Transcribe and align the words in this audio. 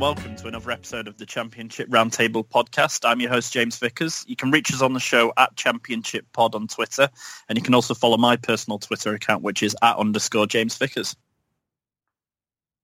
And 0.00 0.16
welcome 0.16 0.34
to 0.34 0.48
another 0.48 0.70
episode 0.70 1.06
of 1.06 1.18
the 1.18 1.26
Championship 1.26 1.86
Roundtable 1.90 2.46
podcast. 2.46 3.06
I'm 3.06 3.20
your 3.20 3.28
host 3.28 3.52
James 3.52 3.76
Vickers. 3.78 4.24
You 4.26 4.34
can 4.34 4.50
reach 4.50 4.72
us 4.72 4.80
on 4.80 4.94
the 4.94 5.00
show 5.00 5.30
at 5.36 5.54
Championship 5.56 6.24
Pod 6.32 6.54
on 6.54 6.68
Twitter, 6.68 7.10
and 7.48 7.58
you 7.58 7.62
can 7.62 7.74
also 7.74 7.92
follow 7.92 8.16
my 8.16 8.36
personal 8.36 8.78
Twitter 8.78 9.12
account, 9.12 9.42
which 9.42 9.62
is 9.62 9.76
at 9.82 9.98
underscore 9.98 10.46
James 10.46 10.76
Vickers. 10.78 11.16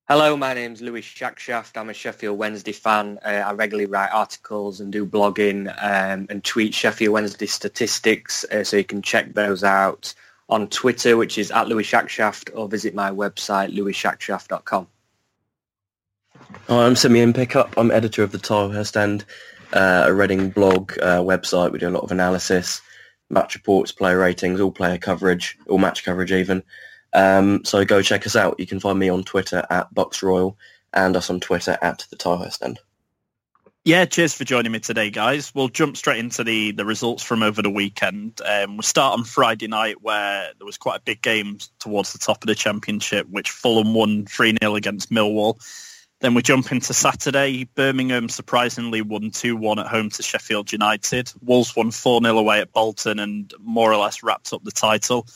Hello, 0.09 0.37
my 0.37 0.53
name's 0.53 0.83
Louis 0.83 1.01
Shackshaft. 1.01 1.79
I'm 1.79 1.89
a 1.89 1.95
Sheffield 1.95 2.39
Wednesday 2.39 2.73
fan. 2.73 3.19
Uh, 3.25 3.45
I 3.47 3.53
regularly 3.53 3.87
write 3.87 4.13
articles 4.13 4.81
and 4.81 4.93
do 4.93 5.07
blogging 5.07 5.69
um, 5.83 6.27
and 6.29 6.45
tweet 6.45 6.75
Sheffield 6.75 7.15
Wednesday 7.15 7.47
statistics, 7.47 8.45
uh, 8.45 8.63
so 8.63 8.77
you 8.77 8.85
can 8.85 9.01
check 9.01 9.33
those 9.33 9.65
out 9.65 10.15
on 10.51 10.69
Twitter, 10.69 11.17
which 11.17 11.39
is 11.39 11.51
at 11.51 11.67
Louis 11.67 11.85
Shackshaft, 11.85 12.51
or 12.55 12.69
visit 12.69 12.95
my 12.95 13.11
website, 13.11 13.75
louisshackshaft.com. 13.75 14.89
Hi, 16.69 16.87
I'm 16.87 16.97
Simeon 16.97 17.33
Pickup. 17.33 17.75
I'm 17.77 17.91
editor 17.91 18.23
of 18.23 18.31
the 18.31 18.39
Tilehurst 18.39 18.97
End, 18.97 19.25
uh, 19.73 20.05
a 20.07 20.15
Reading 20.15 20.51
blog 20.51 20.93
uh, 21.03 21.21
website. 21.21 21.73
We 21.73 21.79
do 21.79 21.89
a 21.89 21.91
lot 21.91 22.05
of 22.05 22.13
analysis, 22.13 22.81
match 23.31 23.55
reports, 23.55 23.91
player 23.91 24.19
ratings, 24.19 24.61
all 24.61 24.71
player 24.71 24.99
coverage, 24.99 25.59
all 25.69 25.79
match 25.79 26.05
coverage 26.05 26.33
even. 26.33 26.63
Um, 27.13 27.65
so 27.65 27.85
go 27.85 28.01
check 28.03 28.27
us 28.27 28.37
out. 28.37 28.61
You 28.61 28.67
can 28.67 28.81
find 28.81 28.99
me 28.99 29.09
on 29.09 29.25
Twitter 29.25 29.65
at 29.71 29.93
Bucks 29.93 30.23
Royal 30.23 30.57
and 30.93 31.17
us 31.17 31.31
on 31.31 31.41
Twitter 31.41 31.79
at 31.83 32.05
the 32.11 32.17
Tilehurst 32.17 32.63
End. 32.63 32.79
Yeah, 33.85 34.05
cheers 34.05 34.35
for 34.35 34.43
joining 34.43 34.73
me 34.73 34.81
today, 34.81 35.11
guys. 35.11 35.55
We'll 35.55 35.69
jump 35.69 35.97
straight 35.97 36.19
into 36.19 36.43
the, 36.43 36.73
the 36.73 36.85
results 36.85 37.23
from 37.23 37.45
over 37.45 37.63
the 37.63 37.71
weekend. 37.71 38.41
Um, 38.45 38.77
we'll 38.77 38.83
start 38.83 39.17
on 39.17 39.25
Friday 39.25 39.69
night 39.69 40.03
where 40.03 40.51
there 40.59 40.67
was 40.67 40.77
quite 40.77 40.99
a 40.99 41.03
big 41.03 41.23
game 41.23 41.59
towards 41.79 42.13
the 42.13 42.19
top 42.19 42.43
of 42.43 42.49
the 42.49 42.57
championship, 42.57 43.29
which 43.31 43.51
Fulham 43.51 43.95
won 43.95 44.25
3-0 44.25 44.77
against 44.77 45.11
Millwall. 45.13 45.61
Then 46.21 46.33
we 46.35 46.43
jump 46.43 46.73
into 46.73 46.95
Saturday. 46.95 47.65
Birmingham 47.75 48.29
surprisingly 48.31 49.03
won 49.03 49.31
2-1 49.31 49.79
at 49.79 49.87
home 49.87 50.09
to 50.11 50.23
Sheffield 50.23 50.73
United. 50.73 51.31
Wolves 51.43 51.77
won 51.77 51.91
4-0 51.91 52.39
away 52.39 52.61
at 52.61 52.73
Bolton 52.73 53.19
and 53.19 53.53
more 53.61 53.93
or 53.93 53.99
less 53.99 54.23
wrapped 54.23 54.53
up 54.53 54.65
the 54.65 54.71
title. 54.71 55.27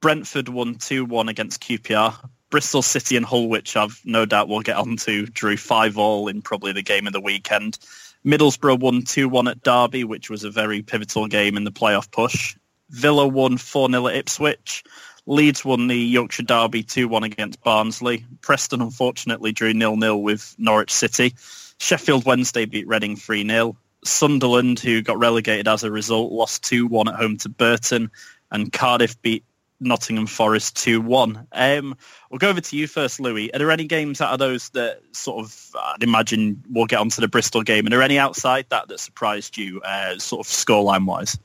Brentford 0.00 0.48
won 0.48 0.76
2-1 0.76 1.28
against 1.28 1.62
QPR. 1.62 2.14
Bristol 2.48 2.82
City 2.82 3.16
and 3.16 3.26
Hull, 3.26 3.48
which 3.48 3.76
I've 3.76 4.00
no 4.04 4.24
doubt 4.24 4.48
we'll 4.48 4.60
get 4.60 4.76
onto, 4.76 5.26
drew 5.26 5.56
5-all 5.56 6.28
in 6.28 6.40
probably 6.40 6.72
the 6.72 6.82
game 6.82 7.06
of 7.06 7.12
the 7.12 7.20
weekend. 7.20 7.78
Middlesbrough 8.24 8.80
won 8.80 9.02
2-1 9.02 9.50
at 9.50 9.62
Derby, 9.62 10.04
which 10.04 10.30
was 10.30 10.44
a 10.44 10.50
very 10.50 10.80
pivotal 10.82 11.26
game 11.26 11.56
in 11.56 11.64
the 11.64 11.72
playoff 11.72 12.10
push. 12.10 12.56
Villa 12.90 13.26
won 13.26 13.58
4-0 13.58 14.10
at 14.10 14.16
Ipswich. 14.16 14.84
Leeds 15.26 15.64
won 15.64 15.86
the 15.86 15.96
Yorkshire 15.96 16.42
Derby 16.42 16.82
2-1 16.82 17.24
against 17.24 17.62
Barnsley. 17.62 18.26
Preston 18.42 18.82
unfortunately 18.82 19.52
drew 19.52 19.72
0-0 19.72 20.22
with 20.22 20.54
Norwich 20.58 20.92
City. 20.92 21.34
Sheffield 21.78 22.26
Wednesday 22.26 22.66
beat 22.66 22.86
Reading 22.86 23.16
3-0. 23.16 23.74
Sunderland, 24.04 24.80
who 24.80 25.00
got 25.00 25.18
relegated 25.18 25.66
as 25.66 25.82
a 25.82 25.90
result, 25.90 26.30
lost 26.30 26.62
2-1 26.64 27.08
at 27.08 27.14
home 27.14 27.38
to 27.38 27.48
Burton. 27.48 28.10
And 28.50 28.72
Cardiff 28.72 29.20
beat 29.22 29.44
Nottingham 29.80 30.26
Forest 30.26 30.76
2-1. 30.76 31.46
Um, 31.52 31.96
we'll 32.30 32.38
go 32.38 32.50
over 32.50 32.60
to 32.60 32.76
you 32.76 32.86
first, 32.86 33.18
Louis. 33.18 33.52
Are 33.54 33.58
there 33.58 33.70
any 33.70 33.84
games 33.86 34.20
out 34.20 34.32
of 34.32 34.38
those 34.38 34.68
that 34.70 35.00
sort 35.12 35.44
of, 35.44 35.70
I'd 35.78 36.02
imagine 36.02 36.62
we'll 36.70 36.86
get 36.86 37.00
onto 37.00 37.22
the 37.22 37.28
Bristol 37.28 37.62
game. 37.62 37.86
And 37.86 37.94
Are 37.94 37.98
there 37.98 38.04
any 38.04 38.18
outside 38.18 38.66
that 38.68 38.88
that 38.88 39.00
surprised 39.00 39.56
you, 39.56 39.80
uh, 39.80 40.18
sort 40.18 40.46
of 40.46 40.52
scoreline-wise? 40.52 41.38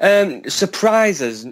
Um, 0.00 0.42
surprises. 0.48 1.46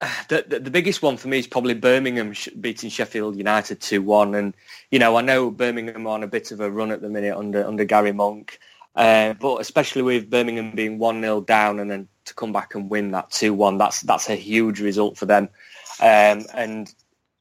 The, 0.28 0.44
the, 0.46 0.60
the 0.60 0.70
biggest 0.70 1.02
one 1.02 1.16
for 1.16 1.28
me 1.28 1.38
is 1.38 1.46
probably 1.46 1.74
Birmingham 1.74 2.34
beating 2.60 2.90
Sheffield 2.90 3.36
United 3.36 3.80
2-1. 3.80 4.38
And, 4.38 4.54
you 4.90 4.98
know, 4.98 5.16
I 5.16 5.22
know 5.22 5.50
Birmingham 5.50 6.06
are 6.06 6.14
on 6.14 6.22
a 6.22 6.26
bit 6.26 6.50
of 6.50 6.60
a 6.60 6.70
run 6.70 6.90
at 6.90 7.02
the 7.02 7.08
minute 7.08 7.36
under, 7.36 7.66
under 7.66 7.84
Gary 7.84 8.12
Monk. 8.12 8.58
Uh, 8.96 9.34
but 9.34 9.60
especially 9.60 10.02
with 10.02 10.30
Birmingham 10.30 10.70
being 10.72 10.98
1-0 10.98 11.46
down 11.46 11.80
and 11.80 11.90
then 11.90 12.08
to 12.24 12.34
come 12.34 12.52
back 12.52 12.74
and 12.74 12.88
win 12.88 13.10
that 13.10 13.30
2-1, 13.30 13.78
that's, 13.78 14.00
that's 14.02 14.30
a 14.30 14.34
huge 14.34 14.80
result 14.80 15.18
for 15.18 15.26
them. 15.26 15.48
Um, 16.00 16.44
and 16.54 16.92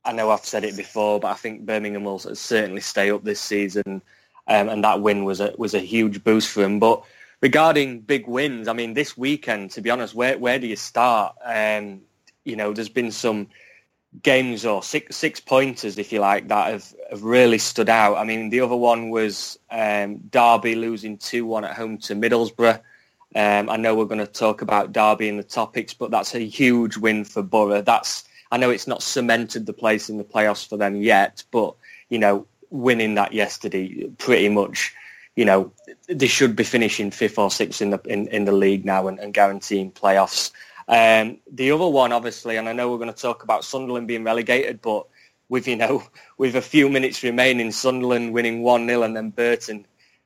I 0.04 0.12
know 0.12 0.32
I've 0.32 0.46
said 0.46 0.64
it 0.64 0.76
before, 0.76 1.20
but 1.20 1.30
I 1.30 1.36
think 1.36 1.66
Birmingham 1.66 2.04
will 2.04 2.20
certainly 2.20 2.82
stay 2.82 3.12
up 3.12 3.24
this 3.24 3.40
season. 3.40 4.02
Um, 4.48 4.70
and 4.70 4.84
that 4.84 5.02
win 5.02 5.24
was 5.24 5.40
a, 5.40 5.54
was 5.58 5.74
a 5.74 5.80
huge 5.80 6.24
boost 6.24 6.50
for 6.50 6.62
them. 6.62 6.80
But 6.80 7.04
regarding 7.42 8.02
big 8.02 8.28
wins, 8.28 8.68
I 8.68 8.74
mean, 8.74 8.94
this 8.94 9.18
weekend, 9.18 9.72
to 9.72 9.82
be 9.82 9.90
honest, 9.90 10.14
where, 10.16 10.38
where 10.38 10.60
do 10.60 10.68
you 10.68 10.76
start? 10.76 11.36
Um, 11.44 12.02
you 12.46 12.56
know, 12.56 12.74
there's 12.74 12.90
been 12.90 13.12
some 13.12 13.48
games 14.22 14.66
or 14.66 14.84
six 14.84 15.16
six 15.16 15.40
pointers, 15.40 15.98
if 15.98 16.12
you 16.12 16.20
like, 16.20 16.48
that 16.50 16.72
have, 16.72 16.94
have 17.10 17.24
really 17.24 17.58
stood 17.58 17.90
out. 17.90 18.18
I 18.18 18.24
mean, 18.24 18.50
the 18.50 18.62
other 18.62 18.76
one 18.76 19.10
was 19.10 19.58
um, 19.72 20.18
Derby 20.30 20.76
losing 20.76 21.18
2-1 21.18 21.64
at 21.64 21.76
home 21.76 21.98
to 22.00 22.16
Middlesbrough. 22.16 22.80
Um, 23.36 23.70
I 23.70 23.78
know 23.78 23.96
we're 23.96 24.06
going 24.06 24.20
to 24.20 24.28
talk 24.28 24.62
about 24.62 24.92
Derby 24.92 25.28
in 25.28 25.38
the 25.38 25.44
topics, 25.44 25.94
but 25.94 26.12
that's 26.12 26.36
a 26.36 26.40
huge 26.40 26.98
win 26.98 27.26
for 27.26 27.42
Borough. 27.42 27.82
That's 27.82 28.26
I 28.52 28.58
know 28.58 28.70
it's 28.70 28.88
not 28.88 29.02
cemented 29.02 29.66
the 29.66 29.74
place 29.74 30.10
in 30.10 30.18
the 30.20 30.24
playoffs 30.24 30.68
for 30.68 30.78
them 30.78 30.96
yet, 30.96 31.44
but 31.50 31.74
you 32.10 32.20
know, 32.20 32.46
winning 32.70 33.16
that 33.16 33.34
yesterday, 33.34 34.08
pretty 34.20 34.50
much, 34.50 34.94
you 35.36 35.44
know, 35.44 35.72
they 36.08 36.28
should 36.28 36.56
be 36.56 36.64
finishing 36.64 37.10
fifth 37.10 37.40
or 37.40 37.50
sixth 37.50 37.82
in 37.82 37.90
the 37.90 38.00
in, 38.06 38.28
in 38.28 38.46
the 38.46 38.52
league 38.52 38.86
now 38.86 39.08
and, 39.08 39.20
and 39.20 39.34
guaranteeing 39.34 39.92
playoffs. 39.92 40.52
Um, 40.88 41.40
the 41.52 41.72
other 41.72 41.88
one, 41.88 42.12
obviously, 42.12 42.58
and 42.58 42.68
I 42.68 42.74
know 42.74 42.92
we're 42.92 42.98
going 42.98 43.14
to 43.14 43.22
talk 43.22 43.44
about 43.44 43.64
Sunderland 43.64 44.08
being 44.08 44.24
relegated, 44.24 44.82
but 44.82 45.08
with 45.50 45.68
you 45.68 45.76
know 45.76 46.04
with 46.38 46.56
a 46.56 46.62
few 46.62 46.90
minutes 46.90 47.24
remaining, 47.24 47.72
Sunderland 47.72 48.34
winning 48.34 48.64
one 48.64 48.88
0 48.88 49.04
and 49.04 49.16
then 49.16 49.30
Burton 49.30 49.86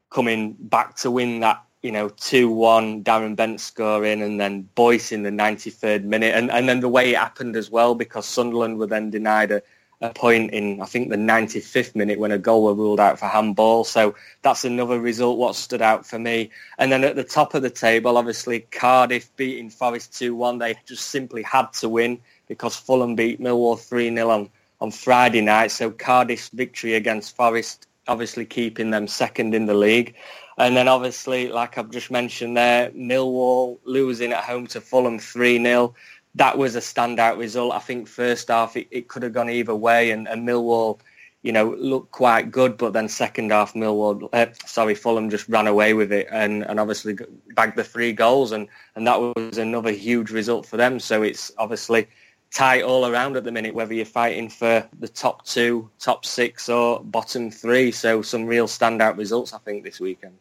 coming 0.10 0.56
back 0.60 0.96
to 0.96 1.12
win 1.12 1.42
that 1.42 1.64
you 1.82 1.92
know 1.92 2.10
two 2.10 2.50
one, 2.50 3.04
Darren 3.04 3.36
Bent 3.36 3.60
scoring, 3.62 4.22
and 4.22 4.40
then 4.40 4.68
Boyce 4.76 5.12
in 5.12 5.24
the 5.24 5.32
ninety 5.32 5.70
third 5.70 6.06
minute, 6.06 6.36
and 6.36 6.50
and 6.52 6.68
then 6.68 6.80
the 6.80 6.90
way 6.90 7.12
it 7.12 7.18
happened 7.18 7.56
as 7.56 7.70
well 7.70 7.96
because 7.96 8.26
Sunderland 8.26 8.80
were 8.80 8.88
then 8.88 9.10
denied 9.10 9.52
a 9.52 9.62
a 10.02 10.14
point 10.14 10.52
in 10.52 10.80
I 10.82 10.86
think 10.86 11.10
the 11.10 11.16
95th 11.16 11.96
minute 11.96 12.20
when 12.20 12.32
a 12.32 12.38
goal 12.38 12.64
were 12.64 12.74
ruled 12.74 13.00
out 13.00 13.18
for 13.18 13.26
handball. 13.26 13.84
So 13.84 14.16
that's 14.44 14.64
another 14.64 15.00
result 15.00 15.40
what 15.40 15.56
stood 15.56 15.82
out 15.82 16.06
for 16.06 16.20
me. 16.20 16.52
And 16.78 16.92
then 16.92 17.04
at 17.04 17.16
the 17.16 17.24
top 17.24 17.56
of 17.56 17.64
the 17.64 17.70
table, 17.70 18.18
obviously 18.18 18.62
Cardiff 18.72 19.36
beating 19.36 19.70
Forest 19.70 20.12
2-1. 20.14 20.60
They 20.60 20.76
just 20.86 21.08
simply 21.08 21.42
had 21.42 21.74
to 21.74 21.90
win 21.90 22.20
because 22.48 22.76
Fulham 22.76 23.16
beat 23.16 23.42
Millwall 23.42 23.78
3-0 23.78 24.30
on, 24.30 24.50
on 24.80 24.92
Friday 24.92 25.42
night. 25.42 25.72
So 25.72 25.90
Cardiff's 25.90 26.50
victory 26.50 26.94
against 26.94 27.36
Forest 27.36 27.88
obviously 28.08 28.46
keeping 28.46 28.92
them 28.92 29.08
second 29.08 29.54
in 29.54 29.66
the 29.66 29.74
league. 29.74 30.16
And 30.58 30.76
then 30.76 30.88
obviously, 30.88 31.50
like 31.50 31.78
I've 31.78 31.92
just 31.92 32.10
mentioned 32.10 32.58
there, 32.58 32.90
Millwall 32.92 33.78
losing 33.84 34.32
at 34.32 34.44
home 34.44 34.66
to 34.68 34.82
Fulham 34.82 35.20
3-0 35.20 35.94
that 36.38 36.58
was 36.58 36.76
a 36.76 36.80
standout 36.80 37.38
result. 37.38 37.74
I 37.74 37.80
think 37.80 38.08
first 38.08 38.48
half 38.48 38.78
it, 38.78 38.88
it 38.92 39.08
could 39.08 39.24
have 39.24 39.34
gone 39.34 39.50
either 39.50 39.76
way, 39.76 40.12
and, 40.12 40.28
and, 40.28 40.48
Millwall, 40.48 41.00
you 41.42 41.52
know, 41.52 41.76
looked 41.78 42.12
quite 42.12 42.52
good, 42.52 42.78
but 42.78 42.94
then 42.94 43.10
second 43.10 43.52
half 43.52 43.74
Millwall, 43.74 44.30
uh, 44.34 44.48
sorry, 44.66 44.96
Fulham 44.96 45.30
just 45.30 45.50
ran 45.50 45.68
away 45.68 45.94
with 45.94 46.12
it 46.12 46.28
and, 46.32 46.64
and 46.64 46.80
obviously 46.80 47.18
bagged 47.56 47.76
the 47.76 47.84
three 47.84 48.14
goals, 48.14 48.52
and, 48.52 48.68
and 48.96 49.06
that 49.08 49.20
was 49.20 49.58
another 49.58 49.92
huge 49.92 50.32
result 50.32 50.66
for 50.66 50.78
them. 50.78 51.00
So 51.00 51.24
it's 51.24 51.52
obviously 51.58 52.08
tight 52.52 52.84
all 52.84 53.08
around 53.08 53.36
at 53.36 53.44
the 53.44 53.52
minute, 53.52 53.74
whether 53.74 53.94
you're 53.94 54.06
fighting 54.06 54.50
for 54.50 54.88
the 55.00 55.08
top 55.08 55.46
two, 55.46 55.90
top 56.00 56.26
six, 56.26 56.70
or 56.70 57.04
bottom 57.04 57.50
three. 57.50 57.92
So 57.92 58.22
some 58.22 58.46
real 58.46 58.68
standout 58.68 59.18
results, 59.18 59.54
I 59.54 59.58
think, 59.60 59.84
this 59.84 60.00
weekend. 60.00 60.38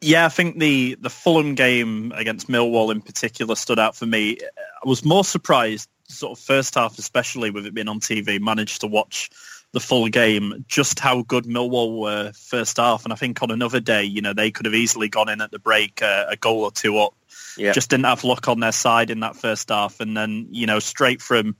Yeah, 0.00 0.26
I 0.26 0.28
think 0.28 0.58
the 0.58 0.96
the 1.00 1.10
Fulham 1.10 1.54
game 1.54 2.12
against 2.14 2.48
Millwall 2.48 2.92
in 2.92 3.00
particular 3.00 3.54
stood 3.54 3.78
out 3.78 3.96
for 3.96 4.06
me. 4.06 4.38
I 4.40 4.88
was 4.88 5.04
more 5.04 5.24
surprised, 5.24 5.88
sort 6.08 6.38
of 6.38 6.44
first 6.44 6.74
half, 6.74 6.98
especially 6.98 7.50
with 7.50 7.66
it 7.66 7.74
being 7.74 7.88
on 7.88 8.00
TV, 8.00 8.40
managed 8.40 8.82
to 8.82 8.86
watch 8.86 9.30
the 9.72 9.80
full 9.80 10.08
game, 10.08 10.64
just 10.66 10.98
how 10.98 11.22
good 11.22 11.44
Millwall 11.44 11.98
were 11.98 12.32
first 12.32 12.78
half. 12.78 13.04
And 13.04 13.12
I 13.12 13.16
think 13.16 13.42
on 13.42 13.50
another 13.50 13.80
day, 13.80 14.04
you 14.04 14.22
know, 14.22 14.32
they 14.32 14.50
could 14.50 14.66
have 14.66 14.74
easily 14.74 15.08
gone 15.08 15.28
in 15.28 15.40
at 15.40 15.50
the 15.50 15.58
break 15.58 16.00
uh, 16.00 16.26
a 16.28 16.36
goal 16.36 16.64
or 16.64 16.70
two 16.70 16.98
up. 16.98 17.14
Yeah. 17.56 17.72
Just 17.72 17.90
didn't 17.90 18.06
have 18.06 18.24
luck 18.24 18.48
on 18.48 18.60
their 18.60 18.72
side 18.72 19.10
in 19.10 19.20
that 19.20 19.36
first 19.36 19.68
half. 19.68 20.00
And 20.00 20.16
then, 20.16 20.48
you 20.50 20.66
know, 20.66 20.78
straight 20.78 21.20
from 21.20 21.56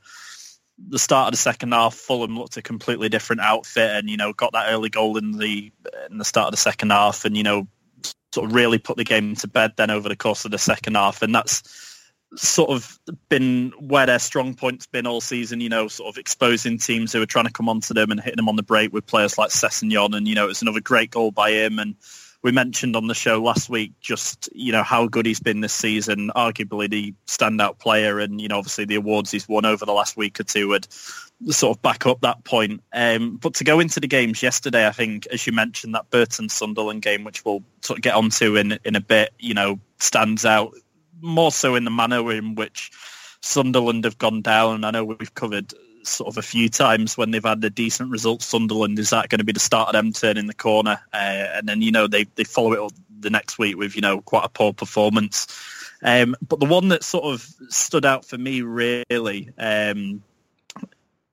the 0.78 0.98
start 0.98 1.28
of 1.28 1.32
the 1.32 1.38
second 1.38 1.72
half, 1.72 1.94
Fulham 1.94 2.38
looked 2.38 2.56
a 2.56 2.62
completely 2.62 3.08
different 3.08 3.42
outfit 3.42 3.90
and, 3.90 4.08
you 4.08 4.16
know, 4.16 4.32
got 4.32 4.52
that 4.52 4.72
early 4.72 4.88
goal 4.88 5.18
in 5.18 5.32
the 5.32 5.70
in 6.10 6.18
the 6.18 6.24
start 6.24 6.46
of 6.46 6.52
the 6.52 6.56
second 6.56 6.90
half 6.90 7.24
and, 7.26 7.36
you 7.36 7.42
know, 7.42 7.68
sort 8.32 8.46
of 8.46 8.54
really 8.54 8.78
put 8.78 8.96
the 8.96 9.04
game 9.04 9.34
to 9.36 9.48
bed 9.48 9.72
then 9.76 9.90
over 9.90 10.08
the 10.08 10.16
course 10.16 10.44
of 10.44 10.50
the 10.50 10.58
second 10.58 10.96
half. 10.96 11.22
And 11.22 11.34
that's 11.34 11.62
sort 12.36 12.70
of 12.70 12.98
been 13.28 13.72
where 13.78 14.06
their 14.06 14.18
strong 14.18 14.54
points 14.54 14.86
been 14.86 15.06
all 15.06 15.20
season, 15.20 15.60
you 15.60 15.68
know, 15.68 15.88
sort 15.88 16.14
of 16.14 16.18
exposing 16.18 16.78
teams 16.78 17.12
who 17.12 17.22
are 17.22 17.26
trying 17.26 17.46
to 17.46 17.52
come 17.52 17.68
onto 17.68 17.94
them 17.94 18.10
and 18.10 18.20
hitting 18.20 18.36
them 18.36 18.48
on 18.48 18.56
the 18.56 18.62
break 18.62 18.92
with 18.92 19.06
players 19.06 19.38
like 19.38 19.50
Sessegnon. 19.50 20.14
And, 20.14 20.28
you 20.28 20.34
know, 20.34 20.48
it's 20.48 20.62
another 20.62 20.80
great 20.80 21.10
goal 21.10 21.30
by 21.30 21.52
him. 21.52 21.78
And 21.78 21.94
we 22.42 22.52
mentioned 22.52 22.96
on 22.96 23.06
the 23.06 23.14
show 23.14 23.42
last 23.42 23.70
week 23.70 23.92
just, 24.00 24.48
you 24.52 24.72
know, 24.72 24.82
how 24.82 25.08
good 25.08 25.26
he's 25.26 25.40
been 25.40 25.62
this 25.62 25.72
season, 25.72 26.30
arguably 26.36 26.88
the 26.88 27.14
standout 27.26 27.78
player. 27.78 28.20
And, 28.20 28.40
you 28.40 28.48
know, 28.48 28.58
obviously 28.58 28.84
the 28.84 28.96
awards 28.96 29.30
he's 29.30 29.48
won 29.48 29.64
over 29.64 29.86
the 29.86 29.92
last 29.92 30.16
week 30.16 30.38
or 30.38 30.44
two 30.44 30.68
would 30.68 30.86
sort 31.46 31.76
of 31.76 31.82
back 31.82 32.06
up 32.06 32.20
that 32.20 32.44
point. 32.44 32.82
Um, 32.92 33.36
but 33.36 33.54
to 33.54 33.64
go 33.64 33.80
into 33.80 34.00
the 34.00 34.08
games 34.08 34.42
yesterday, 34.42 34.86
I 34.86 34.92
think, 34.92 35.26
as 35.28 35.46
you 35.46 35.52
mentioned, 35.52 35.94
that 35.94 36.10
Burton 36.10 36.48
Sunderland 36.48 37.02
game, 37.02 37.24
which 37.24 37.44
we'll 37.44 37.62
sort 37.82 37.98
of 37.98 38.02
get 38.02 38.14
onto 38.14 38.56
in, 38.56 38.78
in 38.84 38.96
a 38.96 39.00
bit, 39.00 39.32
you 39.38 39.54
know, 39.54 39.78
stands 39.98 40.44
out 40.44 40.74
more 41.20 41.52
so 41.52 41.74
in 41.74 41.84
the 41.84 41.90
manner 41.90 42.30
in 42.32 42.54
which 42.54 42.90
Sunderland 43.40 44.04
have 44.04 44.18
gone 44.18 44.42
down. 44.42 44.84
I 44.84 44.90
know 44.90 45.04
we've 45.04 45.34
covered 45.34 45.72
sort 46.02 46.28
of 46.28 46.38
a 46.38 46.42
few 46.42 46.68
times 46.68 47.16
when 47.16 47.30
they've 47.30 47.44
had 47.44 47.62
a 47.64 47.70
decent 47.70 48.10
result. 48.10 48.42
Sunderland 48.42 48.98
is 48.98 49.10
that 49.10 49.28
going 49.28 49.38
to 49.38 49.44
be 49.44 49.52
the 49.52 49.60
start 49.60 49.88
of 49.88 49.92
them 49.94 50.12
turning 50.12 50.46
the 50.46 50.54
corner, 50.54 51.00
uh, 51.12 51.16
and 51.16 51.68
then 51.68 51.82
you 51.82 51.92
know 51.92 52.06
they 52.06 52.24
they 52.34 52.44
follow 52.44 52.72
it 52.72 52.80
up 52.80 52.92
the 53.20 53.30
next 53.30 53.58
week 53.58 53.76
with 53.76 53.94
you 53.94 54.02
know 54.02 54.20
quite 54.20 54.44
a 54.44 54.48
poor 54.48 54.72
performance. 54.72 55.46
Um, 56.02 56.36
but 56.46 56.60
the 56.60 56.66
one 56.66 56.88
that 56.88 57.02
sort 57.02 57.24
of 57.24 57.42
stood 57.70 58.06
out 58.06 58.24
for 58.24 58.38
me 58.38 58.62
really, 58.62 59.50
um, 59.58 60.22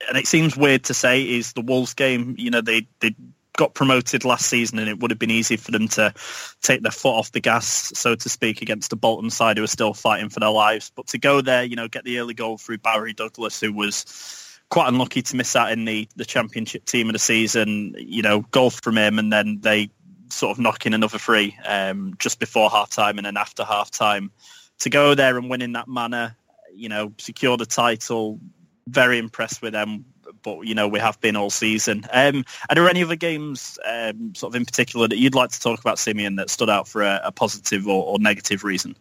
and 0.07 0.17
it 0.17 0.27
seems 0.27 0.55
weird 0.55 0.83
to 0.85 0.93
say, 0.93 1.21
is 1.21 1.53
the 1.53 1.61
Wolves 1.61 1.93
game. 1.93 2.35
You 2.37 2.51
know 2.51 2.61
they 2.61 2.87
they 2.99 3.15
got 3.55 3.73
promoted 3.73 4.25
last 4.25 4.47
season 4.47 4.79
and 4.79 4.89
it 4.89 4.99
would 4.99 5.11
have 5.11 5.19
been 5.19 5.31
easy 5.31 5.57
for 5.57 5.71
them 5.71 5.87
to 5.87 6.13
take 6.61 6.81
their 6.81 6.91
foot 6.91 7.17
off 7.17 7.31
the 7.31 7.39
gas, 7.39 7.91
so 7.95 8.15
to 8.15 8.29
speak, 8.29 8.61
against 8.61 8.89
the 8.89 8.95
Bolton 8.95 9.29
side 9.29 9.57
who 9.57 9.63
are 9.63 9.67
still 9.67 9.93
fighting 9.93 10.29
for 10.29 10.39
their 10.39 10.49
lives. 10.49 10.91
But 10.93 11.07
to 11.07 11.17
go 11.17 11.41
there, 11.41 11.63
you 11.63 11.75
know, 11.75 11.87
get 11.87 12.03
the 12.03 12.19
early 12.19 12.33
goal 12.33 12.57
through 12.57 12.79
Barry 12.79 13.13
Douglas, 13.13 13.59
who 13.59 13.71
was 13.71 14.59
quite 14.69 14.87
unlucky 14.87 15.21
to 15.21 15.35
miss 15.35 15.55
out 15.55 15.71
in 15.71 15.85
the, 15.85 16.07
the 16.15 16.25
championship 16.25 16.85
team 16.85 17.07
of 17.07 17.13
the 17.13 17.19
season, 17.19 17.95
you 17.97 18.21
know, 18.21 18.41
goal 18.51 18.69
from 18.69 18.97
him 18.97 19.19
and 19.19 19.31
then 19.31 19.59
they 19.61 19.89
sort 20.29 20.51
of 20.51 20.59
knock 20.59 20.85
in 20.85 20.93
another 20.93 21.17
three 21.17 21.57
um, 21.65 22.15
just 22.19 22.39
before 22.39 22.69
half 22.69 22.89
time 22.89 23.17
and 23.17 23.25
then 23.25 23.37
after 23.37 23.63
half 23.63 23.91
time. 23.91 24.31
To 24.79 24.89
go 24.89 25.15
there 25.15 25.37
and 25.37 25.49
win 25.49 25.61
in 25.61 25.73
that 25.73 25.87
manner, 25.87 26.35
you 26.73 26.89
know, 26.89 27.13
secure 27.17 27.55
the 27.55 27.65
title, 27.65 28.39
very 28.87 29.17
impressed 29.17 29.61
with 29.61 29.73
them 29.73 30.05
but 30.45 30.61
you 30.61 30.75
know 30.75 30.87
we 30.87 30.99
have 30.99 31.19
been 31.19 31.35
all 31.35 31.49
season. 31.49 32.05
Um, 32.11 32.45
are 32.69 32.75
there 32.75 32.87
any 32.87 33.03
other 33.03 33.15
games, 33.15 33.77
um, 33.85 34.33
sort 34.35 34.51
of 34.51 34.55
in 34.55 34.65
particular, 34.65 35.07
that 35.07 35.17
you'd 35.17 35.35
like 35.35 35.51
to 35.51 35.59
talk 35.59 35.79
about, 35.79 35.99
Simeon, 35.99 36.35
that 36.37 36.49
stood 36.49 36.69
out 36.69 36.87
for 36.87 37.01
a, 37.01 37.19
a 37.25 37.31
positive 37.31 37.87
or, 37.87 38.05
or, 38.05 38.19
negative 38.19 38.63
reason? 38.63 38.95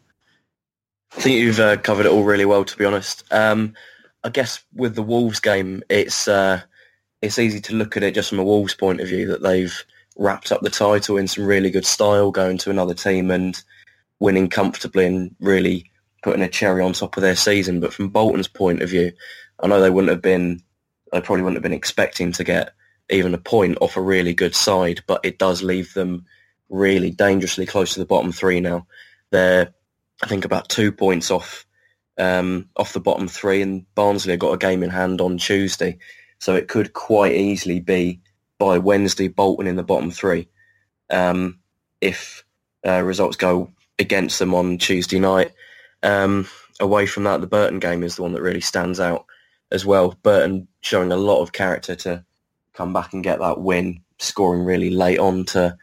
I 1.16 1.20
think 1.20 1.38
you've 1.38 1.60
uh, 1.60 1.76
covered 1.76 2.06
it 2.06 2.12
all 2.12 2.24
really 2.24 2.46
well, 2.46 2.64
to 2.64 2.76
be 2.76 2.84
honest. 2.84 3.24
Um, 3.30 3.74
I 4.24 4.30
guess 4.30 4.64
with 4.72 4.94
the 4.96 5.02
Wolves 5.02 5.38
game, 5.38 5.82
it's 5.88 6.26
uh, 6.26 6.62
it's 7.22 7.38
easy 7.38 7.60
to 7.60 7.74
look 7.74 7.96
at 7.96 8.02
it 8.02 8.14
just 8.14 8.30
from 8.30 8.38
a 8.38 8.44
Wolves 8.44 8.74
point 8.74 9.00
of 9.00 9.08
view 9.08 9.26
that 9.28 9.42
they've 9.42 9.84
wrapped 10.16 10.50
up 10.50 10.62
the 10.62 10.70
title 10.70 11.16
in 11.16 11.28
some 11.28 11.44
really 11.44 11.70
good 11.70 11.86
style, 11.86 12.30
going 12.30 12.58
to 12.58 12.70
another 12.70 12.94
team 12.94 13.30
and 13.30 13.62
winning 14.20 14.48
comfortably 14.48 15.06
and 15.06 15.34
really 15.40 15.90
putting 16.24 16.42
a 16.42 16.48
cherry 16.48 16.82
on 16.82 16.94
top 16.94 17.18
of 17.18 17.20
their 17.20 17.36
season. 17.36 17.80
But 17.80 17.92
from 17.92 18.08
Bolton's 18.08 18.48
point 18.48 18.80
of 18.80 18.88
view, 18.88 19.12
I 19.62 19.66
know 19.66 19.80
they 19.80 19.90
wouldn't 19.90 20.10
have 20.10 20.22
been 20.22 20.62
they 21.12 21.20
probably 21.20 21.42
wouldn't 21.42 21.58
have 21.58 21.62
been 21.62 21.72
expecting 21.74 22.32
to 22.32 22.42
get 22.42 22.72
even 23.10 23.34
a 23.34 23.38
point 23.38 23.76
off 23.82 23.96
a 23.96 24.00
really 24.00 24.32
good 24.34 24.54
side, 24.54 25.02
but 25.06 25.20
it 25.22 25.38
does 25.38 25.62
leave 25.62 25.92
them 25.92 26.24
really 26.70 27.10
dangerously 27.10 27.66
close 27.66 27.92
to 27.92 28.00
the 28.00 28.06
bottom 28.06 28.32
three 28.32 28.58
now. 28.58 28.86
They're, 29.30 29.72
I 30.22 30.26
think, 30.26 30.46
about 30.46 30.70
two 30.70 30.90
points 30.90 31.30
off 31.30 31.66
um, 32.16 32.70
off 32.76 32.94
the 32.94 33.00
bottom 33.00 33.28
three, 33.28 33.60
and 33.60 33.84
Barnsley 33.94 34.32
have 34.32 34.40
got 34.40 34.54
a 34.54 34.58
game 34.58 34.82
in 34.82 34.90
hand 34.90 35.20
on 35.20 35.36
Tuesday, 35.36 35.98
so 36.38 36.54
it 36.54 36.68
could 36.68 36.94
quite 36.94 37.34
easily 37.34 37.80
be 37.80 38.20
by 38.58 38.78
Wednesday 38.78 39.28
Bolton 39.28 39.66
in 39.66 39.76
the 39.76 39.82
bottom 39.82 40.10
three 40.10 40.48
um, 41.10 41.60
if 42.00 42.44
uh, 42.86 43.02
results 43.02 43.36
go 43.36 43.70
against 43.98 44.38
them 44.38 44.54
on 44.54 44.78
Tuesday 44.78 45.18
night. 45.20 45.52
Um, 46.04 46.46
away 46.78 47.06
from 47.06 47.24
that, 47.24 47.40
the 47.40 47.46
Burton 47.46 47.80
game 47.80 48.02
is 48.02 48.16
the 48.16 48.22
one 48.22 48.32
that 48.34 48.42
really 48.42 48.60
stands 48.60 49.00
out 49.00 49.26
as 49.72 49.84
well. 49.84 50.16
Burton 50.22 50.68
showing 50.82 51.10
a 51.10 51.16
lot 51.16 51.40
of 51.40 51.52
character 51.52 51.96
to 51.96 52.24
come 52.74 52.92
back 52.92 53.12
and 53.12 53.24
get 53.24 53.40
that 53.40 53.60
win, 53.60 54.02
scoring 54.18 54.64
really 54.64 54.90
late 54.90 55.18
on 55.18 55.44
to 55.46 55.76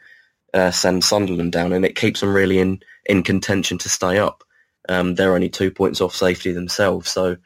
uh, 0.54 0.70
send 0.70 1.04
Sunderland 1.04 1.52
down, 1.52 1.72
and 1.72 1.84
it 1.84 1.96
keeps 1.96 2.20
them 2.20 2.34
really 2.34 2.58
in, 2.58 2.80
in 3.06 3.22
contention 3.22 3.78
to 3.78 3.88
stay 3.88 4.18
up. 4.18 4.44
Um, 4.88 5.14
they're 5.14 5.34
only 5.34 5.48
two 5.48 5.70
points 5.70 6.00
off 6.00 6.14
safety 6.14 6.52
themselves, 6.52 7.10
so 7.10 7.36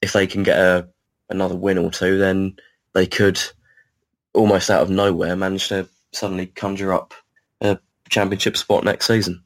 if 0.00 0.12
they 0.12 0.26
can 0.26 0.42
get 0.42 0.58
a, 0.58 0.88
another 1.28 1.56
win 1.56 1.78
or 1.78 1.90
two, 1.90 2.18
then 2.18 2.56
they 2.92 3.06
could 3.06 3.40
almost 4.32 4.70
out 4.70 4.82
of 4.82 4.90
nowhere 4.90 5.34
manage 5.34 5.68
to 5.68 5.88
suddenly 6.12 6.46
conjure 6.46 6.92
up 6.92 7.14
a 7.60 7.78
championship 8.08 8.56
spot 8.56 8.84
next 8.84 9.06
season. 9.06 9.42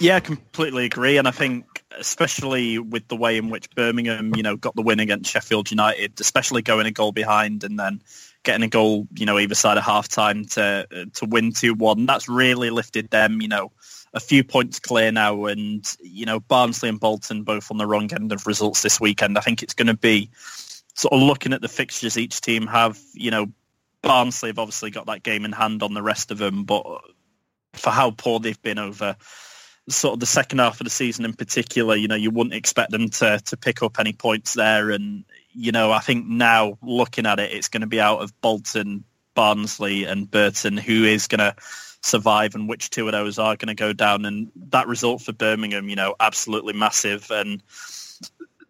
Yeah, 0.00 0.16
I 0.16 0.20
completely 0.20 0.86
agree, 0.86 1.18
and 1.18 1.28
I 1.28 1.30
think 1.30 1.84
especially 1.98 2.78
with 2.78 3.06
the 3.06 3.16
way 3.16 3.36
in 3.36 3.48
which 3.48 3.70
Birmingham, 3.76 4.34
you 4.34 4.42
know, 4.42 4.56
got 4.56 4.74
the 4.74 4.82
win 4.82 4.98
against 4.98 5.30
Sheffield 5.30 5.70
United, 5.70 6.20
especially 6.20 6.62
going 6.62 6.86
a 6.86 6.90
goal 6.90 7.12
behind 7.12 7.62
and 7.62 7.78
then 7.78 8.02
getting 8.42 8.64
a 8.64 8.68
goal, 8.68 9.06
you 9.14 9.24
know, 9.24 9.38
either 9.38 9.54
side 9.54 9.78
of 9.78 9.84
half 9.84 10.08
time 10.08 10.46
to 10.46 11.06
to 11.14 11.26
win 11.26 11.52
two 11.52 11.74
one. 11.74 12.06
That's 12.06 12.28
really 12.28 12.70
lifted 12.70 13.10
them, 13.10 13.40
you 13.40 13.46
know, 13.46 13.70
a 14.12 14.20
few 14.20 14.42
points 14.42 14.80
clear 14.80 15.12
now, 15.12 15.44
and 15.46 15.86
you 16.00 16.26
know, 16.26 16.40
Barnsley 16.40 16.88
and 16.88 16.98
Bolton 16.98 17.44
both 17.44 17.70
on 17.70 17.78
the 17.78 17.86
wrong 17.86 18.12
end 18.12 18.32
of 18.32 18.48
results 18.48 18.82
this 18.82 19.00
weekend. 19.00 19.38
I 19.38 19.42
think 19.42 19.62
it's 19.62 19.74
going 19.74 19.86
to 19.86 19.96
be 19.96 20.28
sort 20.94 21.12
of 21.12 21.20
looking 21.20 21.52
at 21.52 21.60
the 21.60 21.68
fixtures 21.68 22.18
each 22.18 22.40
team 22.40 22.66
have. 22.66 22.98
You 23.12 23.30
know, 23.30 23.46
Barnsley 24.02 24.48
have 24.48 24.58
obviously 24.58 24.90
got 24.90 25.06
that 25.06 25.22
game 25.22 25.44
in 25.44 25.52
hand 25.52 25.84
on 25.84 25.94
the 25.94 26.02
rest 26.02 26.32
of 26.32 26.38
them, 26.38 26.64
but 26.64 26.84
for 27.74 27.90
how 27.90 28.10
poor 28.10 28.40
they've 28.40 28.60
been 28.60 28.78
over 28.78 29.16
sort 29.88 30.14
of 30.14 30.20
the 30.20 30.26
second 30.26 30.60
half 30.60 30.80
of 30.80 30.84
the 30.84 30.90
season 30.90 31.24
in 31.24 31.34
particular, 31.34 31.94
you 31.94 32.08
know, 32.08 32.14
you 32.14 32.30
wouldn't 32.30 32.54
expect 32.54 32.90
them 32.90 33.08
to 33.10 33.40
to 33.44 33.56
pick 33.56 33.82
up 33.82 33.98
any 33.98 34.12
points 34.12 34.54
there. 34.54 34.90
And 34.90 35.24
you 35.52 35.72
know, 35.72 35.92
I 35.92 36.00
think 36.00 36.26
now 36.26 36.78
looking 36.82 37.26
at 37.26 37.38
it, 37.38 37.52
it's 37.52 37.68
going 37.68 37.82
to 37.82 37.86
be 37.86 38.00
out 38.00 38.22
of 38.22 38.38
Bolton, 38.40 39.04
Barnsley, 39.34 40.04
and 40.04 40.30
Burton 40.30 40.76
who 40.76 41.04
is 41.04 41.26
going 41.26 41.40
to 41.40 41.54
survive 42.04 42.54
and 42.54 42.68
which 42.68 42.90
two 42.90 43.06
of 43.06 43.12
those 43.12 43.38
are 43.38 43.56
going 43.56 43.68
to 43.68 43.74
go 43.74 43.92
down. 43.92 44.24
And 44.24 44.50
that 44.70 44.86
result 44.86 45.22
for 45.22 45.32
Birmingham, 45.32 45.88
you 45.88 45.96
know, 45.96 46.14
absolutely 46.20 46.74
massive. 46.74 47.30
And 47.30 47.62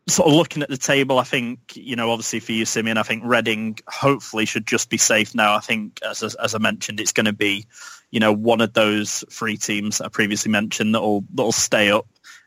sort 0.06 0.28
of 0.28 0.35
looking 0.35 0.62
at 0.62 0.68
the 0.68 0.76
table, 0.76 1.18
I 1.18 1.25
think, 1.25 1.76
you 1.76 1.97
know, 1.97 2.11
obviously 2.11 2.40
for 2.40 2.52
you, 2.52 2.64
Simeon, 2.64 2.99
I 2.99 3.02
think 3.02 3.23
Reading 3.25 3.78
hopefully 3.88 4.44
should 4.44 4.66
just 4.66 4.90
be 4.90 4.99
safe 4.99 5.35
now. 5.35 5.54
I 5.54 5.61
think, 5.61 6.00
as, 6.02 6.23
as 6.23 6.54
I 6.54 6.59
mentioned, 6.59 7.00
it's 7.00 7.12
going 7.12 7.26
to 7.26 7.33
be, 7.33 7.66
you 8.14 8.21
know, 8.21 8.33
one 8.33 8.61
of 8.61 8.73
those 8.73 9.25
three 9.28 9.56
teams 9.56 10.00
I 10.00 10.06
previously 10.06 10.52
mentioned 10.52 10.94
that'll, 10.94 11.25
that'll 11.35 11.50
stay 11.50 11.90
up. 11.90 12.06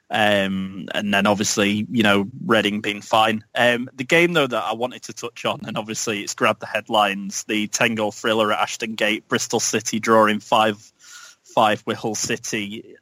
Um, 0.09 0.87
and 0.93 1.13
then 1.13 1.27
obviously, 1.27 1.85
you 1.91 2.03
know, 2.03 2.29
Reading 2.45 2.79
being 2.79 3.01
fine. 3.01 3.43
Um, 3.53 3.89
the 3.93 4.05
game, 4.05 4.31
though, 4.31 4.47
that 4.47 4.63
I 4.63 4.71
wanted 4.75 5.03
to 5.03 5.13
touch 5.13 5.43
on, 5.43 5.65
and 5.67 5.77
obviously 5.77 6.21
it's 6.21 6.35
grabbed 6.35 6.61
the 6.61 6.67
headlines, 6.67 7.43
the 7.49 7.67
10-goal 7.67 8.13
thriller 8.13 8.53
at 8.53 8.61
Ashton 8.61 8.95
Gate, 8.95 9.27
Bristol 9.27 9.59
City 9.59 9.99
drawing 9.99 10.39
5 10.39 10.93
5 11.43 11.83
with 11.85 11.97
Hull 11.97 12.15
City 12.15 12.95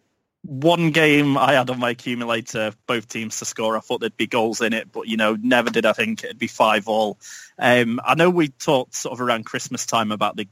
one 0.45 0.91
game 0.91 1.37
I 1.37 1.53
had 1.53 1.69
on 1.69 1.79
my 1.79 1.91
accumulator, 1.91 2.71
both 2.85 3.07
teams 3.07 3.39
to 3.39 3.45
score. 3.45 3.75
I 3.75 3.79
thought 3.79 3.99
there'd 3.99 4.15
be 4.15 4.27
goals 4.27 4.61
in 4.61 4.73
it, 4.73 4.91
but 4.91 5.07
you 5.07 5.17
know, 5.17 5.35
never 5.41 5.69
did 5.69 5.85
I 5.85 5.93
think 5.93 6.23
it'd 6.23 6.37
be 6.37 6.47
five 6.47 6.87
all. 6.87 7.17
Um, 7.57 7.99
I 8.05 8.15
know 8.15 8.29
we 8.29 8.49
talked 8.49 8.93
sort 8.93 9.13
of 9.13 9.21
around 9.21 9.45
Christmas 9.45 9.85
time 9.85 10.11
about 10.11 10.35
the 10.35 10.47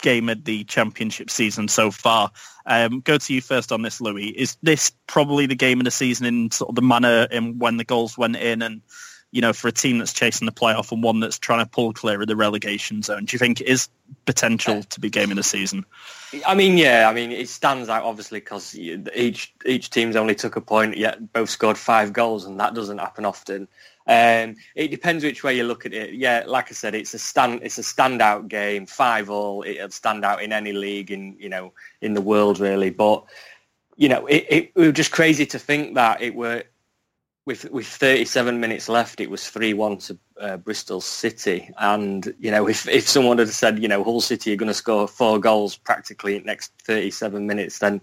game 0.00 0.28
of 0.28 0.44
the 0.44 0.64
championship 0.64 1.30
season 1.30 1.68
so 1.68 1.90
far. 1.90 2.30
Um, 2.66 3.00
go 3.00 3.18
to 3.18 3.34
you 3.34 3.40
first 3.40 3.72
on 3.72 3.82
this, 3.82 4.00
Louis. 4.00 4.28
Is 4.28 4.56
this 4.62 4.92
probably 5.06 5.46
the 5.46 5.54
game 5.54 5.80
of 5.80 5.84
the 5.84 5.90
season 5.90 6.26
in 6.26 6.50
sort 6.50 6.70
of 6.70 6.74
the 6.74 6.82
manner 6.82 7.26
in 7.30 7.58
when 7.58 7.76
the 7.76 7.84
goals 7.84 8.16
went 8.16 8.36
in 8.36 8.62
and 8.62 8.82
you 9.32 9.40
know, 9.40 9.52
for 9.52 9.68
a 9.68 9.72
team 9.72 9.98
that's 9.98 10.12
chasing 10.12 10.46
the 10.46 10.52
playoff 10.52 10.90
and 10.90 11.02
one 11.02 11.20
that's 11.20 11.38
trying 11.38 11.64
to 11.64 11.70
pull 11.70 11.92
clear 11.92 12.20
of 12.20 12.26
the 12.26 12.34
relegation 12.34 13.02
zone, 13.02 13.24
do 13.24 13.34
you 13.34 13.38
think 13.38 13.60
it 13.60 13.68
is 13.68 13.88
potential 14.26 14.82
to 14.82 15.00
be 15.00 15.08
game 15.08 15.30
of 15.30 15.36
the 15.36 15.42
season? 15.42 15.84
I 16.46 16.54
mean, 16.54 16.76
yeah, 16.76 17.08
I 17.08 17.14
mean, 17.14 17.30
it 17.30 17.48
stands 17.48 17.88
out 17.88 18.02
obviously 18.02 18.40
because 18.40 18.76
each 18.76 19.54
each 19.64 19.90
team's 19.90 20.16
only 20.16 20.34
took 20.34 20.56
a 20.56 20.60
point, 20.60 20.96
yet 20.96 21.32
both 21.32 21.50
scored 21.50 21.78
five 21.78 22.12
goals, 22.12 22.44
and 22.44 22.58
that 22.58 22.74
doesn't 22.74 22.98
happen 22.98 23.24
often. 23.24 23.68
Um, 24.06 24.56
it 24.74 24.90
depends 24.90 25.22
which 25.22 25.44
way 25.44 25.56
you 25.56 25.64
look 25.64 25.86
at 25.86 25.92
it. 25.92 26.14
Yeah, 26.14 26.44
like 26.46 26.70
I 26.70 26.74
said, 26.74 26.94
it's 26.94 27.14
a 27.14 27.18
stand, 27.18 27.60
it's 27.62 27.78
a 27.78 27.82
standout 27.82 28.48
game, 28.48 28.86
five 28.86 29.30
all. 29.30 29.62
It'll 29.66 29.90
stand 29.90 30.24
out 30.24 30.42
in 30.42 30.52
any 30.52 30.72
league 30.72 31.10
in 31.10 31.36
you 31.38 31.48
know 31.48 31.72
in 32.00 32.14
the 32.14 32.20
world 32.20 32.58
really. 32.58 32.90
But 32.90 33.24
you 33.96 34.08
know, 34.08 34.26
it, 34.26 34.46
it, 34.48 34.72
it 34.74 34.80
was 34.80 34.92
just 34.94 35.12
crazy 35.12 35.44
to 35.46 35.58
think 35.58 35.94
that 35.94 36.22
it 36.22 36.34
were 36.34 36.64
with 37.50 37.68
with 37.72 37.86
37 37.86 38.60
minutes 38.60 38.88
left, 38.88 39.20
it 39.20 39.28
was 39.28 39.48
three 39.48 39.74
one 39.74 39.98
to 39.98 40.16
uh, 40.40 40.56
Bristol 40.56 41.00
City, 41.00 41.68
and 41.78 42.32
you 42.38 42.50
know, 42.50 42.68
if 42.74 42.86
if 42.86 43.08
someone 43.08 43.38
had 43.38 43.48
said, 43.48 43.82
you 43.82 43.88
know, 43.88 44.04
Hull 44.04 44.20
City 44.20 44.52
are 44.52 44.56
going 44.56 44.68
to 44.68 44.74
score 44.74 45.08
four 45.08 45.40
goals 45.40 45.76
practically 45.76 46.36
in 46.36 46.42
the 46.42 46.46
next 46.46 46.72
37 46.84 47.46
minutes, 47.46 47.80
then 47.80 48.00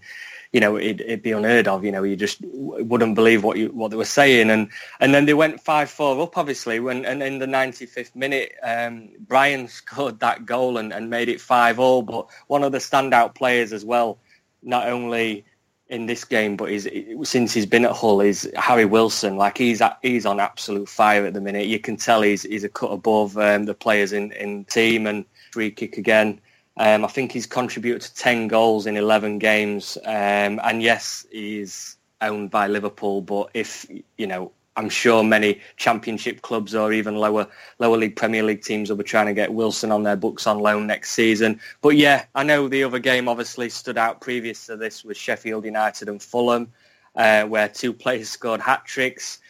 you 0.52 0.60
know, 0.60 0.78
it'd, 0.78 1.02
it'd, 1.02 1.22
be 1.22 1.32
unheard 1.32 1.68
of. 1.68 1.84
You 1.84 1.92
know, 1.92 2.02
you 2.02 2.16
just 2.16 2.40
wouldn't 2.42 3.14
believe 3.14 3.42
what 3.42 3.56
you 3.56 3.68
what 3.68 3.90
they 3.90 3.96
were 3.96 4.04
saying, 4.04 4.50
and 4.50 4.68
and 5.00 5.14
then 5.14 5.24
they 5.24 5.34
went 5.34 5.62
five 5.62 5.88
four 5.90 6.20
up, 6.20 6.36
obviously, 6.36 6.78
when 6.78 7.06
and 7.06 7.22
in 7.22 7.38
the 7.38 7.46
95th 7.46 8.14
minute, 8.14 8.52
um, 8.62 9.08
Bryan 9.18 9.66
scored 9.80 10.20
that 10.20 10.44
goal 10.44 10.76
and, 10.76 10.92
and 10.92 11.08
made 11.08 11.30
it 11.30 11.40
five 11.40 11.78
all. 11.78 12.02
But 12.02 12.26
one 12.48 12.64
of 12.64 12.72
the 12.72 12.78
standout 12.78 13.34
players 13.34 13.72
as 13.72 13.84
well, 13.84 14.18
not 14.62 14.88
only 14.88 15.46
in 15.88 16.06
this 16.06 16.24
game, 16.24 16.56
but 16.56 16.70
he's, 16.70 16.86
since 17.22 17.54
he's 17.54 17.66
been 17.66 17.84
at 17.84 17.92
Hull, 17.92 18.20
is 18.20 18.50
Harry 18.56 18.84
Wilson. 18.84 19.36
Like 19.36 19.56
he's 19.56 19.80
he's 20.02 20.26
on 20.26 20.40
absolute 20.40 20.88
fire 20.88 21.24
at 21.24 21.34
the 21.34 21.40
minute. 21.40 21.66
You 21.66 21.78
can 21.78 21.96
tell 21.96 22.22
he's 22.22 22.42
he's 22.42 22.64
a 22.64 22.68
cut 22.68 22.90
above 22.90 23.36
um, 23.38 23.64
the 23.64 23.74
players 23.74 24.12
in 24.12 24.32
in 24.32 24.64
team 24.64 25.06
and 25.06 25.24
free 25.52 25.70
kick 25.70 25.96
again. 25.96 26.40
Um, 26.78 27.04
I 27.04 27.08
think 27.08 27.32
he's 27.32 27.46
contributed 27.46 28.02
to 28.02 28.14
10 28.14 28.46
goals 28.46 28.86
in 28.86 28.96
11 28.96 29.40
games. 29.40 29.98
Um, 30.04 30.60
and 30.62 30.80
yes, 30.80 31.26
he's 31.30 31.96
owned 32.20 32.50
by 32.50 32.68
Liverpool, 32.68 33.20
but 33.20 33.50
if, 33.52 33.84
you 34.16 34.26
know, 34.26 34.52
I'm 34.78 34.88
sure 34.88 35.24
many 35.24 35.60
championship 35.76 36.42
clubs 36.42 36.72
or 36.72 36.92
even 36.92 37.16
lower 37.16 37.48
lower 37.80 37.96
league 37.96 38.14
Premier 38.14 38.44
League 38.44 38.62
teams 38.62 38.88
will 38.88 38.96
be 38.96 39.02
trying 39.02 39.26
to 39.26 39.34
get 39.34 39.52
Wilson 39.52 39.90
on 39.90 40.04
their 40.04 40.14
books 40.14 40.46
on 40.46 40.60
loan 40.60 40.86
next 40.86 41.10
season. 41.10 41.60
But 41.80 41.96
yeah, 41.96 42.26
I 42.36 42.44
know 42.44 42.68
the 42.68 42.84
other 42.84 43.00
game 43.00 43.28
obviously 43.28 43.70
stood 43.70 43.98
out 43.98 44.20
previous 44.20 44.66
to 44.66 44.76
this 44.76 45.04
was 45.04 45.16
Sheffield 45.16 45.64
United 45.64 46.08
and 46.08 46.22
Fulham, 46.22 46.72
uh, 47.16 47.42
where 47.42 47.68
two 47.68 47.92
players 47.92 48.30
scored 48.30 48.60
hat 48.60 48.84
tricks. 48.84 49.40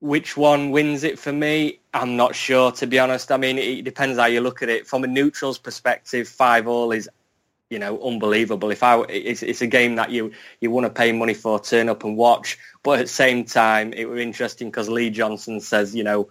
Which 0.00 0.34
one 0.34 0.70
wins 0.70 1.04
it 1.04 1.18
for 1.18 1.30
me? 1.30 1.80
I'm 1.92 2.16
not 2.16 2.34
sure, 2.34 2.72
to 2.72 2.86
be 2.86 2.98
honest. 2.98 3.30
I 3.30 3.36
mean, 3.36 3.58
it 3.58 3.82
depends 3.82 4.18
how 4.18 4.26
you 4.26 4.40
look 4.40 4.62
at 4.62 4.70
it. 4.70 4.86
From 4.86 5.04
a 5.04 5.06
neutral's 5.06 5.58
perspective, 5.58 6.26
five 6.26 6.66
all 6.66 6.90
is, 6.90 7.06
you 7.70 7.78
know, 7.78 8.02
unbelievable. 8.02 8.70
If 8.70 8.82
I, 8.82 9.00
it's, 9.02 9.42
it's 9.42 9.62
a 9.62 9.66
game 9.66 9.94
that 9.94 10.10
you 10.10 10.32
you 10.60 10.70
want 10.70 10.86
to 10.86 10.90
pay 10.90 11.12
money 11.12 11.34
for, 11.34 11.58
turn 11.58 11.88
up 11.88 12.04
and 12.04 12.16
watch. 12.16 12.58
But 12.82 12.98
at 12.98 13.02
the 13.06 13.12
same 13.12 13.44
time, 13.44 13.92
it 13.92 14.08
was 14.08 14.20
interesting 14.20 14.68
because 14.68 14.88
Lee 14.88 15.10
Johnson 15.10 15.60
says, 15.60 15.94
you 15.94 16.04
know, 16.04 16.28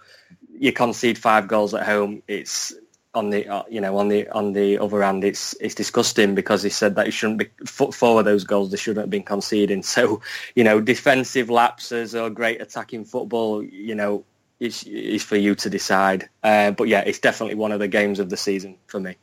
you 0.53 0.73
concede 0.73 1.17
five 1.17 1.47
goals 1.47 1.73
at 1.73 1.85
home. 1.85 2.21
It's 2.27 2.73
on 3.15 3.31
the 3.31 3.47
uh, 3.47 3.63
you 3.69 3.81
know 3.81 3.97
on 3.97 4.07
the 4.07 4.27
on 4.29 4.53
the 4.53 4.77
other 4.77 5.01
hand 5.01 5.23
it's 5.23 5.55
it's 5.59 5.73
disgusting 5.73 6.35
because 6.35 6.61
he 6.61 6.69
said 6.69 6.95
that 6.95 7.07
he 7.07 7.11
shouldn't 7.11 7.39
be 7.39 7.49
four 7.65 8.19
of 8.19 8.25
those 8.25 8.43
goals 8.43 8.69
they 8.69 8.77
shouldn't 8.77 9.03
have 9.03 9.09
been 9.09 9.23
conceding 9.23 9.81
so 9.95 10.21
you 10.53 10.63
know 10.63 10.79
defensive 10.79 11.49
lapses 11.49 12.13
or 12.13 12.29
great 12.29 12.61
attacking 12.61 13.03
football 13.03 13.63
you 13.63 13.95
know 13.95 14.23
is 14.59 14.83
is 14.83 15.23
for 15.23 15.37
you 15.37 15.55
to 15.55 15.71
decide 15.71 16.29
uh, 16.43 16.69
but 16.69 16.87
yeah 16.87 16.99
it's 17.01 17.17
definitely 17.17 17.55
one 17.55 17.71
of 17.71 17.79
the 17.79 17.87
games 17.87 18.19
of 18.19 18.29
the 18.29 18.37
season 18.37 18.77
for 18.85 18.99
me 18.99 19.15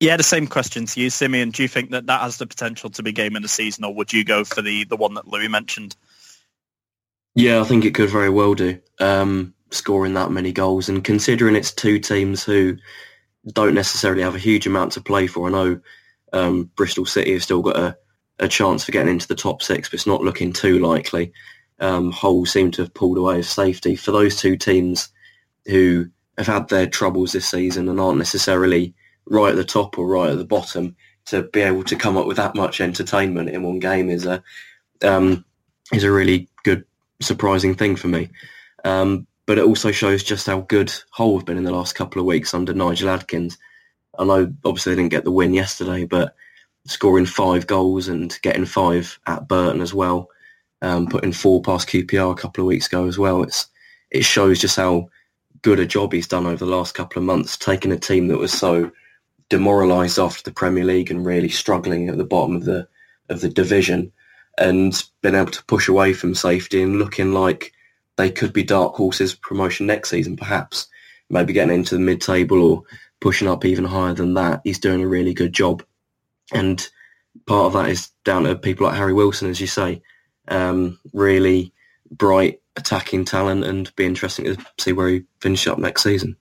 yeah 0.00 0.16
the 0.16 0.22
same 0.22 0.46
question 0.46 0.86
to 0.86 1.00
you 1.00 1.10
Simeon 1.10 1.50
do 1.50 1.62
you 1.62 1.68
think 1.68 1.90
that 1.90 2.06
that 2.06 2.20
has 2.20 2.38
the 2.38 2.46
potential 2.46 2.90
to 2.90 3.02
be 3.02 3.12
game 3.12 3.36
of 3.36 3.42
the 3.42 3.48
season 3.48 3.84
or 3.84 3.94
would 3.94 4.12
you 4.12 4.24
go 4.24 4.44
for 4.44 4.62
the 4.62 4.84
the 4.84 4.96
one 4.96 5.14
that 5.14 5.28
Louis 5.28 5.48
mentioned 5.48 5.96
yeah 7.34 7.60
I 7.60 7.64
think 7.64 7.84
it 7.84 7.94
could 7.94 8.10
very 8.10 8.30
well 8.30 8.54
do 8.54 8.78
um 9.00 9.54
scoring 9.70 10.14
that 10.14 10.30
many 10.30 10.52
goals. 10.52 10.88
And 10.88 11.04
considering 11.04 11.56
it's 11.56 11.72
two 11.72 11.98
teams 11.98 12.42
who 12.42 12.76
don't 13.52 13.74
necessarily 13.74 14.22
have 14.22 14.34
a 14.34 14.40
huge 14.40 14.66
amount 14.66 14.92
to 14.92 15.00
play 15.00 15.26
for, 15.26 15.46
I 15.46 15.50
know 15.50 15.80
um, 16.32 16.70
Bristol 16.76 17.06
City 17.06 17.32
have 17.32 17.42
still 17.42 17.62
got 17.62 17.76
a, 17.76 17.96
a 18.38 18.48
chance 18.48 18.84
for 18.84 18.92
getting 18.92 19.12
into 19.12 19.28
the 19.28 19.34
top 19.34 19.62
six, 19.62 19.88
but 19.88 19.94
it's 19.94 20.06
not 20.06 20.22
looking 20.22 20.52
too 20.52 20.78
likely. 20.78 21.32
Um, 21.78 22.10
Hull 22.10 22.46
seem 22.46 22.70
to 22.72 22.82
have 22.82 22.94
pulled 22.94 23.18
away 23.18 23.36
with 23.36 23.46
safety. 23.46 23.96
For 23.96 24.12
those 24.12 24.36
two 24.36 24.56
teams 24.56 25.08
who 25.66 26.06
have 26.38 26.46
had 26.46 26.68
their 26.68 26.86
troubles 26.86 27.32
this 27.32 27.48
season 27.48 27.88
and 27.88 28.00
aren't 28.00 28.18
necessarily 28.18 28.94
right 29.26 29.50
at 29.50 29.56
the 29.56 29.64
top 29.64 29.98
or 29.98 30.06
right 30.06 30.30
at 30.30 30.38
the 30.38 30.44
bottom, 30.44 30.96
to 31.26 31.42
be 31.42 31.60
able 31.60 31.84
to 31.84 31.96
come 31.96 32.16
up 32.16 32.26
with 32.26 32.36
that 32.36 32.54
much 32.54 32.80
entertainment 32.80 33.50
in 33.50 33.62
one 33.62 33.78
game 33.78 34.08
is 34.08 34.26
a 34.26 34.42
um, 35.02 35.44
is 35.92 36.04
a 36.04 36.12
really 36.12 36.48
good 36.64 36.84
surprising 37.20 37.74
thing 37.74 37.96
for 37.96 38.08
me. 38.08 38.28
Um, 38.84 39.26
but 39.46 39.58
it 39.58 39.64
also 39.64 39.92
shows 39.92 40.22
just 40.22 40.46
how 40.46 40.60
good 40.62 40.92
Hull 41.10 41.36
have 41.38 41.46
been 41.46 41.58
in 41.58 41.64
the 41.64 41.72
last 41.72 41.94
couple 41.94 42.20
of 42.20 42.26
weeks 42.26 42.54
under 42.54 42.74
Nigel 42.74 43.10
Adkins. 43.10 43.58
I 44.18 44.24
know 44.24 44.52
obviously 44.64 44.94
they 44.94 45.02
didn't 45.02 45.12
get 45.12 45.24
the 45.24 45.30
win 45.30 45.54
yesterday, 45.54 46.04
but 46.04 46.34
scoring 46.86 47.26
five 47.26 47.66
goals 47.66 48.08
and 48.08 48.36
getting 48.42 48.64
five 48.64 49.18
at 49.26 49.48
Burton 49.48 49.80
as 49.80 49.94
well, 49.94 50.28
um, 50.82 51.06
putting 51.06 51.32
four 51.32 51.62
past 51.62 51.88
QPR 51.88 52.32
a 52.32 52.40
couple 52.40 52.62
of 52.62 52.68
weeks 52.68 52.86
ago 52.86 53.06
as 53.06 53.18
well. 53.18 53.42
It's 53.42 53.66
it 54.10 54.24
shows 54.24 54.60
just 54.60 54.76
how 54.76 55.08
good 55.62 55.80
a 55.80 55.86
job 55.86 56.12
he's 56.12 56.28
done 56.28 56.46
over 56.46 56.64
the 56.64 56.70
last 56.70 56.94
couple 56.94 57.20
of 57.20 57.26
months, 57.26 57.56
taking 57.56 57.92
a 57.92 57.98
team 57.98 58.28
that 58.28 58.38
was 58.38 58.52
so 58.52 58.90
demoralised 59.48 60.18
after 60.18 60.42
the 60.42 60.54
Premier 60.54 60.84
League 60.84 61.10
and 61.10 61.24
really 61.24 61.48
struggling 61.48 62.08
at 62.08 62.16
the 62.16 62.24
bottom 62.24 62.56
of 62.56 62.64
the 62.64 62.88
of 63.28 63.40
the 63.40 63.48
division, 63.48 64.12
and 64.58 65.04
been 65.20 65.34
able 65.34 65.50
to 65.50 65.64
push 65.64 65.88
away 65.88 66.12
from 66.12 66.34
safety 66.34 66.82
and 66.82 66.98
looking 66.98 67.32
like 67.32 67.72
they 68.16 68.30
could 68.30 68.52
be 68.52 68.62
dark 68.62 68.94
horses 68.94 69.34
promotion 69.34 69.86
next 69.86 70.10
season, 70.10 70.36
perhaps. 70.36 70.88
Maybe 71.28 71.52
getting 71.52 71.74
into 71.74 71.96
the 71.96 72.00
mid-table 72.00 72.62
or 72.62 72.82
pushing 73.20 73.48
up 73.48 73.64
even 73.64 73.84
higher 73.84 74.14
than 74.14 74.34
that. 74.34 74.60
He's 74.64 74.78
doing 74.78 75.02
a 75.02 75.08
really 75.08 75.34
good 75.34 75.52
job. 75.52 75.84
And 76.52 76.86
part 77.46 77.66
of 77.66 77.72
that 77.72 77.90
is 77.90 78.10
down 78.24 78.44
to 78.44 78.54
people 78.54 78.86
like 78.86 78.96
Harry 78.96 79.12
Wilson, 79.12 79.50
as 79.50 79.60
you 79.60 79.66
say. 79.66 80.02
Um, 80.48 81.00
really 81.12 81.72
bright 82.10 82.60
attacking 82.76 83.24
talent 83.24 83.64
and 83.64 83.94
be 83.96 84.04
interesting 84.04 84.44
to 84.44 84.66
see 84.78 84.92
where 84.92 85.08
he 85.08 85.24
finishes 85.40 85.66
up 85.72 85.78
next 85.78 86.04
season. 86.04 86.36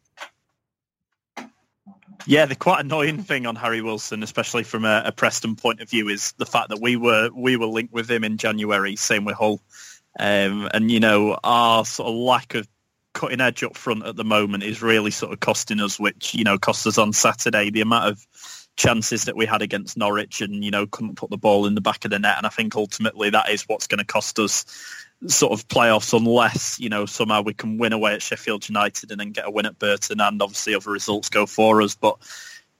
Yeah, 2.27 2.46
the 2.46 2.55
quite 2.55 2.84
annoying 2.84 3.22
thing 3.22 3.46
on 3.46 3.55
Harry 3.55 3.82
Wilson, 3.82 4.24
especially 4.24 4.63
from 4.63 4.84
a, 4.84 5.03
a 5.05 5.12
Preston 5.12 5.55
point 5.55 5.82
of 5.82 5.89
view, 5.89 6.10
is 6.10 6.34
the 6.38 6.46
fact 6.46 6.70
that 6.70 6.82
we 6.82 6.96
were 6.96 7.29
we 7.36 7.55
were 7.55 7.67
linked 7.67 7.94
with 7.94 8.10
him 8.10 8.24
in 8.24 8.38
January, 8.38 8.96
same 8.96 9.25
with 9.25 9.36
Hull. 9.36 9.62
Um, 10.20 10.70
and, 10.74 10.89
you 10.89 11.00
know, 11.00 11.38
our 11.44 11.86
sort 11.86 12.10
of 12.10 12.15
lack 12.15 12.55
of 12.55 12.67
cutting 13.13 13.41
edge 13.41 13.63
up 13.63 13.77
front 13.77 14.05
at 14.05 14.15
the 14.15 14.24
moment 14.24 14.63
is 14.63 14.82
really 14.82 15.12
sort 15.12 15.34
of 15.34 15.39
costing 15.39 15.79
us, 15.79 16.00
which, 16.00 16.34
you 16.34 16.44
know, 16.44 16.58
cost 16.58 16.88
us 16.88 16.98
on 16.98 17.13
Saturday. 17.13 17.70
The 17.70 17.82
amount 17.82 18.10
of 18.10 18.25
chances 18.75 19.25
that 19.25 19.36
we 19.36 19.46
had 19.46 19.62
against 19.62 19.98
Norwich 19.98 20.41
and, 20.41 20.63
you 20.63 20.72
know, 20.72 20.88
couldn't 20.88 21.15
put 21.15 21.29
the 21.29 21.38
ball 21.38 21.65
in 21.65 21.75
the 21.75 21.82
back 21.82 22.05
of 22.05 22.12
the 22.12 22.20
net. 22.20 22.38
And 22.38 22.46
I 22.46 22.50
think 22.50 22.75
ultimately 22.75 23.29
that 23.29 23.50
is 23.50 23.63
what's 23.63 23.88
going 23.88 24.00
to 24.00 24.05
cost 24.05 24.39
us 24.39 24.65
sort 25.28 25.54
of 25.54 25.68
playoffs 25.68 26.18
unless, 26.18 26.80
you 26.80 26.90
know, 26.90 27.06
somehow 27.06 27.42
we 27.42 27.54
can 27.54 27.78
win 27.78 27.94
away 27.94 28.14
at 28.14 28.22
Sheffield 28.22 28.68
United 28.68 29.12
and 29.12 29.20
then 29.20 29.32
get 29.32 29.48
a 29.48 29.52
win 29.52 29.66
at 29.66 29.80
Burton 29.80 30.22
and 30.22 30.42
obviously 30.42 30.76
other 30.76 30.92
results 30.92 31.30
go 31.30 31.46
for 31.46 31.82
us. 31.82 31.96
But 31.96 32.18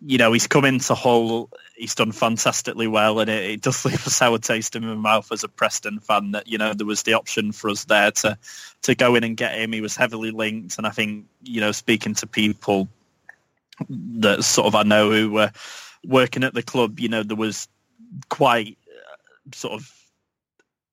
you 0.06 0.18
know, 0.18 0.34
he's 0.34 0.48
come 0.48 0.66
into 0.66 0.94
Hull. 0.94 1.50
He's 1.76 1.96
done 1.96 2.12
fantastically 2.12 2.88
well, 2.88 3.20
and 3.20 3.30
it, 3.30 3.50
it, 3.50 3.62
does 3.62 3.84
leave 3.86 4.06
a 4.06 4.10
sour 4.10 4.38
taste 4.38 4.76
in 4.76 4.86
my 4.86 4.96
mouth 4.96 5.32
as 5.32 5.44
a 5.44 5.48
Preston 5.48 6.00
fan 6.00 6.32
that 6.32 6.48
you 6.48 6.58
know 6.58 6.74
there 6.74 6.86
was 6.86 7.04
the 7.04 7.14
option 7.14 7.52
for 7.52 7.70
us 7.70 7.86
there 7.86 8.12
to 8.12 8.38
to 8.84 8.96
go 8.96 9.16
in 9.16 9.24
and 9.24 9.38
get 9.38 9.58
him. 9.58 9.72
He 9.72 9.82
was 9.82 9.96
heavily 9.96 10.32
linked, 10.32 10.78
and 10.78 10.86
I 10.86 10.92
think 10.92 11.26
you 11.44 11.62
know, 11.62 11.72
speaking 11.72 12.14
to 12.16 12.28
people 12.28 12.88
that 13.90 14.44
sort 14.44 14.68
of 14.68 14.76
I 14.76 14.84
know 14.84 15.12
who 15.12 15.32
were 15.32 15.52
working 16.06 16.44
at 16.44 16.54
the 16.54 16.64
club, 16.64 17.00
you 17.00 17.10
know, 17.10 17.24
there 17.24 17.36
was 17.36 17.68
quite 18.30 18.78
uh, 18.88 19.56
sort 19.56 19.74
of 19.74 19.92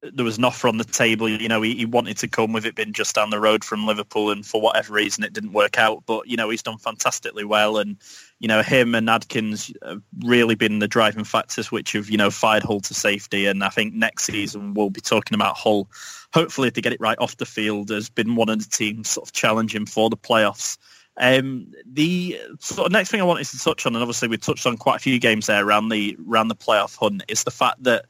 there 0.02 0.24
was 0.24 0.38
an 0.38 0.44
offer 0.44 0.66
on 0.66 0.78
the 0.78 0.84
table. 0.84 1.28
You 1.28 1.48
know, 1.48 1.62
he, 1.62 1.76
he, 1.76 1.84
wanted 1.84 2.18
to 2.18 2.28
come 2.28 2.52
with 2.52 2.66
it 2.66 2.74
being 2.74 2.92
just 2.92 3.14
down 3.14 3.30
the 3.30 3.38
road 3.38 3.62
from 3.62 3.86
Liverpool, 3.86 4.30
and 4.30 4.44
for 4.44 4.60
whatever 4.60 4.94
reason, 4.94 5.22
it 5.22 5.32
didn't 5.32 5.52
work 5.52 5.78
out. 5.78 6.02
But 6.06 6.28
you 6.28 6.36
know, 6.36 6.50
he's 6.50 6.62
done 6.62 6.78
fantastically 6.78 7.44
well, 7.44 7.78
and 7.78 7.96
you 8.40 8.48
know, 8.48 8.62
him 8.62 8.94
and 8.94 9.08
Adkins 9.08 9.72
have 9.86 10.02
really 10.24 10.56
been 10.56 10.80
the 10.80 10.88
driving 10.88 11.24
factors 11.24 11.70
which 11.70 11.92
have 11.92 12.10
you 12.10 12.16
know 12.16 12.30
fired 12.30 12.64
Hull 12.64 12.80
to 12.80 12.94
safety. 12.94 13.46
And 13.46 13.62
I 13.62 13.68
think 13.68 13.94
next 13.94 14.24
season 14.24 14.74
we'll 14.74 14.90
be 14.90 15.00
talking 15.00 15.34
about 15.34 15.56
Hull. 15.56 15.88
Hopefully, 16.34 16.70
to 16.70 16.80
get 16.80 16.92
it 16.92 17.00
right 17.00 17.18
off 17.18 17.36
the 17.36 17.46
field, 17.46 17.90
has 17.90 18.08
been 18.08 18.34
one 18.34 18.48
of 18.48 18.58
the 18.58 18.70
teams 18.70 19.10
sort 19.10 19.28
of 19.28 19.32
challenging 19.32 19.86
for 19.86 20.10
the 20.10 20.16
playoffs. 20.16 20.78
Um, 21.18 21.72
the 21.86 22.40
sort 22.58 22.86
of 22.86 22.92
next 22.92 23.10
thing 23.10 23.20
I 23.20 23.24
wanted 23.24 23.46
to 23.46 23.58
touch 23.58 23.86
on, 23.86 23.94
and 23.94 24.02
obviously 24.02 24.28
we 24.28 24.38
touched 24.38 24.66
on 24.66 24.78
quite 24.78 24.96
a 24.96 25.00
few 25.00 25.18
games 25.20 25.46
there 25.46 25.64
around 25.64 25.90
the 25.90 26.16
around 26.28 26.48
the 26.48 26.56
playoff 26.56 26.96
hunt, 26.96 27.22
is 27.28 27.44
the 27.44 27.50
fact 27.50 27.82
that 27.84 28.06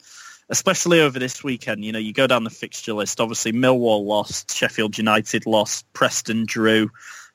especially 0.52 1.00
over 1.00 1.18
this 1.18 1.42
weekend, 1.42 1.82
you 1.82 1.92
know, 1.92 1.98
you 1.98 2.12
go 2.12 2.26
down 2.26 2.44
the 2.44 2.50
fixture 2.50 2.92
list. 2.92 3.20
Obviously, 3.20 3.52
Millwall 3.52 4.04
lost, 4.04 4.54
Sheffield 4.54 4.98
United 4.98 5.46
lost, 5.46 5.90
Preston 5.94 6.44
drew, 6.44 6.90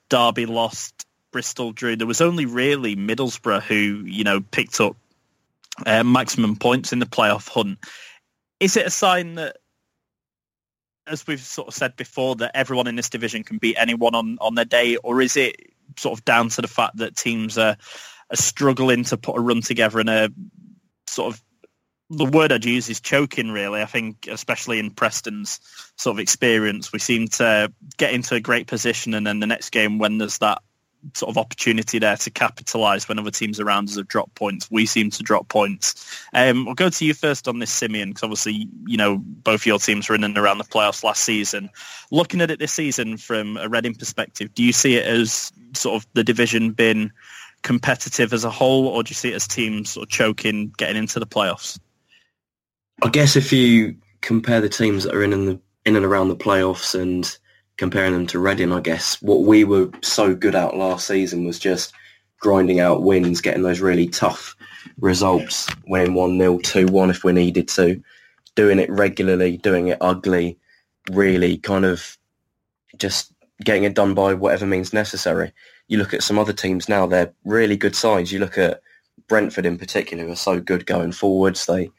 Derby 0.07 0.45
lost, 0.45 1.07
Bristol 1.31 1.71
drew. 1.71 1.95
There 1.95 2.05
was 2.05 2.21
only 2.21 2.45
really 2.45 2.95
Middlesbrough 2.95 3.63
who, 3.63 4.03
you 4.05 4.24
know, 4.24 4.39
picked 4.39 4.79
up 4.79 4.95
uh, 5.86 6.03
maximum 6.03 6.57
points 6.57 6.93
in 6.93 7.00
the 7.00 7.07
playoff 7.07 7.50
hunt. 7.50 7.79
Is 8.59 8.77
it 8.77 8.86
a 8.86 8.91
sign 8.91 9.36
that 9.36 9.57
as 11.07 11.25
we've 11.25 11.39
sort 11.39 11.69
of 11.69 11.74
said 11.74 11.95
before, 11.95 12.36
that 12.36 12.51
everyone 12.53 12.86
in 12.86 12.95
this 12.95 13.09
division 13.09 13.43
can 13.43 13.57
beat 13.57 13.77
anyone 13.79 14.13
on, 14.13 14.38
on 14.41 14.55
their 14.55 14.65
day, 14.65 14.97
or 14.97 15.21
is 15.21 15.38
it 15.38 15.55
sort 15.97 16.19
of 16.19 16.24
down 16.25 16.50
to 16.50 16.62
the 16.62 16.67
fact 16.67 16.97
that 16.97 17.15
teams 17.15 17.57
are, 17.57 17.77
are 18.29 18.36
struggling 18.36 19.03
to 19.05 19.17
put 19.17 19.38
a 19.38 19.39
run 19.39 19.62
together 19.62 20.00
and 20.00 20.09
a 20.09 20.29
sort 21.07 21.33
of 21.33 21.41
the 22.09 22.25
word 22.25 22.51
I'd 22.51 22.65
use 22.65 22.89
is 22.89 22.99
choking. 22.99 23.51
Really, 23.51 23.81
I 23.81 23.85
think, 23.85 24.27
especially 24.29 24.79
in 24.79 24.91
Preston's 24.91 25.59
sort 25.97 26.15
of 26.15 26.19
experience, 26.19 26.91
we 26.91 26.99
seem 26.99 27.27
to 27.29 27.71
get 27.97 28.13
into 28.13 28.35
a 28.35 28.39
great 28.39 28.67
position, 28.67 29.13
and 29.13 29.25
then 29.25 29.39
the 29.39 29.47
next 29.47 29.71
game, 29.71 29.97
when 29.97 30.17
there's 30.17 30.37
that 30.39 30.61
sort 31.13 31.29
of 31.29 31.37
opportunity 31.37 31.99
there 31.99 32.17
to 32.17 32.29
capitalise 32.29 33.07
when 33.07 33.19
other 33.19 33.31
teams 33.31 33.59
around 33.59 33.87
us 33.89 33.97
have 33.97 34.07
dropped 34.07 34.35
points. 34.35 34.69
We 34.69 34.85
seem 34.85 35.09
to 35.11 35.23
drop 35.23 35.47
points. 35.47 36.25
Um, 36.33 36.67
I'll 36.67 36.73
go 36.73 36.89
to 36.89 37.05
you 37.05 37.13
first 37.13 37.47
on 37.47 37.59
this, 37.59 37.71
Simeon, 37.71 38.09
because 38.09 38.23
obviously, 38.23 38.67
you 38.85 38.97
know, 38.97 39.17
both 39.23 39.65
your 39.65 39.79
teams 39.79 40.09
were 40.09 40.15
in 40.15 40.23
and 40.23 40.37
around 40.37 40.57
the 40.57 40.63
playoffs 40.63 41.03
last 41.03 41.23
season. 41.23 41.69
Looking 42.11 42.41
at 42.41 42.51
it 42.51 42.59
this 42.59 42.73
season 42.73 43.17
from 43.17 43.57
a 43.57 43.69
Reading 43.69 43.95
perspective, 43.95 44.53
do 44.53 44.63
you 44.63 44.73
see 44.73 44.95
it 44.95 45.05
as 45.05 45.51
sort 45.73 46.01
of 46.01 46.07
the 46.13 46.23
division 46.23 46.71
been 46.71 47.11
competitive 47.61 48.33
as 48.33 48.43
a 48.43 48.51
whole, 48.51 48.87
or 48.87 49.03
do 49.03 49.11
you 49.11 49.15
see 49.15 49.31
it 49.31 49.35
as 49.35 49.47
teams 49.47 49.91
sort 49.91 50.03
of 50.05 50.09
choking, 50.09 50.73
getting 50.77 50.97
into 50.97 51.19
the 51.19 51.27
playoffs? 51.27 51.79
I 53.04 53.10
guess 53.10 53.36
if 53.36 53.54
you 53.54 53.96
compare 54.22 54.60
the 54.60 54.70
teams 54.70 55.04
that 55.04 55.13
are 55.13 55.24
in 55.24 55.34
and, 55.34 55.48
the, 55.48 55.60
in 55.86 55.96
and 55.96 56.06
around 56.06 56.30
the 56.30 56.36
playoffs 56.36 57.00
and 57.00 57.38
comparing 57.77 58.13
them 58.13 58.25
to 58.27 58.39
Reading, 58.39 58.74
I 58.74 58.80
guess 58.80 59.22
what 59.22 59.44
we 59.44 59.63
were 59.63 59.92
so 60.01 60.34
good 60.34 60.56
at 60.56 60.75
last 60.75 61.06
season 61.06 61.46
was 61.46 61.60
just 61.60 61.94
grinding 62.39 62.80
out 62.80 63.04
wins, 63.04 63.42
getting 63.42 63.62
those 63.62 63.82
really 63.82 64.08
tough 64.08 64.56
results, 65.00 65.68
winning 65.88 66.13
1-0, 66.13 66.62
2-1 66.62 67.10
if 67.12 67.24
we 67.24 67.34
needed 67.34 67.68
to, 67.68 68.01
doing 68.56 68.80
it 68.80 68.89
regularly, 68.89 69.58
doing 69.58 69.89
it 69.89 69.98
ugly, 70.01 70.58
really 71.12 71.58
kind 71.58 71.86
of 71.86 72.18
just 72.98 73.32
getting 73.63 73.84
it 73.84 73.94
done 73.94 74.16
by 74.16 74.34
whatever 74.34 74.66
means 74.66 74.92
necessary. 74.92 75.51
You 75.88 76.00
look 76.00 76.13
at 76.16 76.24
some 76.24 76.39
other 76.39 76.54
teams 76.54 76.89
now, 76.89 77.06
they're 77.06 77.34
really 77.46 77.77
good 77.77 77.96
sides. 77.96 78.32
You 78.32 78.39
look 78.39 78.58
at 78.58 78.82
Brentford 79.27 79.68
in 79.68 79.77
particular, 79.77 80.25
who 80.25 80.32
are 80.32 80.36
so 80.36 80.60
good 80.60 80.88
going 80.88 81.12
forwards. 81.12 81.66
They 81.68 81.92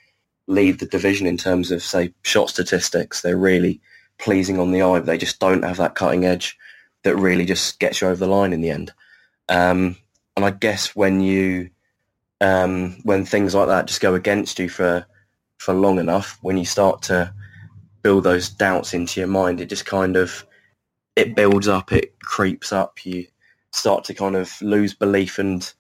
lead 0.49 0.81
the 0.81 0.87
division 0.87 1.27
in 1.27 1.37
terms 1.37 1.71
of, 1.71 1.83
say, 1.83 2.13
shot 2.23 2.51
statistics. 2.51 3.23
They're 3.23 3.37
really 3.37 3.81
pleasing 4.19 4.59
on 4.59 4.73
the 4.73 4.83
eye, 4.83 4.99
but 4.99 5.07
they 5.07 5.19
just 5.19 5.39
don't 5.39 5.63
have 5.63 5.77
that 5.77 5.95
cutting 5.95 6.25
edge 6.25 6.59
that 7.05 7.17
really 7.17 7.45
just 7.45 7.79
gets 7.79 8.01
you 8.01 8.09
over 8.09 8.17
the 8.17 8.27
line 8.27 8.53
in 8.53 8.61
the 8.61 8.71
end. 8.71 8.93
Um, 9.49 9.97
and 10.37 10.45
I 10.45 10.51
guess 10.51 10.97
when 10.97 11.21
you 11.21 11.71
um, 12.41 12.97
when 13.03 13.25
things 13.25 13.55
like 13.55 13.69
that 13.69 13.87
just 13.87 14.01
go 14.01 14.15
against 14.15 14.59
you 14.59 14.69
for 14.69 15.07
for 15.59 15.75
long 15.75 15.99
enough, 15.99 16.39
when 16.43 16.57
you 16.57 16.65
start 16.65 17.03
to 17.03 17.33
build 18.03 18.25
those 18.25 18.49
doubts 18.49 18.95
into 18.95 19.21
your 19.21 19.29
mind, 19.29 19.61
it 19.61 19.67
just 19.67 19.87
kind 19.87 20.17
of 20.17 20.47
it 21.17 21.35
builds 21.35 21.69
up, 21.69 21.93
it 21.93 22.19
creeps 22.21 22.73
up. 22.73 23.05
You 23.05 23.27
start 23.73 24.05
to 24.05 24.15
kind 24.15 24.37
of 24.37 24.61
lose 24.63 24.95
belief 24.95 25.39
and 25.39 25.73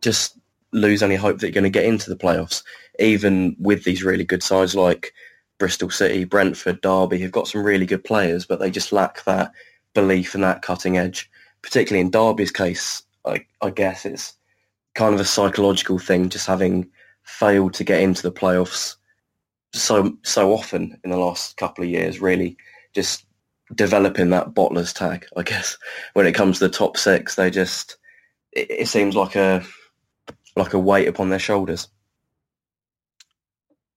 just 0.00 0.38
lose 0.72 1.02
any 1.02 1.16
hope 1.16 1.38
that 1.38 1.48
you're 1.48 1.52
going 1.52 1.64
to 1.64 1.70
get 1.70 1.84
into 1.84 2.10
the 2.10 2.16
playoffs, 2.16 2.62
even 2.98 3.56
with 3.58 3.84
these 3.84 4.02
really 4.02 4.24
good 4.24 4.42
sides 4.42 4.74
like 4.74 5.12
Bristol 5.58 5.90
City, 5.90 6.24
Brentford, 6.24 6.80
Derby, 6.80 7.18
who've 7.18 7.30
got 7.30 7.48
some 7.48 7.62
really 7.62 7.86
good 7.86 8.04
players, 8.04 8.46
but 8.46 8.58
they 8.58 8.70
just 8.70 8.92
lack 8.92 9.24
that 9.24 9.52
belief 9.94 10.34
and 10.34 10.42
that 10.44 10.62
cutting 10.62 10.96
edge. 10.96 11.30
Particularly 11.62 12.00
in 12.00 12.10
Derby's 12.10 12.50
case, 12.50 13.02
I, 13.24 13.46
I 13.60 13.70
guess 13.70 14.04
it's 14.04 14.34
kind 14.94 15.14
of 15.14 15.20
a 15.20 15.24
psychological 15.24 15.98
thing, 15.98 16.28
just 16.28 16.46
having 16.46 16.90
failed 17.22 17.74
to 17.74 17.84
get 17.84 18.00
into 18.00 18.22
the 18.22 18.32
playoffs 18.32 18.96
so 19.74 20.16
so 20.22 20.52
often 20.52 20.98
in 21.04 21.10
the 21.10 21.16
last 21.16 21.56
couple 21.56 21.84
of 21.84 21.90
years. 21.90 22.20
Really, 22.20 22.56
just 22.94 23.24
developing 23.74 24.30
that 24.30 24.54
bottlers 24.54 24.92
tag. 24.94 25.26
I 25.36 25.42
guess 25.42 25.78
when 26.14 26.26
it 26.26 26.34
comes 26.34 26.58
to 26.58 26.66
the 26.66 26.74
top 26.74 26.96
six, 26.96 27.36
they 27.36 27.50
just 27.50 27.96
it, 28.52 28.70
it 28.70 28.88
seems 28.88 29.14
like 29.14 29.36
a 29.36 29.64
like 30.56 30.74
a 30.74 30.78
weight 30.78 31.08
upon 31.08 31.28
their 31.28 31.38
shoulders. 31.38 31.88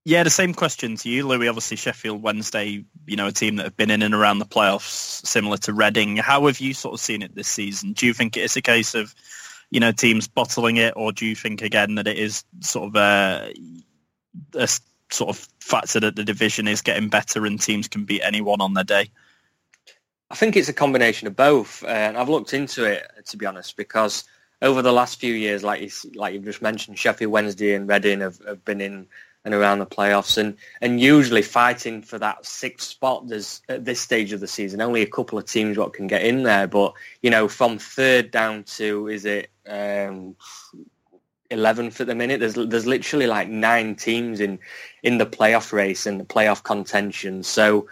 Yeah, 0.07 0.21
the 0.21 0.29
same 0.29 0.53
question 0.53 0.95
to 0.97 1.09
you, 1.09 1.27
Louis. 1.27 1.47
Obviously, 1.47 1.77
Sheffield 1.77 2.21
Wednesday, 2.21 2.85
you 3.07 3.15
know, 3.15 3.27
a 3.27 3.31
team 3.31 3.55
that 3.55 3.63
have 3.63 3.75
been 3.75 3.89
in 3.89 4.03
and 4.03 4.13
around 4.13 4.37
the 4.37 4.45
playoffs, 4.45 5.25
similar 5.25 5.57
to 5.57 5.73
Reading. 5.73 6.17
How 6.17 6.45
have 6.45 6.59
you 6.59 6.75
sort 6.75 6.93
of 6.93 6.99
seen 6.99 7.23
it 7.23 7.33
this 7.33 7.47
season? 7.47 7.93
Do 7.93 8.05
you 8.05 8.13
think 8.13 8.37
it 8.37 8.41
is 8.41 8.55
a 8.55 8.61
case 8.61 8.93
of, 8.93 9.15
you 9.71 9.79
know, 9.79 9.91
teams 9.91 10.27
bottling 10.27 10.77
it, 10.77 10.93
or 10.95 11.11
do 11.11 11.25
you 11.25 11.35
think 11.35 11.63
again 11.63 11.95
that 11.95 12.07
it 12.07 12.19
is 12.19 12.43
sort 12.59 12.89
of 12.89 12.95
a, 12.95 13.51
a 14.53 14.67
sort 15.11 15.35
of 15.35 15.47
factor 15.59 15.99
that 15.99 16.15
the 16.15 16.23
division 16.23 16.67
is 16.67 16.83
getting 16.83 17.09
better 17.09 17.43
and 17.47 17.59
teams 17.59 17.87
can 17.87 18.05
beat 18.05 18.21
anyone 18.21 18.61
on 18.61 18.75
their 18.75 18.83
day? 18.83 19.09
I 20.29 20.35
think 20.35 20.55
it's 20.55 20.69
a 20.69 20.73
combination 20.73 21.27
of 21.27 21.35
both, 21.35 21.83
and 21.83 22.15
I've 22.15 22.29
looked 22.29 22.53
into 22.53 22.83
it 22.83 23.07
to 23.25 23.37
be 23.37 23.47
honest 23.47 23.75
because 23.75 24.23
over 24.65 24.81
the 24.81 24.91
last 24.91 25.19
few 25.19 25.33
years, 25.33 25.63
like 25.63 25.81
you, 25.81 26.11
like 26.15 26.33
you've 26.33 26.43
just 26.43 26.61
mentioned, 26.61 26.97
Sheffield 26.97 27.31
Wednesday 27.31 27.75
and 27.75 27.87
Reading 27.87 28.19
have, 28.21 28.39
have 28.45 28.65
been 28.65 28.81
in 28.81 29.07
and 29.45 29.53
around 29.53 29.77
the 29.77 29.85
playoffs 29.85 30.39
and, 30.39 30.57
and 30.81 30.99
usually 30.99 31.43
fighting 31.43 32.01
for 32.01 32.17
that 32.17 32.43
sixth 32.43 32.87
spot 32.87 33.27
there's 33.27 33.61
at 33.69 33.85
this 33.85 34.01
stage 34.01 34.33
of 34.33 34.39
the 34.39 34.47
season. 34.47 34.81
Only 34.81 35.03
a 35.03 35.07
couple 35.07 35.37
of 35.37 35.45
teams 35.45 35.77
what 35.77 35.93
can 35.93 36.07
get 36.07 36.23
in 36.23 36.41
there 36.41 36.67
but 36.67 36.93
you 37.21 37.29
know 37.29 37.47
from 37.47 37.77
third 37.77 38.31
down 38.31 38.63
to 38.63 39.07
is 39.07 39.23
it 39.23 39.51
um, 39.67 40.35
11th 41.51 42.01
at 42.01 42.07
the 42.07 42.15
minute 42.15 42.39
there's 42.39 42.55
there's 42.55 42.87
literally 42.87 43.27
like 43.27 43.47
nine 43.47 43.95
teams 43.95 44.39
in 44.39 44.57
in 45.03 45.19
the 45.19 45.27
playoff 45.27 45.71
race 45.71 46.07
and 46.07 46.19
the 46.19 46.25
playoff 46.25 46.63
contention. 46.63 47.43
So 47.43 47.87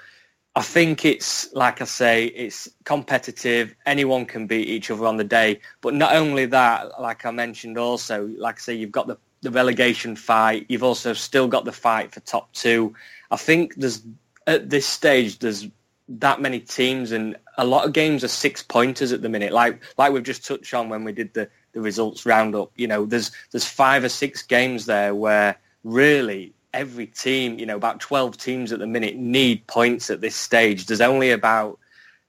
I 0.56 0.62
think 0.62 1.04
it's 1.04 1.52
like 1.54 1.82
I 1.82 1.86
say, 1.86 2.26
it's 2.26 2.70
competitive. 2.84 3.74
Anyone 3.86 4.26
can 4.26 4.46
beat 4.46 4.68
each 4.68 4.92
other 4.92 5.06
on 5.08 5.18
the 5.18 5.24
day. 5.24 5.60
But 5.82 5.96
not 5.96 6.16
only 6.16 6.46
that, 6.48 7.02
like 7.02 7.26
I 7.26 7.32
mentioned, 7.32 7.78
also, 7.78 8.28
like 8.38 8.58
I 8.58 8.60
say, 8.60 8.74
you've 8.76 8.92
got 8.92 9.08
the 9.08 9.18
the 9.42 9.52
relegation 9.52 10.16
fight. 10.16 10.66
You've 10.70 10.84
also 10.84 11.14
still 11.14 11.48
got 11.48 11.66
the 11.66 11.72
fight 11.72 12.14
for 12.14 12.22
top 12.22 12.52
two. 12.54 12.96
I 13.30 13.36
think 13.36 13.76
there's 13.76 14.02
at 14.48 14.70
this 14.70 14.86
stage 14.86 15.40
there's 15.40 15.68
that 16.08 16.42
many 16.42 16.60
teams 16.60 17.12
and 17.12 17.36
a 17.58 17.66
lot 17.66 17.86
of 17.86 17.94
games 17.94 18.24
are 18.24 18.30
six 18.30 18.62
pointers 18.62 19.12
at 19.12 19.22
the 19.22 19.30
minute. 19.30 19.54
Like 19.54 19.82
like 19.98 20.14
we've 20.14 20.24
just 20.24 20.46
touched 20.46 20.74
on 20.74 20.88
when 20.90 21.04
we 21.04 21.12
did 21.14 21.34
the, 21.34 21.50
the 21.74 21.82
results 21.82 22.26
roundup. 22.26 22.72
You 22.76 22.88
know, 22.88 23.06
there's 23.06 23.32
there's 23.52 23.66
five 23.66 24.04
or 24.04 24.10
six 24.10 24.44
games 24.44 24.86
there 24.86 25.16
where 25.16 25.58
really 25.84 26.54
every 26.74 27.08
team, 27.08 27.60
you 27.60 27.66
know, 27.66 27.76
about 27.76 28.00
twelve 28.00 28.38
teams 28.38 28.72
at 28.72 28.80
the 28.80 28.88
minute 28.88 29.16
need 29.16 29.66
points 29.68 30.10
at 30.10 30.22
this 30.22 30.36
stage. 30.36 30.86
There's 30.86 31.02
only 31.02 31.32
about 31.32 31.80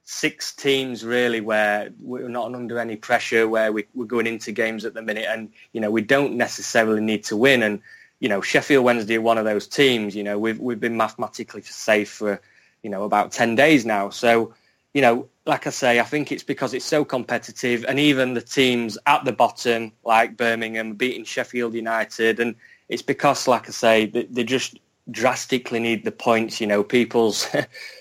six 0.03 0.53
teams 0.53 1.03
really 1.03 1.41
where 1.41 1.89
we're 1.99 2.29
not 2.29 2.53
under 2.53 2.79
any 2.79 2.95
pressure, 2.95 3.47
where 3.47 3.71
we, 3.71 3.85
are 3.99 4.05
going 4.05 4.27
into 4.27 4.51
games 4.51 4.85
at 4.85 4.93
the 4.93 5.01
minute, 5.01 5.25
and 5.27 5.51
you 5.73 5.81
know 5.81 5.91
we 5.91 6.01
don't 6.01 6.35
necessarily 6.35 7.01
need 7.01 7.23
to 7.25 7.37
win. 7.37 7.63
And 7.63 7.81
you 8.19 8.29
know 8.29 8.41
Sheffield 8.41 8.85
Wednesday 8.85 9.17
are 9.17 9.21
one 9.21 9.37
of 9.37 9.45
those 9.45 9.67
teams. 9.67 10.15
You 10.15 10.23
know 10.23 10.39
we've 10.39 10.59
we've 10.59 10.79
been 10.79 10.97
mathematically 10.97 11.61
safe 11.63 12.09
for 12.09 12.39
you 12.83 12.89
know 12.89 13.03
about 13.03 13.31
ten 13.31 13.55
days 13.55 13.85
now. 13.85 14.09
So 14.09 14.53
you 14.95 15.01
know, 15.01 15.27
like 15.45 15.67
I 15.67 15.71
say, 15.71 15.99
I 15.99 16.03
think 16.03 16.31
it's 16.31 16.43
because 16.43 16.73
it's 16.73 16.85
so 16.85 17.03
competitive, 17.03 17.83
and 17.85 17.99
even 17.99 18.33
the 18.33 18.41
teams 18.41 18.97
at 19.05 19.25
the 19.25 19.33
bottom, 19.33 19.91
like 20.05 20.37
Birmingham, 20.37 20.93
beating 20.93 21.25
Sheffield 21.25 21.73
United, 21.73 22.39
and 22.39 22.55
it's 22.89 23.01
because, 23.01 23.47
like 23.47 23.67
I 23.67 23.71
say, 23.71 24.05
they, 24.05 24.23
they 24.23 24.43
just 24.43 24.79
drastically 25.11 25.79
need 25.79 26.05
the 26.05 26.11
points. 26.11 26.61
You 26.61 26.67
know, 26.67 26.83
people's, 26.83 27.47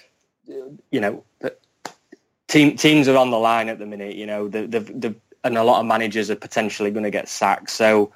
you 0.47 1.01
know, 1.01 1.25
team, 2.49 2.77
teams 2.77 3.09
are 3.09 3.17
on 3.17 3.31
the 3.31 3.39
line 3.39 3.69
at 3.69 3.79
the 3.79 3.87
minute. 3.87 4.17
You 4.17 4.27
know, 4.27 4.49
the, 4.49 4.67
the, 4.67 4.81
the, 4.81 5.15
and 5.43 5.59
a 5.59 5.65
lot 5.65 5.81
of 5.81 5.87
managers 5.87 6.31
are 6.31 6.37
potentially 6.37 6.91
going 6.91 7.05
to 7.05 7.11
get 7.11 7.29
sacked. 7.29 7.71
So 7.71 8.13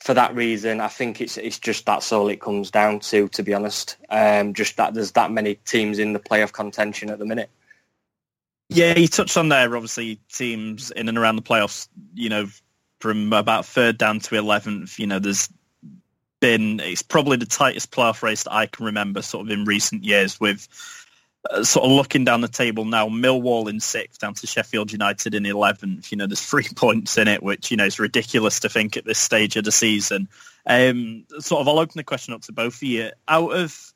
for 0.00 0.14
that 0.14 0.34
reason, 0.34 0.80
I 0.80 0.88
think 0.88 1.20
it's 1.20 1.36
it's 1.36 1.58
just 1.58 1.86
that's 1.86 2.12
all 2.12 2.28
it 2.28 2.40
comes 2.40 2.70
down 2.70 3.00
to. 3.00 3.28
To 3.28 3.42
be 3.42 3.54
honest, 3.54 3.96
um, 4.08 4.54
just 4.54 4.76
that 4.76 4.94
there's 4.94 5.12
that 5.12 5.30
many 5.30 5.56
teams 5.66 5.98
in 5.98 6.12
the 6.12 6.18
playoff 6.18 6.52
contention 6.52 7.10
at 7.10 7.18
the 7.18 7.26
minute. 7.26 7.50
Yeah, 8.68 8.96
you 8.96 9.08
touched 9.08 9.36
on 9.36 9.48
there. 9.48 9.76
Obviously, 9.76 10.18
teams 10.32 10.90
in 10.92 11.08
and 11.08 11.18
around 11.18 11.36
the 11.36 11.42
playoffs. 11.42 11.88
You 12.14 12.30
know, 12.30 12.46
from 13.00 13.32
about 13.32 13.66
third 13.66 13.98
down 13.98 14.20
to 14.20 14.36
eleventh. 14.36 14.98
You 14.98 15.06
know, 15.06 15.18
there's 15.18 15.48
been 16.40 16.80
it's 16.80 17.02
probably 17.02 17.36
the 17.36 17.46
tightest 17.46 17.90
playoff 17.90 18.22
race 18.22 18.44
that 18.44 18.52
I 18.52 18.66
can 18.66 18.86
remember, 18.86 19.22
sort 19.22 19.46
of 19.46 19.52
in 19.52 19.64
recent 19.64 20.04
years 20.04 20.40
with 20.40 20.66
uh, 21.48 21.64
sort 21.64 21.86
of 21.86 21.92
looking 21.92 22.24
down 22.24 22.40
the 22.42 22.48
table 22.48 22.84
now, 22.84 23.08
Millwall 23.08 23.68
in 23.68 23.80
sixth, 23.80 24.20
down 24.20 24.34
to 24.34 24.46
Sheffield 24.46 24.92
United 24.92 25.34
in 25.34 25.46
eleventh. 25.46 26.10
You 26.10 26.18
know, 26.18 26.26
there's 26.26 26.44
three 26.44 26.68
points 26.76 27.16
in 27.16 27.28
it, 27.28 27.42
which 27.42 27.70
you 27.70 27.76
know 27.76 27.86
is 27.86 27.98
ridiculous 27.98 28.60
to 28.60 28.68
think 28.68 28.96
at 28.96 29.04
this 29.04 29.18
stage 29.18 29.56
of 29.56 29.64
the 29.64 29.72
season. 29.72 30.28
Um, 30.66 31.24
sort 31.38 31.62
of, 31.62 31.68
I'll 31.68 31.78
open 31.78 31.94
the 31.96 32.04
question 32.04 32.34
up 32.34 32.42
to 32.42 32.52
both 32.52 32.76
of 32.76 32.82
you. 32.82 33.10
Out 33.28 33.50
of 33.50 33.92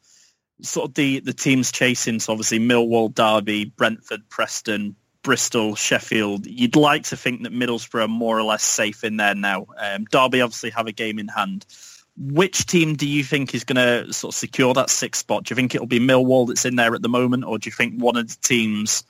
sort 0.62 0.88
of 0.90 0.94
the 0.94 1.20
the 1.20 1.32
teams 1.32 1.72
chasing, 1.72 2.20
so 2.20 2.32
obviously 2.32 2.60
Millwall, 2.60 3.12
Derby, 3.12 3.64
Brentford, 3.66 4.28
Preston, 4.28 4.96
Bristol, 5.22 5.74
Sheffield. 5.74 6.46
You'd 6.46 6.76
like 6.76 7.04
to 7.04 7.16
think 7.16 7.42
that 7.42 7.52
Middlesbrough 7.52 8.04
are 8.04 8.08
more 8.08 8.38
or 8.38 8.44
less 8.44 8.62
safe 8.62 9.04
in 9.04 9.16
there 9.16 9.34
now. 9.34 9.66
Um, 9.76 10.04
Derby 10.04 10.40
obviously 10.42 10.70
have 10.70 10.86
a 10.86 10.92
game 10.92 11.18
in 11.18 11.28
hand. 11.28 11.66
Which 12.16 12.66
team 12.66 12.94
do 12.94 13.08
you 13.08 13.24
think 13.24 13.54
is 13.54 13.64
going 13.64 13.76
to 13.76 14.12
sort 14.12 14.34
of 14.34 14.38
secure 14.38 14.72
that 14.74 14.90
sixth 14.90 15.20
spot? 15.20 15.44
Do 15.44 15.52
you 15.52 15.56
think 15.56 15.74
it'll 15.74 15.86
be 15.86 16.00
Millwall 16.00 16.46
that's 16.46 16.64
in 16.64 16.76
there 16.76 16.94
at 16.94 17.02
the 17.02 17.08
moment, 17.08 17.44
or 17.44 17.58
do 17.58 17.68
you 17.68 17.72
think 17.72 18.00
one 18.00 18.16
of 18.16 18.28
the 18.28 18.36
teams 18.42 19.02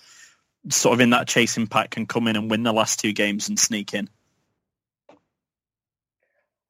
sort 0.70 0.94
of 0.94 1.00
in 1.00 1.10
that 1.10 1.28
chasing 1.28 1.66
pack 1.66 1.90
can 1.90 2.06
come 2.06 2.26
in 2.26 2.36
and 2.36 2.50
win 2.50 2.62
the 2.62 2.72
last 2.72 2.98
two 2.98 3.12
games 3.12 3.48
and 3.48 3.58
sneak 3.58 3.92
in? 3.92 4.08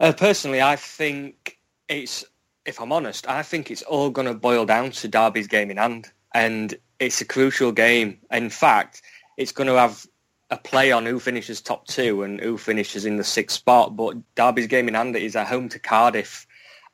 Uh, 0.00 0.12
personally, 0.12 0.60
I 0.60 0.76
think 0.76 1.58
it's, 1.88 2.24
if 2.66 2.80
I'm 2.80 2.92
honest, 2.92 3.28
I 3.28 3.42
think 3.42 3.70
it's 3.70 3.82
all 3.82 4.10
going 4.10 4.26
to 4.26 4.34
boil 4.34 4.66
down 4.66 4.90
to 4.90 5.08
Derby's 5.08 5.46
game 5.46 5.70
in 5.70 5.76
hand. 5.76 6.10
And 6.34 6.74
it's 6.98 7.20
a 7.20 7.24
crucial 7.24 7.70
game. 7.70 8.18
In 8.32 8.50
fact, 8.50 9.02
it's 9.36 9.52
going 9.52 9.68
to 9.68 9.74
have 9.74 10.04
a 10.50 10.56
play 10.56 10.92
on 10.92 11.06
who 11.06 11.18
finishes 11.18 11.60
top 11.60 11.86
two 11.86 12.22
and 12.22 12.40
who 12.40 12.58
finishes 12.58 13.04
in 13.04 13.16
the 13.16 13.24
sixth 13.24 13.56
spot. 13.56 13.96
But 13.96 14.16
Derby's 14.34 14.66
game 14.66 14.88
in 14.88 14.94
hand 14.94 15.16
is 15.16 15.36
at 15.36 15.46
home 15.46 15.68
to 15.70 15.78
Cardiff. 15.78 16.46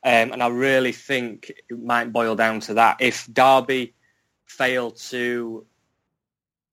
Um, 0.03 0.31
and 0.31 0.41
I 0.41 0.47
really 0.47 0.91
think 0.91 1.51
it 1.69 1.79
might 1.83 2.11
boil 2.11 2.35
down 2.35 2.59
to 2.61 2.73
that. 2.75 2.97
If 2.99 3.31
Derby 3.31 3.93
fail 4.45 4.91
to 4.91 5.65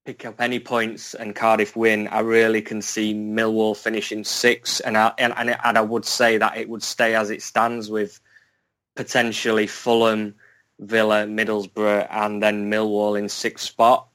pick 0.07 0.25
up 0.25 0.41
any 0.41 0.59
points 0.59 1.13
and 1.13 1.37
Cardiff 1.37 1.77
win, 1.77 2.09
I 2.09 2.21
really 2.21 2.63
can 2.63 2.81
see 2.81 3.13
Millwall 3.13 3.77
finishing 3.77 4.25
six. 4.25 4.81
And 4.81 4.97
I, 4.97 5.13
and, 5.19 5.35
and 5.37 5.79
I 5.79 5.81
would 5.83 6.07
say 6.07 6.39
that 6.39 6.57
it 6.57 6.69
would 6.71 6.83
stay 6.83 7.15
as 7.15 7.29
it 7.29 7.43
stands 7.43 7.91
with 7.91 8.19
potentially 8.97 9.67
Fulham, 9.67 10.35
Villa, 10.79 11.27
Middlesbrough, 11.27 12.07
and 12.11 12.43
then 12.43 12.71
Millwall 12.71 13.19
in 13.19 13.29
sixth 13.29 13.67
spot. 13.67 14.09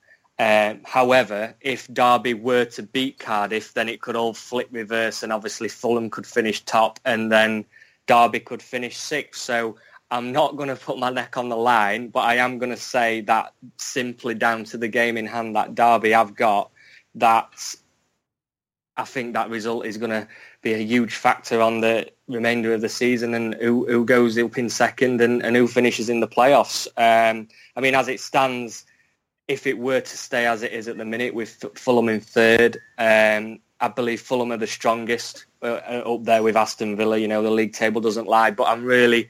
Um, 0.43 0.81
however, 0.83 1.55
if 1.61 1.87
Derby 1.87 2.33
were 2.33 2.65
to 2.65 2.83
beat 2.83 3.17
Cardiff, 3.17 3.73
then 3.73 3.87
it 3.87 4.01
could 4.01 4.17
all 4.17 4.33
flip 4.33 4.67
reverse, 4.71 5.23
and 5.23 5.31
obviously 5.31 5.69
Fulham 5.69 6.09
could 6.09 6.27
finish 6.27 6.59
top, 6.65 6.99
and 7.05 7.31
then 7.31 7.63
Derby 8.07 8.41
could 8.41 8.61
finish 8.61 8.97
sixth. 8.97 9.41
So 9.41 9.77
I'm 10.11 10.33
not 10.33 10.57
going 10.57 10.67
to 10.67 10.75
put 10.75 10.99
my 10.99 11.09
neck 11.09 11.37
on 11.37 11.47
the 11.47 11.55
line, 11.55 12.09
but 12.09 12.25
I 12.25 12.35
am 12.35 12.57
going 12.57 12.71
to 12.71 12.77
say 12.95 13.21
that 13.21 13.53
simply 13.77 14.35
down 14.35 14.65
to 14.65 14.77
the 14.77 14.89
game 14.89 15.15
in 15.15 15.27
hand 15.27 15.55
that 15.55 15.75
Derby 15.75 16.11
have 16.11 16.35
got, 16.35 16.71
that 17.15 17.75
I 18.97 19.05
think 19.05 19.35
that 19.35 19.49
result 19.49 19.85
is 19.85 19.97
going 19.97 20.11
to 20.11 20.27
be 20.61 20.73
a 20.73 20.77
huge 20.79 21.15
factor 21.15 21.61
on 21.61 21.79
the 21.79 22.11
remainder 22.27 22.73
of 22.73 22.81
the 22.81 22.89
season 22.89 23.33
and 23.33 23.53
who, 23.55 23.87
who 23.87 24.03
goes 24.03 24.37
up 24.37 24.57
in 24.57 24.69
second 24.69 25.21
and, 25.21 25.41
and 25.41 25.55
who 25.55 25.69
finishes 25.69 26.09
in 26.09 26.19
the 26.19 26.27
playoffs. 26.27 26.85
Um, 26.97 27.47
I 27.77 27.79
mean, 27.79 27.95
as 27.95 28.09
it 28.09 28.19
stands, 28.19 28.85
if 29.47 29.67
it 29.67 29.77
were 29.77 30.01
to 30.01 30.17
stay 30.17 30.45
as 30.45 30.63
it 30.63 30.71
is 30.71 30.87
at 30.87 30.97
the 30.97 31.05
minute 31.05 31.33
with 31.33 31.65
Fulham 31.75 32.09
in 32.09 32.19
third, 32.19 32.77
um, 32.97 33.59
I 33.79 33.89
believe 33.89 34.21
Fulham 34.21 34.51
are 34.51 34.57
the 34.57 34.67
strongest 34.67 35.45
uh, 35.61 35.81
uh, 35.87 36.13
up 36.13 36.23
there 36.23 36.43
with 36.43 36.55
Aston 36.55 36.95
Villa. 36.95 37.17
You 37.17 37.27
know, 37.27 37.43
the 37.43 37.51
league 37.51 37.73
table 37.73 37.99
doesn't 37.99 38.27
lie, 38.27 38.51
but 38.51 38.67
I'm 38.67 38.85
really, 38.85 39.29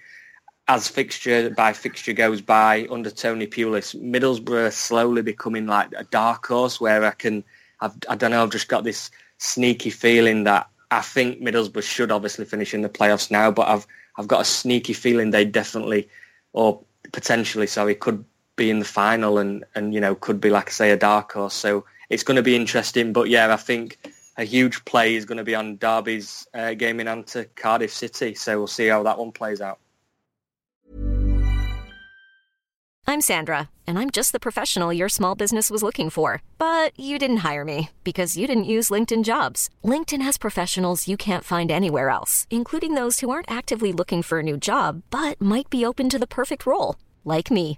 as 0.68 0.88
fixture 0.88 1.50
by 1.50 1.74
fixture 1.74 2.14
goes 2.14 2.42
by 2.42 2.88
under 2.92 3.10
Tony 3.10 3.48
Pulis, 3.48 3.96
Middlesbrough 3.96 4.72
slowly 4.72 5.24
becoming 5.24 5.66
like 5.66 5.90
a 5.98 6.04
dark 6.06 6.46
horse 6.46 6.80
where 6.80 7.04
I 7.04 7.12
can, 7.12 7.44
I've, 7.82 7.96
I 8.08 8.16
don't 8.16 8.32
know, 8.32 8.44
I've 8.44 8.52
just 8.52 8.68
got 8.68 8.84
this 8.84 9.10
sneaky 9.40 9.90
feeling 9.90 10.44
that 10.44 10.70
I 10.92 11.02
think 11.02 11.42
Middlesbrough 11.42 11.82
should 11.84 12.12
obviously 12.12 12.46
finish 12.46 12.74
in 12.76 12.82
the 12.82 12.90
playoffs 12.90 13.32
now, 13.32 13.50
but 13.50 13.68
I've 13.68 13.88
I've 14.16 14.28
got 14.28 14.42
a 14.42 14.46
sneaky 14.46 14.94
feeling 14.94 15.32
they 15.32 15.44
definitely, 15.44 16.08
or 16.54 16.84
potentially, 17.12 17.66
sorry, 17.66 17.96
could 17.96 18.24
be 18.56 18.70
in 18.70 18.80
the 18.80 18.86
final 18.86 19.38
and, 19.38 19.64
and 19.76 19.94
you 19.94 20.00
know 20.00 20.16
could 20.16 20.40
be 20.40 20.50
like 20.50 20.68
I 20.70 20.72
say 20.72 20.92
a 20.92 20.98
dark 20.98 21.34
horse. 21.34 21.54
So 21.54 21.86
it's 22.10 22.24
going 22.24 22.38
to 22.38 22.44
be 22.44 22.56
interesting. 22.56 23.14
But 23.14 23.30
yeah, 23.30 23.54
I 23.54 23.58
think 23.58 23.98
a 24.38 24.44
huge 24.44 24.84
play 24.86 25.16
is 25.16 25.26
going 25.26 25.38
to 25.38 25.44
be 25.44 25.56
on 25.56 25.78
Derby's 25.78 26.48
uh, 26.54 26.74
game 26.74 27.00
in 27.00 27.24
to 27.26 27.46
Cardiff 27.56 27.94
City. 27.94 28.36
So 28.36 28.58
we'll 28.58 28.68
see 28.68 28.88
how 28.88 29.04
that 29.04 29.18
one 29.18 29.32
plays 29.32 29.62
out. 29.62 29.80
I'm 33.06 33.20
Sandra, 33.20 33.70
and 33.86 34.00
I'm 34.00 34.12
just 34.12 34.32
the 34.32 34.40
professional 34.40 34.94
your 34.94 35.10
small 35.10 35.36
business 35.36 35.70
was 35.70 35.84
looking 35.84 36.10
for. 36.10 36.42
But 36.58 36.98
you 36.98 37.20
didn't 37.20 37.44
hire 37.44 37.66
me 37.66 37.90
because 38.04 38.38
you 38.38 38.48
didn't 38.48 38.64
use 38.64 38.90
LinkedIn 38.90 39.24
Jobs. 39.24 39.70
LinkedIn 39.84 40.22
has 40.22 40.38
professionals 40.38 41.08
you 41.08 41.18
can't 41.18 41.44
find 41.44 41.70
anywhere 41.70 42.10
else, 42.10 42.48
including 42.50 42.96
those 42.96 43.20
who 43.20 43.30
aren't 43.30 43.52
actively 43.52 43.92
looking 43.92 44.22
for 44.22 44.40
a 44.40 44.44
new 44.44 44.58
job 44.58 45.04
but 45.10 45.40
might 45.42 45.70
be 45.70 45.86
open 45.86 46.10
to 46.10 46.18
the 46.18 46.28
perfect 46.28 46.66
role, 46.66 46.96
like 47.26 47.52
me. 47.52 47.78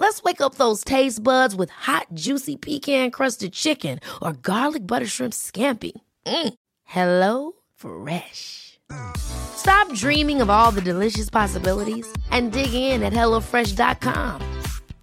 Let's 0.00 0.22
wake 0.22 0.40
up 0.40 0.54
those 0.54 0.84
taste 0.84 1.22
buds 1.22 1.56
with 1.56 1.70
hot, 1.70 2.06
juicy 2.14 2.54
pecan 2.54 3.10
crusted 3.10 3.52
chicken 3.52 3.98
or 4.22 4.32
garlic 4.32 4.86
butter 4.86 5.06
shrimp 5.06 5.32
scampi. 5.32 5.90
Mm. 6.24 6.54
Hello 6.84 7.52
Fresh. 7.74 8.78
Stop 9.18 9.92
dreaming 9.94 10.40
of 10.40 10.48
all 10.48 10.70
the 10.70 10.80
delicious 10.80 11.28
possibilities 11.28 12.06
and 12.30 12.52
dig 12.52 12.72
in 12.72 13.02
at 13.02 13.12
HelloFresh.com. 13.12 14.40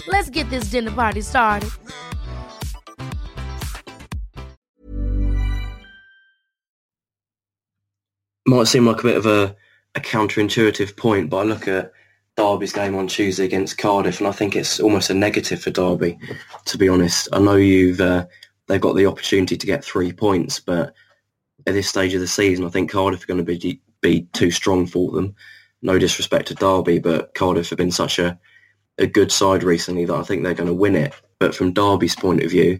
Let's 0.07 0.29
get 0.29 0.49
this 0.49 0.71
dinner 0.71 0.91
party 0.91 1.21
started. 1.21 1.69
Might 8.47 8.67
seem 8.67 8.85
like 8.85 9.01
a 9.01 9.03
bit 9.03 9.17
of 9.17 9.25
a, 9.25 9.55
a 9.95 9.99
counterintuitive 9.99 10.95
point, 10.95 11.29
but 11.29 11.37
I 11.37 11.43
look 11.43 11.67
at 11.67 11.91
Derby's 12.37 12.73
game 12.73 12.95
on 12.95 13.07
Tuesday 13.07 13.45
against 13.45 13.77
Cardiff, 13.77 14.19
and 14.19 14.27
I 14.27 14.31
think 14.31 14.55
it's 14.55 14.79
almost 14.79 15.09
a 15.09 15.13
negative 15.13 15.61
for 15.61 15.69
Derby. 15.69 16.19
To 16.65 16.77
be 16.77 16.89
honest, 16.89 17.29
I 17.31 17.39
know 17.39 17.55
you've 17.55 18.01
uh, 18.01 18.25
they've 18.67 18.81
got 18.81 18.95
the 18.95 19.05
opportunity 19.05 19.55
to 19.55 19.65
get 19.65 19.85
three 19.85 20.11
points, 20.11 20.59
but 20.59 20.93
at 21.65 21.73
this 21.73 21.87
stage 21.87 22.13
of 22.13 22.19
the 22.19 22.27
season, 22.27 22.65
I 22.65 22.69
think 22.69 22.91
Cardiff 22.91 23.23
are 23.23 23.27
going 23.27 23.43
to 23.43 23.57
be 23.57 23.81
be 24.01 24.27
too 24.33 24.51
strong 24.51 24.85
for 24.85 25.11
them. 25.11 25.33
No 25.81 25.97
disrespect 25.97 26.47
to 26.47 26.55
Derby, 26.55 26.99
but 26.99 27.33
Cardiff 27.35 27.69
have 27.69 27.77
been 27.77 27.91
such 27.91 28.19
a 28.19 28.37
a 28.97 29.07
good 29.07 29.31
side 29.31 29.63
recently 29.63 30.05
that 30.05 30.15
I 30.15 30.23
think 30.23 30.43
they're 30.43 30.53
going 30.53 30.67
to 30.67 30.73
win 30.73 30.95
it. 30.95 31.13
But 31.39 31.55
from 31.55 31.73
Derby's 31.73 32.15
point 32.15 32.43
of 32.43 32.51
view, 32.51 32.79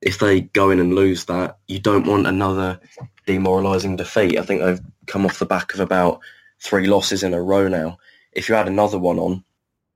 if 0.00 0.18
they 0.18 0.42
go 0.42 0.70
in 0.70 0.80
and 0.80 0.94
lose 0.94 1.26
that, 1.26 1.58
you 1.68 1.78
don't 1.78 2.06
want 2.06 2.26
another 2.26 2.80
demoralising 3.26 3.96
defeat. 3.96 4.38
I 4.38 4.42
think 4.42 4.62
they've 4.62 4.80
come 5.06 5.24
off 5.24 5.38
the 5.38 5.46
back 5.46 5.74
of 5.74 5.80
about 5.80 6.20
three 6.60 6.86
losses 6.86 7.22
in 7.22 7.34
a 7.34 7.42
row 7.42 7.68
now 7.68 7.98
if 8.34 8.48
you 8.48 8.54
add 8.54 8.68
another 8.68 8.98
one 8.98 9.18
on, 9.18 9.44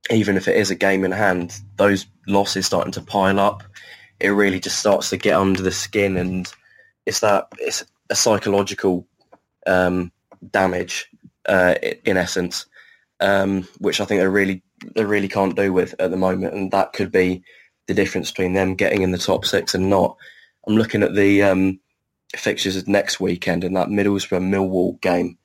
even 0.09 0.37
if 0.37 0.47
it 0.47 0.55
is 0.55 0.71
a 0.71 0.75
game 0.75 1.03
in 1.03 1.11
hand, 1.11 1.59
those 1.77 2.05
losses 2.27 2.65
starting 2.65 2.91
to 2.93 3.01
pile 3.01 3.39
up, 3.39 3.63
it 4.19 4.29
really 4.29 4.59
just 4.59 4.79
starts 4.79 5.09
to 5.09 5.17
get 5.17 5.35
under 5.35 5.61
the 5.61 5.71
skin, 5.71 6.17
and 6.17 6.51
it's 7.05 7.19
that 7.21 7.47
it's 7.57 7.85
a 8.09 8.15
psychological 8.15 9.07
um, 9.67 10.11
damage 10.51 11.09
uh, 11.47 11.75
in 12.05 12.17
essence, 12.17 12.65
um, 13.19 13.67
which 13.79 14.01
I 14.01 14.05
think 14.05 14.21
they 14.21 14.27
really 14.27 14.63
they 14.95 15.05
really 15.05 15.27
can't 15.27 15.55
do 15.55 15.71
with 15.73 15.95
at 15.99 16.11
the 16.11 16.17
moment, 16.17 16.53
and 16.53 16.71
that 16.71 16.93
could 16.93 17.11
be 17.11 17.43
the 17.87 17.93
difference 17.93 18.31
between 18.31 18.53
them 18.53 18.75
getting 18.75 19.01
in 19.01 19.11
the 19.11 19.17
top 19.17 19.45
six 19.45 19.73
and 19.75 19.89
not. 19.89 20.15
I'm 20.67 20.75
looking 20.75 21.03
at 21.03 21.15
the 21.15 21.43
um, 21.43 21.79
fixtures 22.35 22.87
next 22.87 23.19
weekend, 23.19 23.63
and 23.63 23.75
that 23.75 23.87
Middlesbrough 23.87 24.41
Millwall 24.41 24.99
game 25.01 25.37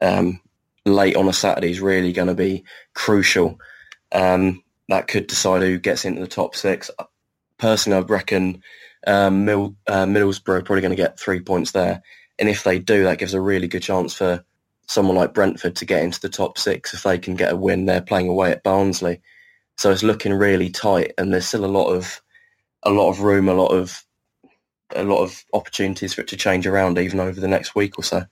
um, 0.00 0.40
late 0.88 1.16
on 1.16 1.28
a 1.28 1.32
Saturday 1.32 1.70
is 1.70 1.80
really 1.80 2.12
going 2.12 2.28
to 2.28 2.34
be 2.34 2.64
crucial. 2.94 3.58
Um, 4.12 4.62
that 4.88 5.08
could 5.08 5.26
decide 5.26 5.62
who 5.62 5.78
gets 5.78 6.04
into 6.04 6.20
the 6.20 6.26
top 6.26 6.56
six. 6.56 6.90
Personally, 7.58 7.98
I 7.98 8.02
reckon 8.02 8.62
um, 9.06 9.48
uh, 9.48 10.04
Middlesbrough 10.06 10.58
are 10.58 10.62
probably 10.62 10.80
going 10.80 10.90
to 10.90 10.96
get 10.96 11.18
three 11.18 11.40
points 11.40 11.72
there. 11.72 12.02
And 12.38 12.48
if 12.48 12.64
they 12.64 12.78
do, 12.78 13.04
that 13.04 13.18
gives 13.18 13.34
a 13.34 13.40
really 13.40 13.68
good 13.68 13.82
chance 13.82 14.14
for 14.14 14.44
someone 14.86 15.16
like 15.16 15.34
Brentford 15.34 15.76
to 15.76 15.84
get 15.84 16.02
into 16.02 16.20
the 16.20 16.28
top 16.28 16.58
six 16.58 16.94
if 16.94 17.02
they 17.02 17.18
can 17.18 17.34
get 17.34 17.52
a 17.52 17.56
win. 17.56 17.86
They're 17.86 18.00
playing 18.00 18.28
away 18.28 18.50
at 18.50 18.62
Barnsley, 18.62 19.20
so 19.76 19.90
it's 19.90 20.02
looking 20.02 20.32
really 20.32 20.70
tight. 20.70 21.12
And 21.18 21.32
there's 21.32 21.46
still 21.46 21.64
a 21.64 21.66
lot 21.66 21.88
of 21.88 22.20
a 22.82 22.90
lot 22.90 23.10
of 23.10 23.20
room, 23.20 23.48
a 23.48 23.54
lot 23.54 23.72
of 23.72 24.04
a 24.94 25.04
lot 25.04 25.22
of 25.22 25.44
opportunities 25.52 26.14
for 26.14 26.22
it 26.22 26.28
to 26.28 26.36
change 26.36 26.66
around 26.66 26.98
even 26.98 27.20
over 27.20 27.40
the 27.40 27.48
next 27.48 27.74
week 27.74 27.98
or 27.98 28.02
so. 28.02 28.24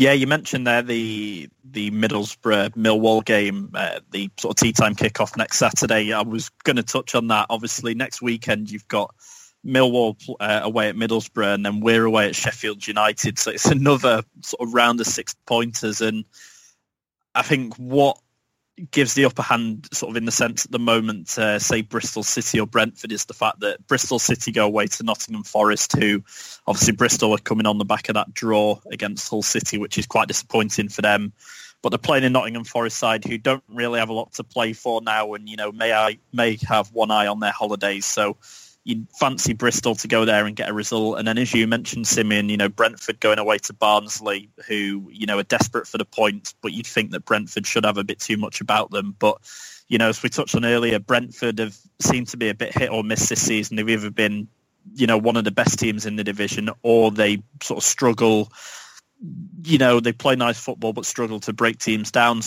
Yeah, 0.00 0.12
you 0.12 0.26
mentioned 0.26 0.66
there 0.66 0.80
the 0.80 1.50
the 1.62 1.90
Middlesbrough 1.90 2.70
Millwall 2.70 3.22
game, 3.22 3.70
uh, 3.74 4.00
the 4.12 4.30
sort 4.38 4.52
of 4.52 4.64
tea 4.64 4.72
time 4.72 4.94
kickoff 4.94 5.36
next 5.36 5.58
Saturday. 5.58 6.10
I 6.10 6.22
was 6.22 6.48
going 6.64 6.76
to 6.76 6.82
touch 6.82 7.14
on 7.14 7.26
that. 7.26 7.44
Obviously, 7.50 7.94
next 7.94 8.22
weekend 8.22 8.70
you've 8.70 8.88
got 8.88 9.14
Millwall 9.62 10.16
uh, 10.40 10.60
away 10.62 10.88
at 10.88 10.96
Middlesbrough, 10.96 11.52
and 11.52 11.66
then 11.66 11.80
we're 11.80 12.06
away 12.06 12.28
at 12.28 12.34
Sheffield 12.34 12.88
United. 12.88 13.38
So 13.38 13.50
it's 13.50 13.66
another 13.66 14.22
sort 14.40 14.66
of 14.66 14.72
round 14.72 15.00
of 15.00 15.06
six 15.06 15.34
pointers, 15.44 16.00
and 16.00 16.24
I 17.34 17.42
think 17.42 17.74
what 17.76 18.18
gives 18.90 19.14
the 19.14 19.24
upper 19.24 19.42
hand 19.42 19.88
sort 19.92 20.10
of 20.10 20.16
in 20.16 20.24
the 20.24 20.32
sense 20.32 20.64
at 20.64 20.70
the 20.70 20.78
moment 20.78 21.28
to 21.28 21.60
say 21.60 21.82
Bristol 21.82 22.22
City 22.22 22.60
or 22.60 22.66
Brentford 22.66 23.12
is 23.12 23.24
the 23.24 23.34
fact 23.34 23.60
that 23.60 23.86
Bristol 23.86 24.18
City 24.18 24.52
go 24.52 24.64
away 24.66 24.86
to 24.86 25.02
Nottingham 25.02 25.44
Forest 25.44 25.96
who 25.96 26.22
obviously 26.66 26.94
Bristol 26.94 27.34
are 27.34 27.38
coming 27.38 27.66
on 27.66 27.78
the 27.78 27.84
back 27.84 28.08
of 28.08 28.14
that 28.14 28.32
draw 28.32 28.80
against 28.90 29.28
Hull 29.28 29.42
City 29.42 29.78
which 29.78 29.98
is 29.98 30.06
quite 30.06 30.28
disappointing 30.28 30.88
for 30.88 31.02
them. 31.02 31.32
But 31.82 31.90
they're 31.90 31.98
playing 31.98 32.24
in 32.24 32.32
Nottingham 32.32 32.64
Forest 32.64 32.98
side 32.98 33.24
who 33.24 33.38
don't 33.38 33.64
really 33.68 33.98
have 33.98 34.10
a 34.10 34.14
lot 34.14 34.32
to 34.34 34.44
play 34.44 34.72
for 34.72 35.00
now 35.00 35.34
and 35.34 35.48
you 35.48 35.56
know 35.56 35.72
may 35.72 35.92
I 35.92 36.18
may 36.32 36.58
have 36.68 36.92
one 36.92 37.10
eye 37.10 37.26
on 37.26 37.40
their 37.40 37.52
holidays. 37.52 38.06
So 38.06 38.36
you 38.84 39.06
fancy 39.18 39.54
Bristol 39.54 39.94
to 39.96 40.08
go 40.08 40.24
there 40.26 40.46
and 40.46 40.56
get 40.56 40.70
a 40.70 40.74
result. 40.74 41.18
And 41.18 41.28
then, 41.28 41.38
as 41.38 41.54
you 41.54 41.66
mentioned, 41.68 42.06
Simeon, 42.08 42.48
you 42.50 42.58
know 42.58 42.68
Brentford 42.70 43.20
going 43.20 43.38
away 43.38 43.58
to 43.60 43.74
Barnsley, 43.74 44.50
who 44.68 45.08
you 45.12 45.26
know 45.26 45.38
are 45.38 45.44
desperate 45.44 45.86
for 45.86 45.98
the 45.98 46.06
points, 46.06 46.54
but 46.62 46.72
you'd 46.72 46.86
think 46.86 47.12
that 47.12 47.26
Brentford 47.26 47.66
should 47.66 47.84
have 47.84 47.98
a 47.98 48.04
bit 48.04 48.20
too 48.20 48.38
much 48.38 48.60
about 48.60 48.90
them. 48.90 49.16
But 49.18 49.38
you 49.88 49.98
know, 49.98 50.08
as 50.08 50.22
we 50.22 50.30
touched 50.30 50.56
on 50.56 50.64
earlier, 50.66 50.98
Brentford 50.98 51.58
have 51.60 51.76
seemed 52.00 52.28
to 52.28 52.38
be 52.38 52.48
a 52.50 52.54
bit 52.54 52.76
hit 52.76 52.90
or 52.90 53.04
miss 53.04 53.28
this 53.28 53.42
season. 53.42 53.76
They've 53.76 53.88
either 53.90 54.10
been 54.10 54.48
you 54.94 55.06
know 55.06 55.18
one 55.18 55.36
of 55.36 55.44
the 55.44 55.52
best 55.52 55.78
teams 55.78 56.06
in 56.06 56.16
the 56.16 56.24
division, 56.24 56.70
or 56.82 57.12
they 57.12 57.42
sort 57.62 57.78
of 57.78 57.84
struggle. 57.84 58.52
You 59.64 59.78
know, 59.78 60.00
they 60.00 60.12
play 60.12 60.36
nice 60.36 60.60
football 60.60 60.92
but 60.94 61.06
struggle 61.06 61.40
to 61.40 61.52
break 61.52 61.78
teams 61.78 62.10
down. 62.12 62.42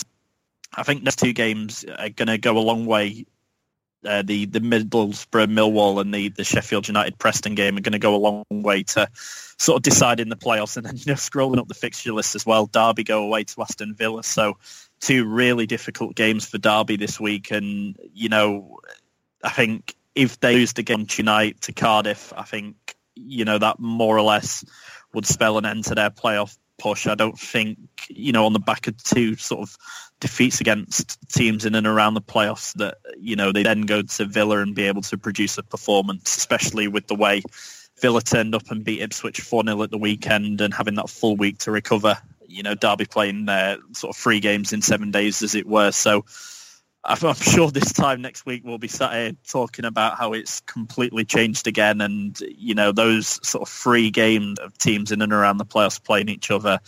I 0.74 0.84
think 0.84 1.02
next 1.02 1.18
two 1.20 1.32
games 1.34 1.84
are 1.98 2.10
going 2.10 2.28
to 2.28 2.38
go 2.38 2.58
a 2.58 2.60
long 2.60 2.86
way 2.86 3.26
uh, 4.04 4.22
the 4.22 4.46
the 4.46 4.60
Middlesbrough 4.60 5.52
Millwall 5.52 6.00
and 6.00 6.12
the, 6.12 6.28
the 6.28 6.44
Sheffield 6.44 6.88
United 6.88 7.18
Preston 7.18 7.54
game 7.54 7.76
are 7.76 7.80
going 7.80 7.92
to 7.92 7.98
go 7.98 8.14
a 8.14 8.16
long 8.16 8.44
way 8.50 8.82
to 8.84 9.08
sort 9.14 9.76
of 9.78 9.82
deciding 9.82 10.28
the 10.28 10.36
playoffs. 10.36 10.76
And 10.76 10.86
then 10.86 10.96
you 10.98 11.04
know 11.06 11.14
scrolling 11.14 11.58
up 11.58 11.68
the 11.68 11.74
fixture 11.74 12.12
list 12.12 12.34
as 12.34 12.46
well, 12.46 12.66
Derby 12.66 13.04
go 13.04 13.24
away 13.24 13.44
to 13.44 13.62
Aston 13.62 13.94
Villa. 13.94 14.22
So 14.22 14.58
two 15.00 15.24
really 15.26 15.66
difficult 15.66 16.14
games 16.14 16.46
for 16.46 16.58
Derby 16.58 16.96
this 16.96 17.18
week. 17.20 17.50
And 17.50 17.96
you 18.12 18.28
know, 18.28 18.80
I 19.42 19.50
think 19.50 19.94
if 20.14 20.40
they 20.40 20.54
lose 20.54 20.72
the 20.72 20.82
game 20.82 21.06
tonight 21.06 21.62
to 21.62 21.72
Cardiff, 21.72 22.32
I 22.36 22.42
think 22.42 22.96
you 23.14 23.44
know 23.44 23.58
that 23.58 23.78
more 23.78 24.16
or 24.16 24.22
less 24.22 24.64
would 25.12 25.26
spell 25.26 25.58
an 25.58 25.64
end 25.64 25.84
to 25.84 25.94
their 25.94 26.10
playoff 26.10 26.56
push. 26.78 27.06
I 27.06 27.14
don't 27.14 27.38
think, 27.38 27.78
you 28.08 28.32
know, 28.32 28.46
on 28.46 28.52
the 28.52 28.58
back 28.58 28.86
of 28.86 29.02
two 29.02 29.36
sort 29.36 29.62
of 29.62 29.76
defeats 30.20 30.60
against 30.60 31.18
teams 31.28 31.64
in 31.64 31.74
and 31.74 31.86
around 31.86 32.14
the 32.14 32.22
playoffs 32.22 32.72
that, 32.74 32.98
you 33.18 33.36
know, 33.36 33.52
they 33.52 33.62
then 33.62 33.82
go 33.82 34.02
to 34.02 34.24
Villa 34.24 34.60
and 34.60 34.74
be 34.74 34.84
able 34.84 35.02
to 35.02 35.18
produce 35.18 35.58
a 35.58 35.62
performance, 35.62 36.36
especially 36.36 36.88
with 36.88 37.06
the 37.06 37.14
way 37.14 37.42
Villa 38.00 38.22
turned 38.22 38.54
up 38.54 38.70
and 38.70 38.84
beat 38.84 39.02
Ipswich 39.02 39.40
4-0 39.40 39.84
at 39.84 39.90
the 39.90 39.98
weekend 39.98 40.60
and 40.60 40.72
having 40.74 40.94
that 40.96 41.10
full 41.10 41.36
week 41.36 41.58
to 41.58 41.70
recover. 41.70 42.16
You 42.46 42.62
know, 42.62 42.74
Derby 42.74 43.04
playing 43.04 43.46
their 43.46 43.78
sort 43.92 44.16
of 44.16 44.20
three 44.20 44.40
games 44.40 44.72
in 44.72 44.82
seven 44.82 45.10
days, 45.10 45.42
as 45.42 45.54
it 45.54 45.66
were. 45.66 45.90
So 45.92 46.24
I'm 47.04 47.34
sure 47.34 47.70
this 47.70 47.92
time 47.92 48.22
next 48.22 48.46
week 48.46 48.62
we'll 48.64 48.78
be 48.78 48.88
sat 48.88 49.12
here 49.12 49.32
talking 49.46 49.84
about 49.84 50.16
how 50.16 50.32
it's 50.32 50.60
completely 50.60 51.24
changed 51.24 51.66
again, 51.66 52.00
and 52.00 52.38
you 52.40 52.74
know 52.74 52.92
those 52.92 53.46
sort 53.46 53.62
of 53.62 53.68
free 53.68 54.10
games 54.10 54.58
of 54.58 54.76
teams 54.78 55.12
in 55.12 55.20
and 55.20 55.32
around 55.32 55.58
the 55.58 55.66
playoffs 55.66 56.02
playing 56.02 56.28
each 56.30 56.50
other. 56.50 56.80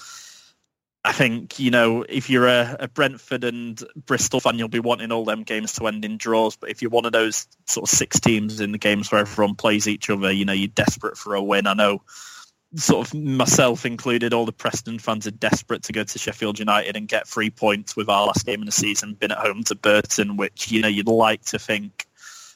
I 1.07 1.13
think 1.13 1.61
you 1.61 1.71
know 1.71 2.05
if 2.09 2.29
you're 2.31 2.49
a, 2.49 2.77
a, 2.81 2.89
Brentford 2.89 3.45
and 3.45 3.81
Bristol 3.95 4.41
fan, 4.41 4.59
you'll 4.59 4.67
be 4.67 4.81
wanting 4.81 5.13
all 5.13 5.25
them 5.25 5.45
games 5.45 5.75
to 5.75 5.87
end 5.87 6.05
in 6.05 6.19
draws. 6.19 6.57
But 6.57 6.71
if 6.71 6.83
you're 6.83 6.91
one 6.91 7.05
of 7.05 7.13
those 7.13 7.47
sort 7.65 7.89
of 7.89 7.97
six 7.97 8.19
teams 8.19 8.61
in 8.61 8.73
the 8.73 8.79
games 8.79 9.13
where 9.13 9.21
everyone 9.21 9.55
plays 9.55 9.87
each 9.87 10.11
other, 10.11 10.33
you 10.33 10.45
know 10.45 10.53
you're 10.53 10.67
desperate 10.67 11.17
for 11.17 11.37
a 11.37 11.43
win. 11.43 11.69
I 11.69 11.75
know 11.75 12.03
sort 12.75 13.07
of 13.07 13.15
myself 13.15 13.87
included, 13.87 14.35
all 14.35 14.47
the 14.47 14.53
Preston 14.53 14.99
fans 14.99 15.29
are 15.29 15.33
desperate 15.33 15.85
to 15.85 15.93
go 15.93 16.03
to 16.03 16.19
Sheffield 16.19 16.59
United 16.59 16.97
and 16.97 17.07
get 17.07 17.29
three 17.29 17.51
points 17.51 17.95
with 17.95 18.09
our 18.09 18.27
last 18.27 18.45
game 18.45 18.61
of 18.61 18.67
the 18.67 18.73
season 18.73 19.15
been 19.15 19.31
at 19.31 19.39
home 19.39 19.63
to 19.65 19.77
Burton, 19.77 20.37
which, 20.37 20.73
you 20.73 20.83
know, 20.83 20.89
you'd 20.89 21.07
like 21.07 21.45
to 21.47 21.59
think, 21.61 22.07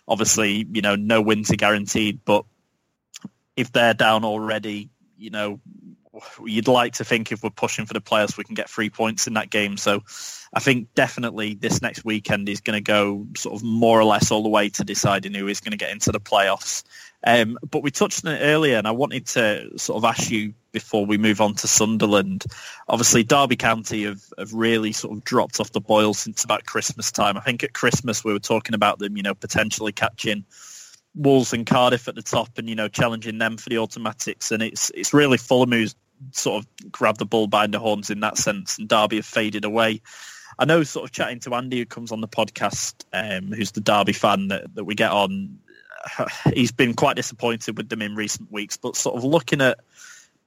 obviously, 0.09 0.67
you 0.73 0.83
know, 0.83 0.97
no 0.97 1.23
wins 1.23 1.53
are 1.53 1.57
guaranteed, 1.57 2.21
but 2.25 2.45
if 3.57 3.71
they're 3.71 3.95
down 3.95 4.25
already, 4.25 4.91
you 5.17 5.31
know, 5.31 5.61
you'd 6.45 6.69
like 6.69 6.95
to 6.95 7.05
think 7.05 7.33
if 7.33 7.43
we're 7.43 7.51
pushing 7.51 7.87
for 7.87 7.95
the 7.95 8.01
players, 8.01 8.37
we 8.37 8.45
can 8.45 8.55
get 8.55 8.69
three 8.69 8.91
points 8.91 9.27
in 9.27 9.35
that 9.35 9.51
game. 9.51 9.77
So 9.77 10.03
I 10.53 10.61
think 10.61 10.95
definitely 10.95 11.55
this 11.55 11.81
next 11.81 12.05
weekend 12.05 12.49
is 12.49 12.61
going 12.61 12.77
to 12.77 12.83
go 12.83 13.27
sort 13.37 13.55
of 13.55 13.63
more 13.63 14.01
or 14.01 14.05
less 14.05 14.31
all 14.31 14.43
the 14.43 14.49
way 14.49 14.69
to 14.71 14.85
deciding 14.85 15.35
who 15.35 15.47
is 15.47 15.61
going 15.61 15.73
to 15.73 15.79
get 15.79 15.91
into 15.91 16.13
the 16.13 16.21
playoffs. 16.21 16.83
Um, 17.23 17.59
but 17.71 17.83
we 17.83 17.91
touched 17.91 18.25
on 18.25 18.33
it 18.33 18.41
earlier, 18.41 18.79
and 18.79 18.89
I 18.89 18.93
wanted 18.93 19.27
to 19.29 19.79
sort 19.79 19.99
of 19.99 20.05
ask 20.05 20.31
you 20.31 20.55
before 20.73 21.05
we 21.05 21.19
move 21.19 21.41
on 21.41 21.55
to 21.57 21.69
Sunderland. 21.69 22.45
Obviously, 22.89 23.23
Derby 23.23 23.57
County 23.57 24.05
have, 24.05 24.23
have 24.39 24.53
really 24.55 24.93
sort 24.93 25.17
of 25.17 25.25
dropped 25.25 25.61
off 25.61 25.73
the 25.73 25.81
boil 25.81 26.15
since 26.15 26.45
about 26.45 26.65
Christmas 26.65 27.13
time. 27.13 27.37
I 27.37 27.41
think 27.41 27.63
at 27.63 27.75
Christmas 27.75 28.25
we 28.25 28.33
were 28.33 28.39
talking 28.39 28.75
about 28.75 28.99
them, 28.99 29.17
you 29.17 29.23
know, 29.23 29.35
potentially 29.35 29.93
catching 29.93 30.45
Wolves 31.15 31.53
and 31.53 31.67
Cardiff 31.67 32.09
at 32.09 32.15
the 32.15 32.23
top, 32.23 32.57
and 32.57 32.69
you 32.69 32.75
know, 32.75 32.89
challenging 32.89 33.39
them 33.39 33.57
for 33.57 33.69
the 33.69 33.79
automatics. 33.79 34.51
And 34.51 34.63
it's 34.63 34.91
it's 34.95 35.13
really 35.13 35.39
Fulham 35.39 35.73
who's 35.73 35.95
sort 36.33 36.65
of 36.65 36.93
grabbed 36.93 37.19
the 37.19 37.27
bull 37.27 37.47
by 37.47 37.67
the 37.67 37.79
horns 37.79 38.11
in 38.11 38.21
that 38.21 38.39
sense, 38.39 38.79
and 38.79 38.89
Derby 38.89 39.17
have 39.17 39.27
faded 39.27 39.65
away. 39.65 40.03
I 40.59 40.65
know, 40.65 40.83
sort 40.83 41.05
of 41.05 41.13
chatting 41.13 41.41
to 41.41 41.55
Andy, 41.55 41.79
who 41.79 41.87
comes 41.87 42.13
on 42.13 42.21
the 42.21 42.29
podcast, 42.29 43.05
um, 43.13 43.53
who's 43.53 43.73
the 43.73 43.81
Derby 43.81 44.13
fan 44.13 44.49
that, 44.49 44.75
that 44.75 44.85
we 44.85 44.95
get 44.95 45.11
on 45.11 45.59
he's 46.55 46.73
been 46.73 46.95
quite 46.95 47.17
disappointed 47.17 47.77
with 47.77 47.89
them 47.89 48.03
in 48.03 48.15
recent 48.15 48.51
weeks. 48.51 48.77
But 48.77 48.97
sort 48.97 49.17
of 49.17 49.25
looking 49.25 49.61
at 49.61 49.81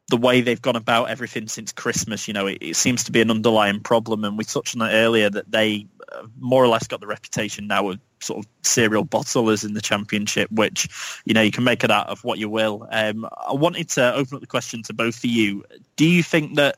the 0.10 0.18
way 0.18 0.42
they've 0.42 0.62
gone 0.62 0.76
about 0.76 1.10
everything 1.10 1.48
since 1.48 1.72
Christmas, 1.72 2.28
you 2.28 2.34
know, 2.34 2.48
it, 2.48 2.58
it 2.62 2.76
seems 2.76 3.06
to 3.06 3.12
be 3.12 3.22
an 3.22 3.32
underlying 3.32 3.82
problem. 3.82 4.24
And 4.24 4.38
we 4.38 4.44
touched 4.44 4.76
on 4.76 4.88
it 4.88 4.94
earlier 4.94 5.30
that 5.30 5.52
they 5.52 5.88
uh, 6.12 6.24
more 6.40 6.64
or 6.64 6.68
less 6.68 6.88
got 6.88 7.00
the 7.00 7.08
reputation 7.08 7.68
now 7.68 7.90
of 7.90 8.00
sort 8.24 8.46
of 8.46 8.52
serial 8.64 9.06
bottlers 9.06 9.66
in 9.66 9.74
the 9.74 9.82
championship, 9.82 10.50
which, 10.52 10.88
you 11.26 11.34
know, 11.34 11.42
you 11.42 11.52
can 11.52 11.64
make 11.64 11.84
it 11.84 11.92
out 11.92 12.08
of 12.08 12.24
what 12.24 12.40
you 12.40 12.50
will. 12.50 12.88
Um, 12.92 13.28
I 13.48 13.54
wanted 13.54 13.90
to 13.92 14.14
open 14.14 14.36
up 14.36 14.42
the 14.42 14.48
question 14.48 14.84
to 14.84 14.94
both 14.94 15.18
of 15.18 15.26
you. 15.26 15.64
Do 15.96 16.06
you 16.06 16.24
think 16.24 16.56
that 16.56 16.78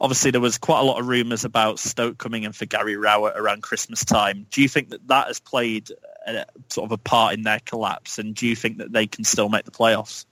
obviously 0.00 0.30
there 0.30 0.40
was 0.40 0.58
quite 0.58 0.80
a 0.80 0.82
lot 0.82 1.00
of 1.00 1.06
rumours 1.06 1.44
about 1.44 1.78
Stoke 1.78 2.18
coming 2.18 2.42
in 2.42 2.52
for 2.52 2.66
Gary 2.66 2.96
Rowett 2.96 3.36
around 3.36 3.62
Christmas 3.62 4.04
time. 4.04 4.46
Do 4.50 4.62
you 4.62 4.68
think 4.68 4.90
that 4.90 5.06
that 5.08 5.26
has 5.26 5.40
played 5.40 5.90
a, 6.26 6.44
sort 6.68 6.86
of 6.86 6.92
a 6.92 6.98
part 6.98 7.34
in 7.34 7.42
their 7.42 7.60
collapse, 7.64 8.18
and 8.18 8.34
do 8.34 8.46
you 8.46 8.56
think 8.56 8.78
that 8.78 8.92
they 8.92 9.06
can 9.06 9.24
still 9.24 9.48
make 9.48 9.64
the 9.64 9.70
playoffs? 9.70 10.24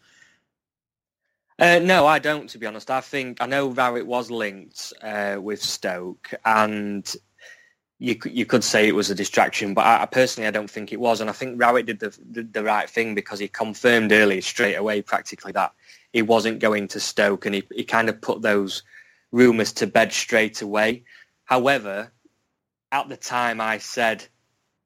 Uh, 1.59 1.79
no, 1.79 2.07
I 2.07 2.19
don't. 2.19 2.51
To 2.51 2.59
be 2.59 2.67
honest, 2.67 2.91
I 2.91 3.01
think 3.01 3.41
I 3.41 3.47
know 3.47 3.69
Rowett 3.69 4.07
was 4.07 4.31
linked 4.31 4.93
uh, 5.03 5.37
with 5.41 5.63
Stoke, 5.63 6.35
and 6.45 7.15
you 7.99 8.17
you 8.25 8.45
could 8.45 8.65
say 8.65 8.89
it 8.89 8.95
was 8.95 9.11
a 9.11 9.15
distraction, 9.15 9.75
but 9.75 9.87
I, 9.87 10.07
personally 10.07 10.49
I 10.49 10.51
don't 10.51 10.71
think 10.71 10.93
it 10.93 11.01
was, 11.01 11.21
and 11.21 11.31
I 11.31 11.33
think 11.33 11.61
Rowett 11.61 11.87
did 11.87 12.01
the, 12.01 12.17
the 12.31 12.43
the 12.43 12.65
right 12.65 12.89
thing 12.89 13.15
because 13.15 13.39
he 13.39 13.49
confirmed 13.49 14.13
early 14.13 14.41
straight 14.41 14.75
away, 14.75 15.03
practically 15.03 15.53
that 15.53 15.73
he 16.13 16.23
wasn't 16.23 16.59
going 16.59 16.89
to 16.89 17.01
Stoke, 17.01 17.47
and 17.47 17.55
he 17.55 17.65
he 17.75 17.85
kind 17.85 18.09
of 18.09 18.21
put 18.21 18.43
those 18.43 18.83
rumours 19.33 19.73
to 19.75 19.87
bed 19.87 20.13
straight 20.13 20.61
away. 20.63 21.05
However, 21.45 22.13
at 22.91 23.09
the 23.09 23.17
time 23.17 23.61
I 23.61 23.79
said, 23.79 24.27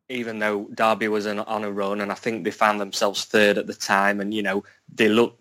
even 0.09 0.38
though 0.38 0.68
Derby 0.75 1.09
was 1.09 1.27
on, 1.27 1.40
on 1.40 1.64
a 1.64 1.73
run, 1.73 2.01
and 2.01 2.12
I 2.12 2.14
think 2.14 2.44
they 2.44 2.51
found 2.51 2.81
themselves 2.81 3.25
third 3.25 3.59
at 3.59 3.66
the 3.66 3.75
time, 3.75 4.21
and 4.21 4.35
you 4.35 4.42
know 4.42 4.64
they 4.94 5.09
looked 5.09 5.40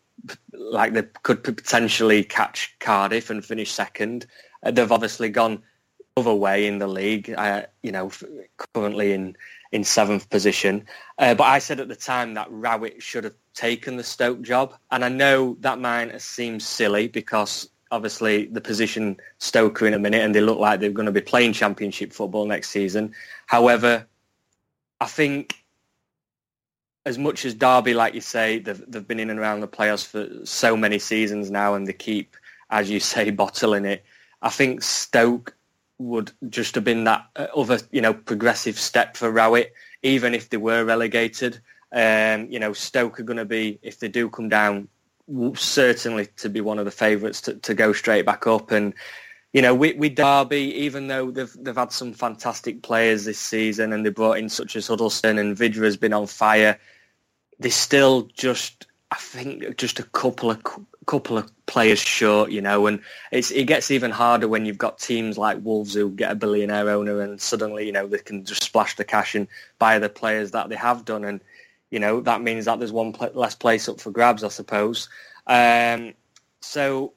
like 0.53 0.93
they 0.93 1.03
could 1.23 1.43
potentially 1.43 2.23
catch 2.23 2.75
Cardiff 2.79 3.29
and 3.29 3.43
finish 3.43 3.71
second. 3.71 4.25
Uh, 4.63 4.71
they've 4.71 4.91
obviously 4.91 5.29
gone 5.29 5.63
other 6.17 6.33
way 6.33 6.67
in 6.67 6.79
the 6.79 6.87
league. 6.87 7.29
You 7.29 7.91
know, 7.91 8.11
currently 8.73 9.13
in 9.13 9.37
in 9.71 9.83
seventh 9.83 10.29
position. 10.29 10.85
Uh, 11.17 11.35
but 11.35 11.45
I 11.45 11.59
said 11.59 11.79
at 11.79 11.87
the 11.87 11.95
time 11.95 12.33
that 12.33 12.47
Rowett 12.49 13.01
should 13.01 13.23
have 13.23 13.35
taken 13.53 13.97
the 13.97 14.03
Stoke 14.03 14.41
job, 14.41 14.73
and 14.91 15.05
I 15.05 15.09
know 15.09 15.57
that 15.61 15.79
might 15.79 16.21
seem 16.21 16.59
silly 16.59 17.07
because 17.07 17.69
obviously 17.91 18.47
the 18.47 18.61
position 18.61 19.17
Stoke 19.39 19.81
are 19.81 19.87
in 19.87 19.93
a 19.93 19.99
minute 19.99 20.21
and 20.21 20.35
they 20.35 20.41
look 20.41 20.59
like 20.59 20.79
they're 20.79 20.91
going 20.91 21.05
to 21.05 21.11
be 21.11 21.21
playing 21.21 21.53
championship 21.53 22.11
football 22.11 22.45
next 22.45 22.69
season. 22.69 23.13
However, 23.45 24.05
I 24.99 25.05
think 25.05 25.63
as 27.05 27.17
much 27.17 27.45
as 27.45 27.53
Derby, 27.53 27.93
like 27.93 28.13
you 28.13 28.21
say, 28.21 28.59
they've, 28.59 28.83
they've 28.87 29.07
been 29.07 29.19
in 29.19 29.29
and 29.29 29.39
around 29.39 29.61
the 29.61 29.67
playoffs 29.67 30.05
for 30.05 30.45
so 30.45 30.75
many 30.75 30.99
seasons 30.99 31.49
now 31.49 31.75
and 31.75 31.87
they 31.87 31.93
keep, 31.93 32.35
as 32.69 32.89
you 32.89 32.99
say, 32.99 33.29
bottling 33.31 33.85
it. 33.85 34.03
I 34.41 34.49
think 34.49 34.81
Stoke 34.81 35.55
would 35.99 36.31
just 36.49 36.75
have 36.75 36.83
been 36.83 37.03
that 37.05 37.25
other, 37.55 37.79
you 37.91 38.01
know, 38.01 38.13
progressive 38.13 38.77
step 38.77 39.17
for 39.17 39.31
Rowett, 39.31 39.73
even 40.03 40.33
if 40.33 40.49
they 40.49 40.57
were 40.57 40.85
relegated. 40.85 41.59
Um, 41.91 42.47
you 42.49 42.59
know, 42.59 42.73
Stoke 42.73 43.19
are 43.19 43.23
going 43.23 43.37
to 43.37 43.45
be, 43.45 43.79
if 43.81 43.99
they 43.99 44.07
do 44.07 44.29
come 44.29 44.49
down, 44.49 44.87
certainly 45.55 46.27
to 46.37 46.49
be 46.49 46.61
one 46.61 46.79
of 46.79 46.85
the 46.85 46.91
favourites 46.91 47.41
to, 47.41 47.55
to 47.55 47.73
go 47.73 47.93
straight 47.93 48.25
back 48.25 48.47
up. 48.47 48.71
And 48.71 48.93
you 49.53 49.61
know, 49.61 49.73
with, 49.73 49.97
with 49.97 50.15
Derby, 50.15 50.73
even 50.75 51.07
though 51.07 51.31
they've 51.31 51.55
they've 51.59 51.75
had 51.75 51.91
some 51.91 52.13
fantastic 52.13 52.83
players 52.83 53.25
this 53.25 53.39
season, 53.39 53.93
and 53.93 54.05
they 54.05 54.09
brought 54.09 54.37
in 54.37 54.49
such 54.49 54.75
as 54.75 54.87
Huddlestone 54.87 55.37
and 55.37 55.57
Vydra 55.57 55.85
has 55.85 55.97
been 55.97 56.13
on 56.13 56.27
fire, 56.27 56.77
they 57.59 57.69
still 57.69 58.29
just 58.33 58.86
I 59.11 59.15
think 59.15 59.77
just 59.77 59.99
a 59.99 60.03
couple 60.03 60.51
of 60.51 60.61
couple 61.05 61.37
of 61.37 61.49
players 61.65 61.99
short, 61.99 62.51
you 62.51 62.61
know, 62.61 62.87
and 62.87 63.01
it's 63.31 63.51
it 63.51 63.65
gets 63.65 63.89
even 63.89 64.11
harder 64.11 64.47
when 64.47 64.65
you've 64.65 64.77
got 64.77 64.99
teams 64.99 65.37
like 65.37 65.63
Wolves 65.63 65.93
who 65.93 66.09
get 66.09 66.31
a 66.31 66.35
billionaire 66.35 66.89
owner 66.89 67.21
and 67.21 67.39
suddenly, 67.39 67.85
you 67.85 67.93
know, 67.93 68.07
they 68.07 68.17
can 68.17 68.43
just 68.43 68.63
splash 68.63 68.95
the 68.95 69.05
cash 69.05 69.33
and 69.33 69.47
buy 69.79 69.97
the 69.99 70.09
players 70.09 70.51
that 70.51 70.67
they 70.67 70.75
have 70.75 71.05
done, 71.05 71.23
and 71.23 71.39
you 71.89 71.99
know 71.99 72.19
that 72.21 72.41
means 72.41 72.65
that 72.65 72.79
there's 72.79 72.91
one 72.91 73.13
pl- 73.13 73.31
less 73.33 73.55
place 73.55 73.87
up 73.87 74.01
for 74.01 74.11
grabs, 74.11 74.43
I 74.43 74.49
suppose. 74.49 75.07
Um, 75.47 76.13
so 76.59 77.13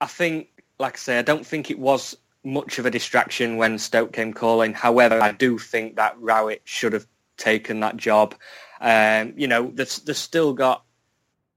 I 0.00 0.06
think, 0.06 0.48
like 0.78 0.94
I 0.94 0.98
say, 0.98 1.18
I 1.18 1.22
don't 1.22 1.46
think 1.46 1.70
it 1.70 1.78
was 1.78 2.16
much 2.44 2.78
of 2.78 2.86
a 2.86 2.90
distraction 2.90 3.56
when 3.56 3.78
Stoke 3.78 4.12
came 4.12 4.32
calling. 4.32 4.72
However, 4.72 5.20
I 5.20 5.32
do 5.32 5.58
think 5.58 5.96
that 5.96 6.16
Rowett 6.20 6.62
should 6.64 6.92
have 6.92 7.06
taken 7.36 7.80
that 7.80 7.96
job. 7.96 8.36
Um, 8.80 9.34
you 9.36 9.48
know, 9.48 9.72
they've, 9.74 10.04
they've 10.04 10.16
still 10.16 10.52
got 10.52 10.85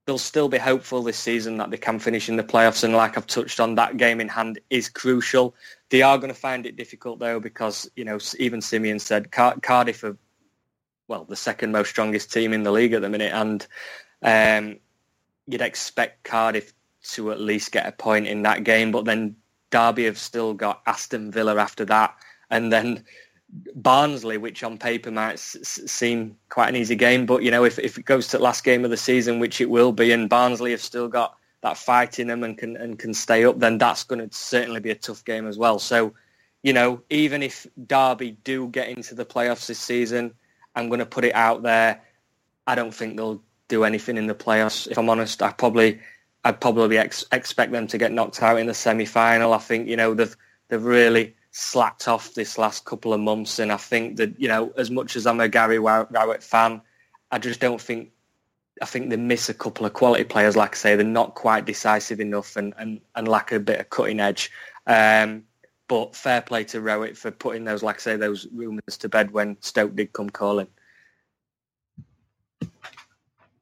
they'll 0.10 0.18
still 0.18 0.50
be 0.50 0.58
hopeful 0.58 1.04
this 1.04 1.20
season 1.20 1.58
that 1.58 1.70
they 1.70 1.78
can 1.78 2.00
finish 2.00 2.30
in 2.30 2.36
the 2.36 2.44
playoffs. 2.44 2.84
And 2.84 2.96
like 2.96 3.16
I've 3.16 3.28
touched 3.28 3.60
on, 3.60 3.76
that 3.76 3.98
game 3.98 4.20
in 4.20 4.28
hand 4.28 4.58
is 4.72 4.90
crucial. 4.90 5.54
They 5.92 6.02
are 6.02 6.18
going 6.18 6.34
to 6.34 6.40
find 6.40 6.66
it 6.66 6.76
difficult 6.76 7.20
though, 7.20 7.40
because 7.40 7.88
you 7.96 8.04
know 8.04 8.18
even 8.40 8.60
Simeon 8.60 8.98
said 8.98 9.32
Car- 9.32 9.60
Cardiff 9.62 10.04
are 10.04 10.18
well 11.08 11.26
the 11.26 11.36
second 11.36 11.72
most 11.74 11.90
strongest 11.92 12.34
team 12.34 12.54
in 12.54 12.64
the 12.64 12.72
league 12.72 12.94
at 12.94 13.04
the 13.04 13.10
minute, 13.10 13.32
and 13.32 13.68
um, 14.24 14.80
you'd 15.46 15.62
expect 15.62 16.24
Cardiff 16.24 16.74
to 17.12 17.32
at 17.32 17.40
least 17.40 17.72
get 17.72 17.86
a 17.86 17.92
point 17.92 18.26
in 18.26 18.42
that 18.42 18.64
game. 18.64 18.92
But 18.92 19.06
then 19.06 19.36
Derby 19.70 20.06
have 20.06 20.18
still 20.18 20.56
got 20.56 20.82
Aston 20.88 21.32
Villa 21.32 21.56
after 21.58 21.86
that, 21.86 22.16
and 22.50 22.74
then 22.74 23.04
Barnsley, 23.76 24.38
which 24.38 24.64
on 24.64 24.78
paper 24.78 25.12
might 25.12 25.34
s- 25.34 25.58
seem 25.86 26.36
quite 26.50 26.70
an 26.70 26.76
easy 26.76 26.96
game, 26.96 27.26
but 27.26 27.44
you 27.44 27.52
know 27.52 27.64
if, 27.64 27.80
if 27.80 27.98
it 27.98 28.06
goes 28.06 28.28
to 28.28 28.38
the 28.38 28.44
last 28.44 28.64
game 28.64 28.84
of 28.86 28.92
the 28.92 28.98
season, 28.98 29.40
which 29.40 29.62
it 29.62 29.70
will 29.70 29.92
be, 29.92 30.12
and 30.12 30.30
Barnsley 30.30 30.72
have 30.72 30.82
still 30.82 31.08
got 31.08 31.36
that 31.62 31.78
fight 31.78 32.20
in 32.20 32.28
them 32.28 32.44
and 32.44 32.58
can 32.58 32.78
and 32.78 33.00
can 33.00 33.14
stay 33.14 33.46
up, 33.46 33.60
then 33.60 33.78
that's 33.78 34.04
going 34.04 34.28
to 34.28 34.36
certainly 34.36 34.80
be 34.80 34.92
a 34.92 34.96
tough 34.96 35.26
game 35.26 35.48
as 35.48 35.58
well. 35.58 35.80
So, 35.80 36.14
you 36.64 36.74
know, 36.74 37.02
even 37.10 37.44
if 37.44 37.66
Derby 37.88 38.38
do 38.44 38.68
get 38.68 38.90
into 38.90 39.16
the 39.16 39.26
playoffs 39.26 39.68
this 39.68 39.80
season, 39.80 40.34
I'm 40.76 40.88
going 40.88 41.00
to 41.00 41.06
put 41.06 41.26
it 41.26 41.36
out 41.36 41.64
there. 41.64 42.02
I 42.68 42.76
don't 42.76 42.94
think 42.94 43.18
they'll 43.18 43.42
do 43.68 43.84
anything 43.84 44.18
in 44.18 44.28
the 44.28 44.36
playoffs. 44.36 44.88
If 44.88 44.98
I'm 44.98 45.10
honest, 45.10 45.42
I 45.42 45.52
probably 45.52 46.00
I'd 46.44 46.62
probably 46.62 46.98
ex- 46.98 47.26
expect 47.32 47.72
them 47.72 47.88
to 47.88 47.98
get 47.98 48.12
knocked 48.12 48.42
out 48.42 48.60
in 48.60 48.68
the 48.68 48.74
semi-final. 48.74 49.54
I 49.54 49.58
think 49.58 49.88
you 49.88 49.98
know 49.98 50.14
they've 50.14 50.36
they've 50.68 50.84
really 50.84 51.36
slacked 51.52 52.08
off 52.08 52.34
this 52.34 52.58
last 52.58 52.86
couple 52.86 53.14
of 53.14 53.20
months. 53.20 53.60
And 53.60 53.72
I 53.72 53.78
think 53.78 54.18
that, 54.18 54.40
you 54.40 54.48
know, 54.48 54.72
as 54.78 54.92
much 54.92 55.16
as 55.16 55.26
I'm 55.26 55.40
a 55.40 55.48
Gary 55.50 55.80
Rowett 55.80 56.44
fan, 56.44 56.82
I 57.32 57.40
just 57.40 57.60
don't 57.60 57.82
think, 57.82 58.12
I 58.82 58.86
think 58.86 59.10
they 59.10 59.18
miss 59.18 59.50
a 59.50 59.54
couple 59.54 59.86
of 59.86 59.94
quality 59.94 60.24
players. 60.24 60.56
Like 60.56 60.74
I 60.74 60.78
say, 60.78 60.96
they're 60.96 61.06
not 61.06 61.36
quite 61.36 61.66
decisive 61.66 62.20
enough 62.20 62.56
and, 62.56 62.74
and, 62.78 63.02
and 63.16 63.28
lack 63.28 63.52
a 63.52 63.60
bit 63.60 63.80
of 63.80 63.90
cutting 63.90 64.20
edge. 64.20 64.52
Um, 64.88 65.44
but 65.88 66.16
fair 66.16 66.42
play 66.42 66.64
to 66.66 66.82
Rowett 66.82 67.18
for 67.18 67.32
putting 67.32 67.66
those, 67.66 67.84
like 67.84 67.96
I 67.96 68.00
say, 68.00 68.16
those 68.16 68.48
rumours 68.54 68.98
to 69.00 69.10
bed 69.10 69.32
when 69.32 69.58
Stoke 69.62 69.96
did 69.96 70.14
come 70.14 70.30
calling. 70.30 70.68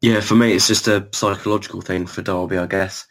Yeah, 0.02 0.19
for 0.19 0.36
me, 0.36 0.54
it's 0.54 0.67
just 0.67 0.88
a 0.88 1.08
psychological 1.13 1.82
thing 1.82 2.06
for 2.06 2.21
Derby, 2.21 2.58
I 2.58 2.67
guess. 2.67 3.08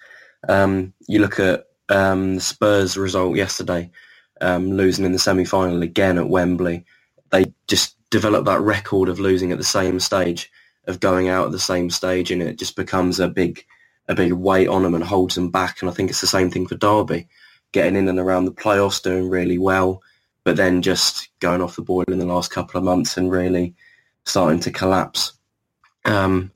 Um, 0.48 0.92
you 1.08 1.20
look 1.20 1.40
at 1.40 1.64
um, 1.88 2.38
Spurs 2.38 2.96
result 2.96 3.36
yesterday 3.36 3.90
um, 4.40 4.72
losing 4.72 5.04
in 5.04 5.12
the 5.12 5.18
semi-final 5.18 5.82
again 5.82 6.18
at 6.18 6.28
Wembley. 6.28 6.84
They 7.30 7.46
just 7.66 7.96
develop 8.10 8.44
that 8.46 8.60
record 8.60 9.08
of 9.08 9.20
losing 9.20 9.52
at 9.52 9.58
the 9.58 9.64
same 9.64 10.00
stage, 10.00 10.50
of 10.86 11.00
going 11.00 11.28
out 11.28 11.46
at 11.46 11.52
the 11.52 11.58
same 11.58 11.90
stage, 11.90 12.30
and 12.30 12.42
it 12.42 12.58
just 12.58 12.76
becomes 12.76 13.18
a 13.18 13.28
big, 13.28 13.64
a 14.08 14.14
big 14.14 14.32
weight 14.32 14.68
on 14.68 14.82
them 14.82 14.94
and 14.94 15.04
holds 15.04 15.34
them 15.34 15.50
back. 15.50 15.80
And 15.80 15.90
I 15.90 15.92
think 15.92 16.10
it's 16.10 16.20
the 16.20 16.26
same 16.26 16.50
thing 16.50 16.66
for 16.66 16.76
Derby, 16.76 17.28
getting 17.72 17.96
in 17.96 18.08
and 18.08 18.18
around 18.18 18.44
the 18.44 18.52
playoffs, 18.52 19.02
doing 19.02 19.28
really 19.28 19.58
well, 19.58 20.02
but 20.44 20.56
then 20.56 20.82
just 20.82 21.28
going 21.40 21.60
off 21.60 21.76
the 21.76 21.82
boil 21.82 22.04
in 22.08 22.18
the 22.18 22.26
last 22.26 22.50
couple 22.50 22.78
of 22.78 22.84
months 22.84 23.16
and 23.16 23.30
really 23.30 23.74
starting 24.24 24.60
to 24.60 24.70
collapse. 24.70 25.32
Um, 26.04 26.52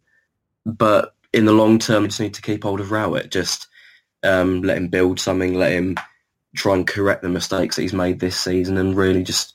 but 0.64 1.14
in 1.32 1.44
the 1.44 1.52
long 1.52 1.78
term, 1.78 2.02
you 2.02 2.08
just 2.08 2.20
need 2.20 2.34
to 2.34 2.42
keep 2.42 2.62
hold 2.62 2.80
of 2.80 2.92
Rowett. 2.92 3.30
Just 3.30 3.66
um, 4.22 4.62
let 4.62 4.76
him 4.76 4.88
build 4.88 5.18
something, 5.18 5.54
let 5.54 5.72
him 5.72 5.96
try 6.56 6.74
and 6.74 6.86
correct 6.86 7.22
the 7.22 7.28
mistakes 7.28 7.76
that 7.76 7.82
he's 7.82 7.92
made 7.92 8.20
this 8.20 8.38
season 8.38 8.76
and 8.76 8.96
really 8.96 9.22
just 9.22 9.54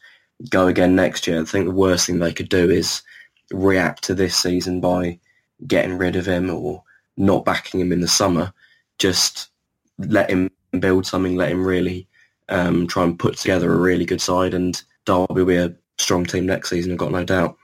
go 0.49 0.67
again 0.67 0.95
next 0.95 1.27
year. 1.27 1.41
I 1.41 1.45
think 1.45 1.65
the 1.65 1.71
worst 1.71 2.07
thing 2.07 2.19
they 2.19 2.33
could 2.33 2.49
do 2.49 2.69
is 2.69 3.01
react 3.51 4.03
to 4.03 4.15
this 4.15 4.35
season 4.35 4.81
by 4.81 5.19
getting 5.67 5.97
rid 5.97 6.15
of 6.15 6.25
him 6.25 6.49
or 6.49 6.83
not 7.17 7.45
backing 7.45 7.79
him 7.79 7.91
in 7.91 8.01
the 8.01 8.07
summer. 8.07 8.53
Just 8.97 9.49
let 9.97 10.29
him 10.29 10.49
build 10.79 11.05
something, 11.05 11.35
let 11.35 11.51
him 11.51 11.65
really 11.65 12.07
um, 12.49 12.87
try 12.87 13.03
and 13.03 13.17
put 13.17 13.37
together 13.37 13.71
a 13.71 13.77
really 13.77 14.05
good 14.05 14.21
side 14.21 14.53
and 14.53 14.81
Derby 15.05 15.25
will 15.33 15.45
be 15.45 15.55
a 15.57 15.75
strong 15.97 16.25
team 16.25 16.45
next 16.45 16.69
season, 16.69 16.91
I've 16.91 16.97
got 16.97 17.11
no 17.11 17.23
doubt. 17.23 17.57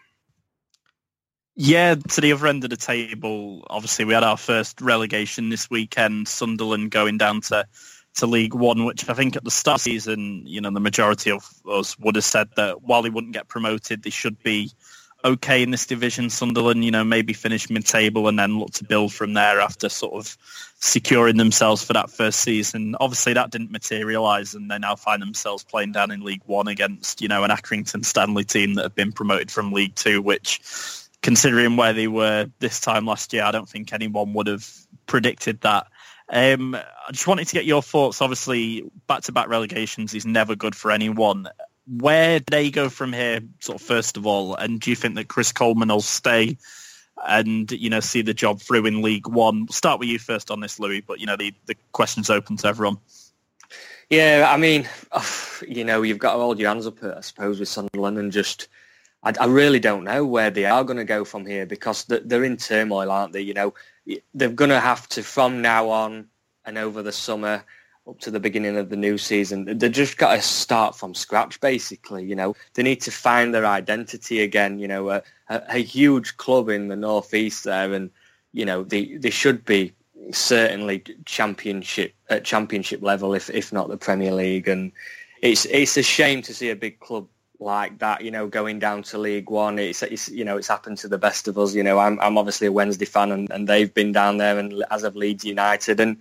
Yeah, 1.55 1.95
to 1.95 2.21
the 2.21 2.31
other 2.31 2.47
end 2.47 2.63
of 2.63 2.69
the 2.69 2.77
table, 2.77 3.65
obviously 3.69 4.05
we 4.05 4.13
had 4.13 4.23
our 4.23 4.37
first 4.37 4.79
relegation 4.79 5.49
this 5.49 5.69
weekend, 5.69 6.27
Sunderland 6.27 6.91
going 6.91 7.17
down 7.17 7.41
to 7.41 7.67
to 8.15 8.25
League 8.25 8.53
One, 8.53 8.85
which 8.85 9.07
I 9.09 9.13
think 9.13 9.35
at 9.35 9.43
the 9.43 9.51
start 9.51 9.79
of 9.79 9.83
the 9.85 9.91
season, 9.91 10.43
you 10.45 10.61
know, 10.61 10.71
the 10.71 10.79
majority 10.79 11.31
of 11.31 11.47
us 11.69 11.97
would 11.99 12.15
have 12.15 12.25
said 12.25 12.49
that 12.55 12.81
while 12.81 13.01
they 13.01 13.09
wouldn't 13.09 13.33
get 13.33 13.47
promoted, 13.47 14.03
they 14.03 14.09
should 14.09 14.41
be 14.43 14.71
okay 15.23 15.61
in 15.61 15.69
this 15.69 15.85
division. 15.85 16.29
Sunderland, 16.29 16.83
you 16.83 16.89
know, 16.89 17.03
maybe 17.03 17.31
finish 17.33 17.69
mid-table 17.69 18.27
and 18.27 18.39
then 18.39 18.57
look 18.57 18.71
to 18.71 18.83
build 18.83 19.13
from 19.13 19.33
there 19.33 19.61
after 19.61 19.87
sort 19.87 20.13
of 20.13 20.35
securing 20.79 21.37
themselves 21.37 21.83
for 21.83 21.93
that 21.93 22.09
first 22.09 22.39
season. 22.39 22.95
Obviously, 22.99 23.33
that 23.33 23.51
didn't 23.51 23.71
materialise, 23.71 24.55
and 24.55 24.69
they 24.69 24.79
now 24.79 24.95
find 24.95 25.21
themselves 25.21 25.63
playing 25.63 25.91
down 25.91 26.09
in 26.09 26.21
League 26.21 26.41
One 26.47 26.67
against, 26.67 27.21
you 27.21 27.27
know, 27.27 27.43
an 27.43 27.51
Accrington 27.51 28.03
Stanley 28.03 28.43
team 28.43 28.73
that 28.73 28.83
have 28.83 28.95
been 28.95 29.11
promoted 29.11 29.51
from 29.51 29.71
League 29.71 29.93
Two, 29.93 30.23
which, 30.23 30.59
considering 31.21 31.77
where 31.77 31.93
they 31.93 32.07
were 32.07 32.49
this 32.57 32.81
time 32.81 33.05
last 33.05 33.31
year, 33.31 33.43
I 33.43 33.51
don't 33.51 33.69
think 33.69 33.93
anyone 33.93 34.33
would 34.33 34.47
have 34.47 34.67
predicted 35.05 35.61
that. 35.61 35.85
Um, 36.31 36.75
I 36.75 37.11
just 37.11 37.27
wanted 37.27 37.47
to 37.47 37.53
get 37.53 37.65
your 37.65 37.81
thoughts. 37.81 38.21
Obviously, 38.21 38.89
back-to-back 39.07 39.49
relegations 39.49 40.13
is 40.13 40.25
never 40.25 40.55
good 40.55 40.75
for 40.75 40.89
anyone. 40.89 41.49
Where 41.87 42.39
do 42.39 42.45
they 42.49 42.71
go 42.71 42.87
from 42.87 43.11
here, 43.11 43.41
sort 43.59 43.81
of 43.81 43.85
first 43.85 44.15
of 44.15 44.25
all? 44.25 44.55
And 44.55 44.79
do 44.79 44.89
you 44.89 44.95
think 44.95 45.15
that 45.15 45.27
Chris 45.27 45.51
Coleman 45.51 45.89
will 45.89 45.99
stay 45.99 46.57
and 47.27 47.69
you 47.71 47.89
know 47.89 47.99
see 47.99 48.21
the 48.21 48.33
job 48.33 48.61
through 48.61 48.85
in 48.85 49.01
League 49.01 49.27
One? 49.27 49.65
We'll 49.65 49.73
start 49.73 49.99
with 49.99 50.07
you 50.07 50.19
first 50.19 50.49
on 50.49 50.61
this, 50.61 50.79
Louis. 50.79 51.01
But 51.01 51.19
you 51.19 51.25
know 51.25 51.35
the 51.35 51.53
the 51.65 51.75
question's 51.91 52.29
open 52.29 52.55
to 52.57 52.67
everyone. 52.67 52.97
Yeah, 54.09 54.47
I 54.49 54.57
mean, 54.57 54.87
you 55.67 55.83
know, 55.83 56.01
you've 56.01 56.17
got 56.17 56.33
to 56.33 56.39
hold 56.39 56.59
your 56.59 56.69
hands 56.69 56.87
up, 56.87 57.03
I 57.03 57.21
suppose, 57.21 57.59
with 57.59 57.69
Sunderland 57.69 58.17
and 58.17 58.31
just. 58.31 58.69
I, 59.23 59.33
I 59.39 59.45
really 59.45 59.79
don't 59.79 60.03
know 60.03 60.25
where 60.25 60.49
they 60.49 60.65
are 60.65 60.83
going 60.83 60.97
to 60.97 61.03
go 61.03 61.23
from 61.23 61.45
here 61.45 61.67
because 61.67 62.05
they're 62.05 62.43
in 62.43 62.57
turmoil, 62.57 63.11
aren't 63.11 63.33
they? 63.33 63.41
You 63.41 63.53
know, 63.53 63.75
they're 64.33 64.49
going 64.49 64.69
to 64.69 64.79
have 64.79 65.07
to 65.09 65.23
from 65.23 65.61
now 65.61 65.89
on 65.89 66.27
and 66.65 66.77
over 66.77 67.01
the 67.01 67.11
summer 67.11 67.63
up 68.07 68.19
to 68.19 68.31
the 68.31 68.39
beginning 68.39 68.77
of 68.77 68.89
the 68.89 68.95
new 68.95 69.17
season. 69.17 69.77
They 69.77 69.89
just 69.89 70.17
got 70.17 70.35
to 70.35 70.41
start 70.41 70.95
from 70.95 71.13
scratch, 71.13 71.59
basically. 71.59 72.25
You 72.25 72.35
know, 72.35 72.55
they 72.73 72.83
need 72.83 73.01
to 73.01 73.11
find 73.11 73.53
their 73.53 73.65
identity 73.65 74.41
again. 74.41 74.79
You 74.79 74.87
know, 74.87 75.09
a, 75.09 75.23
a, 75.49 75.61
a 75.69 75.77
huge 75.77 76.37
club 76.37 76.69
in 76.69 76.87
the 76.87 76.95
northeast 76.95 77.63
there, 77.63 77.93
and 77.93 78.09
you 78.53 78.65
know 78.65 78.83
they 78.83 79.17
they 79.17 79.29
should 79.29 79.63
be 79.65 79.93
certainly 80.31 81.03
championship 81.25 82.13
at 82.29 82.43
championship 82.43 83.01
level, 83.01 83.33
if 83.33 83.49
if 83.49 83.71
not 83.71 83.89
the 83.89 83.97
Premier 83.97 84.33
League. 84.33 84.67
And 84.67 84.91
it's 85.41 85.65
it's 85.65 85.97
a 85.97 86.03
shame 86.03 86.41
to 86.43 86.53
see 86.53 86.69
a 86.69 86.75
big 86.75 86.99
club 86.99 87.27
like 87.61 87.99
that, 87.99 88.21
you 88.23 88.31
know, 88.31 88.47
going 88.47 88.79
down 88.79 89.03
to 89.03 89.17
League 89.17 89.49
One. 89.49 89.77
It's, 89.79 90.01
it's, 90.01 90.29
you 90.29 90.43
know, 90.43 90.57
it's 90.57 90.67
happened 90.67 90.97
to 90.99 91.07
the 91.07 91.17
best 91.17 91.47
of 91.47 91.57
us. 91.57 91.75
You 91.75 91.83
know, 91.83 91.99
I'm, 91.99 92.19
I'm 92.19 92.37
obviously 92.37 92.67
a 92.67 92.71
Wednesday 92.71 93.05
fan 93.05 93.31
and, 93.31 93.49
and 93.51 93.67
they've 93.67 93.93
been 93.93 94.11
down 94.11 94.37
there 94.37 94.57
and 94.57 94.83
as 94.89 95.03
of 95.03 95.15
Leeds 95.15 95.45
United. 95.45 95.99
And 95.99 96.17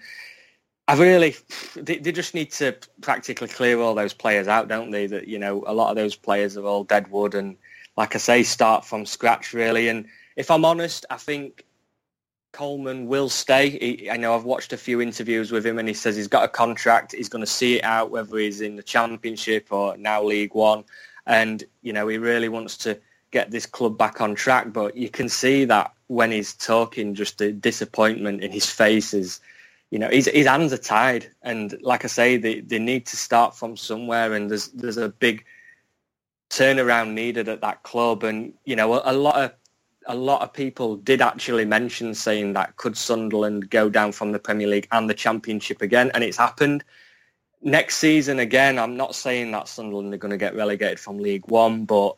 I 0.87 0.94
really, 0.96 1.35
they, 1.74 1.96
they 1.96 2.12
just 2.12 2.35
need 2.35 2.53
to 2.53 2.76
practically 3.00 3.48
clear 3.48 3.81
all 3.81 3.94
those 3.94 4.12
players 4.12 4.48
out, 4.48 4.68
don't 4.68 4.90
they? 4.90 5.07
That, 5.07 5.26
you 5.26 5.38
know, 5.38 5.64
a 5.66 5.72
lot 5.72 5.90
of 5.90 5.96
those 5.96 6.14
players 6.14 6.57
are 6.57 6.64
all 6.64 6.85
dead 6.85 7.11
wood 7.11 7.35
and 7.35 7.57
like 7.96 8.14
I 8.14 8.18
say, 8.18 8.42
start 8.42 8.85
from 8.85 9.07
scratch 9.07 9.53
really. 9.53 9.88
And 9.88 10.07
if 10.37 10.50
I'm 10.50 10.64
honest, 10.64 11.07
I 11.11 11.16
think 11.16 11.64
Coleman 12.53 13.07
will 13.07 13.29
stay. 13.29 13.70
He, 13.70 14.11
I 14.11 14.16
know 14.16 14.35
I've 14.35 14.44
watched 14.44 14.72
a 14.72 14.76
few 14.76 15.00
interviews 15.00 15.53
with 15.53 15.64
him 15.64 15.79
and 15.79 15.88
he 15.88 15.94
says 15.94 16.16
he's 16.16 16.29
got 16.29 16.44
a 16.44 16.48
contract. 16.48 17.12
He's 17.12 17.28
going 17.28 17.45
to 17.45 17.51
see 17.51 17.76
it 17.76 17.84
out, 17.84 18.11
whether 18.11 18.36
he's 18.36 18.61
in 18.61 18.76
the 18.76 18.82
Championship 18.82 19.68
or 19.70 19.97
now 19.97 20.22
League 20.22 20.55
One 20.55 20.84
and 21.27 21.64
you 21.83 21.93
know 21.93 22.09
he 22.09 22.18
really 22.18 22.49
wants 22.49 22.77
to 22.79 22.99
get 23.31 23.51
this 23.51 23.66
club 23.66 23.97
back 23.97 24.21
on 24.21 24.35
track. 24.35 24.73
But 24.73 24.97
you 24.97 25.09
can 25.09 25.29
see 25.29 25.64
that 25.66 25.93
when 26.09 26.31
he's 26.31 26.55
talking, 26.55 27.14
just 27.14 27.39
the 27.39 27.53
disappointment 27.53 28.43
in 28.43 28.51
his 28.51 28.66
face 28.66 29.14
is, 29.14 29.41
you 29.91 29.99
know, 29.99 30.09
his, 30.09 30.27
his 30.27 30.47
hands 30.47 30.73
are 30.73 30.79
tied. 30.79 31.31
And 31.43 31.81
like 31.83 32.05
I 32.05 32.09
say, 32.09 32.37
they, 32.37 32.61
they 32.61 32.79
need 32.79 33.07
to 33.07 33.16
start 33.16 33.57
from 33.57 33.77
somewhere. 33.77 34.35
And 34.35 34.51
there's 34.51 34.68
there's 34.68 34.97
a 34.97 35.09
big 35.09 35.45
turnaround 36.51 37.12
needed 37.12 37.49
at 37.49 37.61
that 37.61 37.83
club. 37.83 38.25
And 38.25 38.53
you 38.64 38.77
know, 38.77 38.95
a, 38.95 39.12
a 39.12 39.14
lot 39.14 39.37
of 39.37 39.53
a 40.07 40.14
lot 40.14 40.43
of 40.43 40.53
people 40.53 40.97
did 40.97 41.21
actually 41.21 41.64
mention 41.64 42.14
saying 42.14 42.55
that 42.55 42.77
could 42.77 42.97
Sunderland 42.97 43.71
go 43.71 43.89
down 43.89 44.12
from 44.12 44.33
the 44.33 44.39
Premier 44.39 44.66
League 44.66 44.89
and 44.93 45.09
the 45.09 45.14
Championship 45.14 45.83
again, 45.83 46.11
and 46.14 46.25
it's 46.25 46.39
happened. 46.39 46.83
Next 47.63 47.97
season 47.97 48.39
again, 48.39 48.79
I'm 48.79 48.97
not 48.97 49.15
saying 49.15 49.51
that 49.51 49.69
Sunderland 49.69 50.15
are 50.15 50.19
going 50.19 50.31
to 50.31 50.39
get 50.39 50.57
relegated 50.57 50.99
from 50.99 51.19
League 51.19 51.47
One, 51.49 51.85
but 51.85 52.17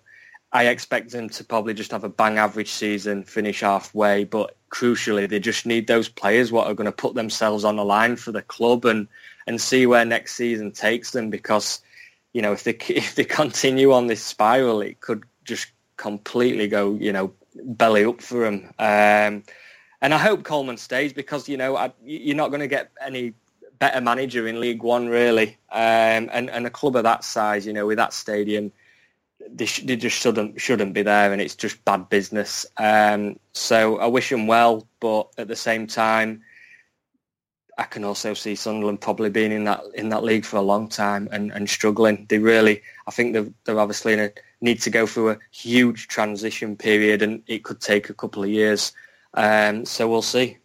I 0.53 0.66
expect 0.66 1.11
them 1.11 1.28
to 1.30 1.45
probably 1.45 1.74
just 1.74 1.90
have 1.90 2.05
a 2.05 2.09
bang 2.09 2.38
average 2.38 2.70
season, 2.70 3.24
finish 3.24 3.61
halfway. 3.61 4.24
But 4.24 4.55
crucially, 4.70 5.28
they 5.28 5.40
just 5.40 5.66
need 5.66 5.86
those 5.86 6.09
players 6.09 6.53
what 6.53 6.68
are 6.68 6.74
going 6.74 6.84
to 6.84 6.93
put 6.93 7.14
themselves 7.14 7.64
on 7.64 7.76
the 7.76 7.84
line 7.84 8.16
for 8.16 8.32
the 8.32 8.43
club 8.43 8.84
and 8.84 9.09
and 9.47 9.61
see 9.61 9.86
where 9.86 10.05
next 10.05 10.36
season 10.36 10.70
takes 10.70 11.11
them. 11.11 11.30
Because 11.30 11.80
you 12.34 12.43
know, 12.43 12.53
if 12.53 12.62
they 12.62 12.72
if 12.88 13.14
they 13.14 13.24
continue 13.24 13.93
on 13.93 14.07
this 14.07 14.22
spiral, 14.22 14.80
it 14.80 15.01
could 15.01 15.24
just 15.45 15.72
completely 15.97 16.68
go, 16.68 16.95
you 16.95 17.12
know, 17.12 17.32
belly 17.57 18.05
up 18.05 18.20
for 18.20 18.45
them. 18.45 18.72
Um, 18.78 19.43
and 20.03 20.12
I 20.12 20.18
hope 20.18 20.45
Coleman 20.45 20.76
stays 20.76 21.12
because 21.12 21.49
you 21.49 21.57
know 21.57 21.76
I, 21.76 21.93
you're 22.05 22.36
not 22.36 22.49
going 22.49 22.61
to 22.61 22.68
get 22.68 22.90
any 23.01 23.34
better 23.82 24.00
manager 24.00 24.46
in 24.46 24.60
League 24.60 24.84
One 24.84 25.08
really, 25.08 25.58
um, 25.72 26.30
and 26.32 26.48
and 26.48 26.64
a 26.68 26.70
club 26.70 26.94
of 26.94 27.02
that 27.02 27.24
size, 27.24 27.66
you 27.66 27.72
know, 27.72 27.84
with 27.84 27.96
that 27.96 28.12
stadium, 28.12 28.70
they, 29.50 29.66
sh- 29.66 29.82
they 29.82 29.96
just 29.96 30.16
shouldn't 30.16 30.60
shouldn't 30.60 30.94
be 30.94 31.02
there, 31.02 31.32
and 31.32 31.42
it's 31.42 31.56
just 31.56 31.84
bad 31.84 32.08
business. 32.08 32.64
Um, 32.76 33.40
so 33.54 33.98
I 33.98 34.06
wish 34.06 34.30
him 34.30 34.46
well, 34.46 34.86
but 35.00 35.30
at 35.36 35.48
the 35.48 35.56
same 35.56 35.88
time, 35.88 36.42
I 37.76 37.82
can 37.82 38.04
also 38.04 38.34
see 38.34 38.54
Sunderland 38.54 39.00
probably 39.00 39.30
being 39.30 39.50
in 39.50 39.64
that 39.64 39.82
in 39.94 40.10
that 40.10 40.22
league 40.22 40.44
for 40.44 40.58
a 40.58 40.62
long 40.72 40.88
time 40.88 41.28
and, 41.32 41.50
and 41.50 41.68
struggling. 41.68 42.26
They 42.28 42.38
really, 42.38 42.82
I 43.08 43.10
think 43.10 43.32
they're, 43.32 43.48
they're 43.64 43.80
obviously 43.80 44.12
in 44.12 44.20
a 44.20 44.30
need 44.60 44.80
to 44.82 44.90
go 44.90 45.08
through 45.08 45.30
a 45.30 45.38
huge 45.50 46.06
transition 46.06 46.76
period 46.76 47.20
and 47.20 47.42
it 47.48 47.64
could 47.64 47.80
take 47.80 48.10
a 48.10 48.14
couple 48.14 48.44
of 48.44 48.48
years. 48.48 48.92
Um, 49.34 49.84
so 49.84 50.08
we'll 50.08 50.22
see. 50.22 50.58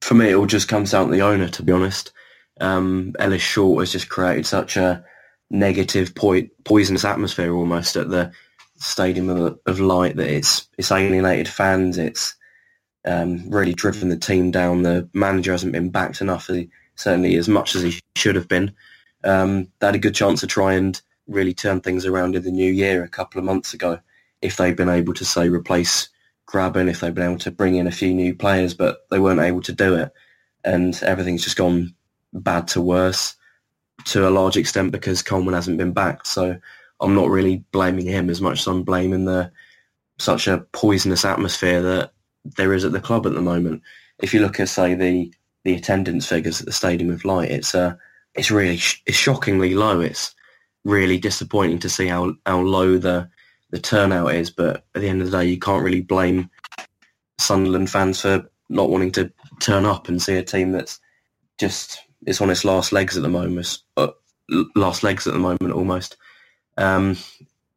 For 0.00 0.14
me, 0.14 0.30
it 0.30 0.34
all 0.34 0.46
just 0.46 0.68
comes 0.68 0.92
down 0.92 1.06
to 1.06 1.12
the 1.12 1.22
owner, 1.22 1.48
to 1.48 1.62
be 1.62 1.72
honest. 1.72 2.12
Um, 2.60 3.14
Ellis 3.18 3.42
Short 3.42 3.80
has 3.80 3.92
just 3.92 4.08
created 4.08 4.46
such 4.46 4.76
a 4.76 5.04
negative, 5.50 6.14
po- 6.14 6.48
poisonous 6.64 7.04
atmosphere 7.04 7.52
almost 7.54 7.96
at 7.96 8.10
the 8.10 8.32
Stadium 8.76 9.28
of, 9.28 9.58
of, 9.66 9.78
Light 9.78 10.16
that 10.16 10.28
it's 10.28 10.66
it's 10.78 10.90
alienated 10.90 11.48
fans. 11.48 11.98
It's 11.98 12.34
um, 13.04 13.48
really 13.50 13.74
driven 13.74 14.08
the 14.08 14.16
team 14.16 14.50
down. 14.50 14.82
The 14.82 15.08
manager 15.12 15.52
hasn't 15.52 15.72
been 15.72 15.90
backed 15.90 16.22
enough, 16.22 16.48
certainly 16.94 17.36
as 17.36 17.48
much 17.48 17.74
as 17.74 17.82
he 17.82 18.00
should 18.16 18.36
have 18.36 18.48
been. 18.48 18.72
Um, 19.22 19.68
they 19.78 19.88
had 19.88 19.96
a 19.96 19.98
good 19.98 20.14
chance 20.14 20.40
to 20.40 20.46
try 20.46 20.72
and 20.74 21.00
really 21.26 21.52
turn 21.52 21.80
things 21.80 22.06
around 22.06 22.36
in 22.36 22.42
the 22.42 22.50
new 22.50 22.72
year 22.72 23.04
a 23.04 23.08
couple 23.08 23.38
of 23.38 23.44
months 23.44 23.74
ago 23.74 24.00
if 24.40 24.56
they'd 24.56 24.76
been 24.76 24.88
able 24.88 25.14
to 25.14 25.24
say 25.24 25.48
replace 25.48 26.08
Grabban, 26.50 26.88
if 26.88 27.00
they've 27.00 27.14
been 27.14 27.30
able 27.30 27.38
to 27.38 27.50
bring 27.50 27.76
in 27.76 27.86
a 27.86 27.92
few 27.92 28.12
new 28.12 28.34
players, 28.34 28.74
but 28.74 29.08
they 29.10 29.18
weren't 29.18 29.40
able 29.40 29.62
to 29.62 29.72
do 29.72 29.94
it. 29.94 30.12
And 30.64 31.00
everything's 31.02 31.44
just 31.44 31.56
gone 31.56 31.94
bad 32.32 32.68
to 32.68 32.80
worse 32.80 33.36
to 34.06 34.28
a 34.28 34.30
large 34.30 34.56
extent 34.56 34.92
because 34.92 35.22
Coleman 35.22 35.54
hasn't 35.54 35.78
been 35.78 35.92
backed. 35.92 36.26
So 36.26 36.58
I'm 37.00 37.14
not 37.14 37.30
really 37.30 37.64
blaming 37.72 38.06
him 38.06 38.30
as 38.30 38.40
much 38.40 38.60
as 38.60 38.66
I'm 38.66 38.82
blaming 38.82 39.24
the 39.24 39.50
such 40.18 40.46
a 40.46 40.58
poisonous 40.72 41.24
atmosphere 41.24 41.80
that 41.80 42.12
there 42.44 42.74
is 42.74 42.84
at 42.84 42.92
the 42.92 43.00
club 43.00 43.26
at 43.26 43.32
the 43.32 43.40
moment. 43.40 43.82
If 44.18 44.34
you 44.34 44.40
look 44.40 44.60
at 44.60 44.68
say 44.68 44.94
the 44.94 45.32
the 45.64 45.74
attendance 45.74 46.26
figures 46.26 46.60
at 46.60 46.66
the 46.66 46.72
Stadium 46.72 47.10
of 47.10 47.24
Light, 47.24 47.50
it's 47.50 47.74
uh, 47.74 47.94
it's 48.34 48.50
really 48.50 48.76
sh- 48.76 49.02
it's 49.06 49.16
shockingly 49.16 49.74
low. 49.74 50.00
It's 50.00 50.34
really 50.84 51.18
disappointing 51.18 51.78
to 51.80 51.88
see 51.88 52.06
how, 52.06 52.34
how 52.46 52.60
low 52.60 52.98
the 52.98 53.28
the 53.70 53.78
turnout 53.78 54.34
is. 54.34 54.50
But 54.50 54.84
at 54.94 55.00
the 55.00 55.08
end 55.08 55.22
of 55.22 55.30
the 55.30 55.38
day, 55.38 55.46
you 55.46 55.58
can't 55.58 55.84
really 55.84 56.02
blame 56.02 56.50
Sunderland 57.38 57.90
fans 57.90 58.20
for 58.20 58.48
not 58.68 58.90
wanting 58.90 59.12
to 59.12 59.32
turn 59.60 59.84
up 59.84 60.08
and 60.08 60.22
see 60.22 60.36
a 60.36 60.42
team 60.42 60.72
that's 60.72 61.00
just 61.58 62.00
it's 62.26 62.40
on 62.40 62.50
its 62.50 62.64
last 62.64 62.92
legs 62.92 63.16
at 63.16 63.22
the 63.22 63.28
moment. 63.28 63.78
Uh, 63.96 64.08
last 64.74 65.02
legs 65.02 65.26
at 65.26 65.32
the 65.32 65.38
moment, 65.38 65.72
almost. 65.72 66.16
Um, 66.76 67.16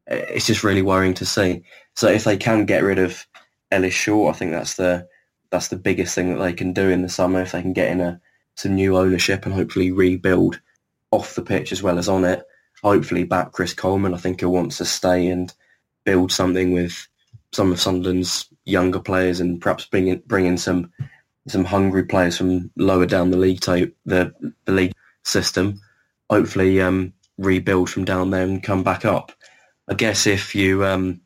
it's 0.06 0.46
just 0.46 0.64
really 0.64 0.82
worrying 0.82 1.14
to 1.14 1.26
see. 1.26 1.62
So 1.94 2.08
if 2.08 2.24
they 2.24 2.36
can 2.36 2.66
get 2.66 2.82
rid 2.82 2.98
of 2.98 3.26
Ellis 3.70 3.94
Short, 3.94 4.34
I 4.34 4.38
think 4.38 4.50
that's 4.52 4.74
the 4.74 5.08
that's 5.50 5.68
the 5.68 5.76
biggest 5.76 6.14
thing 6.14 6.34
that 6.34 6.42
they 6.42 6.52
can 6.52 6.72
do 6.72 6.88
in 6.88 7.02
the 7.02 7.08
summer. 7.08 7.40
If 7.40 7.52
they 7.52 7.62
can 7.62 7.72
get 7.72 7.90
in 7.90 8.00
a 8.00 8.20
some 8.56 8.74
new 8.74 8.96
ownership 8.96 9.46
and 9.46 9.54
hopefully 9.54 9.90
rebuild 9.90 10.60
off 11.10 11.34
the 11.34 11.42
pitch 11.42 11.72
as 11.72 11.82
well 11.82 11.98
as 11.98 12.08
on 12.08 12.24
it, 12.24 12.44
hopefully 12.82 13.24
back 13.24 13.52
Chris 13.52 13.72
Coleman. 13.74 14.14
I 14.14 14.18
think 14.18 14.40
he 14.40 14.46
wants 14.46 14.78
to 14.78 14.84
stay 14.84 15.28
and 15.28 15.52
build 16.04 16.32
something 16.32 16.72
with 16.72 17.08
some 17.52 17.72
of 17.72 17.80
Sunderland's 17.80 18.46
younger 18.64 19.00
players 19.00 19.40
and 19.40 19.60
perhaps 19.60 19.86
bring 19.86 20.08
in, 20.08 20.22
bring 20.26 20.46
in 20.46 20.58
some 20.58 20.90
some 21.46 21.64
hungry 21.64 22.04
players 22.04 22.38
from 22.38 22.70
lower 22.76 23.06
down 23.06 23.30
the 23.30 23.36
league 23.36 23.60
type 23.60 23.94
the, 24.06 24.32
the 24.64 24.72
league 24.72 24.92
system. 25.24 25.80
Hopefully 26.30 26.80
um, 26.80 27.12
rebuild 27.36 27.90
from 27.90 28.04
down 28.04 28.30
there 28.30 28.44
and 28.44 28.62
come 28.62 28.82
back 28.82 29.04
up. 29.04 29.32
I 29.88 29.94
guess 29.94 30.26
if 30.26 30.54
you 30.54 30.84
um, 30.84 31.20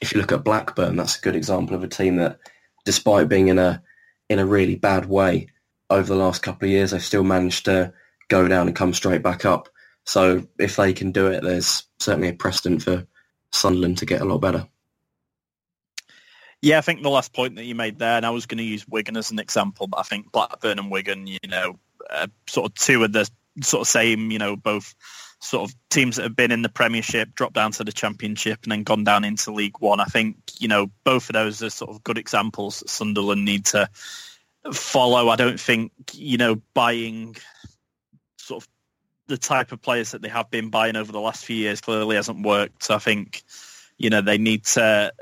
if 0.00 0.12
you 0.12 0.20
look 0.20 0.32
at 0.32 0.44
Blackburn, 0.44 0.96
that's 0.96 1.18
a 1.18 1.20
good 1.20 1.36
example 1.36 1.76
of 1.76 1.82
a 1.82 1.88
team 1.88 2.16
that, 2.16 2.38
despite 2.84 3.28
being 3.28 3.48
in 3.48 3.58
a 3.58 3.82
in 4.28 4.38
a 4.38 4.46
really 4.46 4.76
bad 4.76 5.06
way 5.06 5.48
over 5.90 6.06
the 6.06 6.18
last 6.18 6.42
couple 6.42 6.66
of 6.66 6.72
years, 6.72 6.92
they've 6.92 7.02
still 7.02 7.24
managed 7.24 7.64
to 7.66 7.92
go 8.28 8.48
down 8.48 8.66
and 8.66 8.76
come 8.76 8.94
straight 8.94 9.22
back 9.22 9.44
up. 9.44 9.68
So 10.04 10.46
if 10.58 10.76
they 10.76 10.92
can 10.92 11.12
do 11.12 11.26
it, 11.26 11.42
there's 11.42 11.84
certainly 11.98 12.28
a 12.28 12.32
precedent 12.32 12.82
for 12.82 13.06
Sunderland 13.52 13.98
to 13.98 14.06
get 14.06 14.20
a 14.20 14.24
lot 14.24 14.38
better. 14.38 14.66
Yeah, 16.60 16.78
I 16.78 16.80
think 16.80 17.02
the 17.02 17.10
last 17.10 17.32
point 17.32 17.56
that 17.56 17.64
you 17.64 17.74
made 17.74 17.98
there, 17.98 18.16
and 18.16 18.24
I 18.24 18.30
was 18.30 18.46
going 18.46 18.58
to 18.58 18.64
use 18.64 18.86
Wigan 18.86 19.16
as 19.16 19.32
an 19.32 19.40
example, 19.40 19.88
but 19.88 19.98
I 19.98 20.04
think 20.04 20.30
Blackburn 20.30 20.78
and 20.78 20.90
Wigan, 20.92 21.26
you 21.26 21.38
know, 21.48 21.78
uh, 22.08 22.28
sort 22.48 22.70
of 22.70 22.74
two 22.74 23.02
of 23.02 23.12
the 23.12 23.28
sort 23.62 23.80
of 23.80 23.88
same, 23.88 24.30
you 24.30 24.38
know, 24.38 24.54
both 24.54 24.94
sort 25.40 25.68
of 25.68 25.76
teams 25.90 26.16
that 26.16 26.22
have 26.22 26.36
been 26.36 26.52
in 26.52 26.62
the 26.62 26.68
Premiership, 26.68 27.34
dropped 27.34 27.54
down 27.54 27.72
to 27.72 27.84
the 27.84 27.90
Championship, 27.90 28.60
and 28.62 28.70
then 28.70 28.84
gone 28.84 29.02
down 29.02 29.24
into 29.24 29.52
League 29.52 29.80
One. 29.80 29.98
I 29.98 30.04
think, 30.04 30.36
you 30.60 30.68
know, 30.68 30.88
both 31.02 31.28
of 31.28 31.34
those 31.34 31.62
are 31.64 31.70
sort 31.70 31.90
of 31.90 32.04
good 32.04 32.16
examples 32.16 32.78
that 32.78 32.88
Sunderland 32.88 33.44
need 33.44 33.66
to 33.66 33.88
follow. 34.72 35.28
I 35.28 35.36
don't 35.36 35.58
think, 35.58 35.90
you 36.12 36.38
know, 36.38 36.62
buying 36.74 37.34
sort 38.38 38.62
of 38.62 38.68
the 39.26 39.38
type 39.38 39.72
of 39.72 39.80
players 39.80 40.10
that 40.12 40.22
they 40.22 40.28
have 40.28 40.50
been 40.50 40.70
buying 40.70 40.96
over 40.96 41.12
the 41.12 41.20
last 41.20 41.44
few 41.44 41.56
years 41.56 41.80
clearly 41.80 42.16
hasn't 42.16 42.44
worked. 42.44 42.84
So 42.84 42.94
I 42.94 42.98
think, 42.98 43.42
you 43.98 44.10
know, 44.10 44.20
they 44.20 44.38
need 44.38 44.64
to 44.66 45.12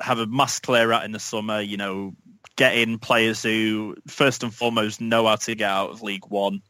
have 0.00 0.18
a 0.18 0.26
mass 0.26 0.60
clear 0.60 0.92
out 0.92 1.04
in 1.04 1.12
the 1.12 1.18
summer, 1.18 1.60
you 1.60 1.76
know, 1.76 2.14
get 2.56 2.76
in 2.76 2.98
players 2.98 3.42
who 3.42 3.96
first 4.06 4.42
and 4.42 4.54
foremost 4.54 5.00
know 5.00 5.26
how 5.26 5.36
to 5.36 5.54
get 5.54 5.70
out 5.70 5.90
of 5.90 6.02
League 6.02 6.26
One. 6.28 6.62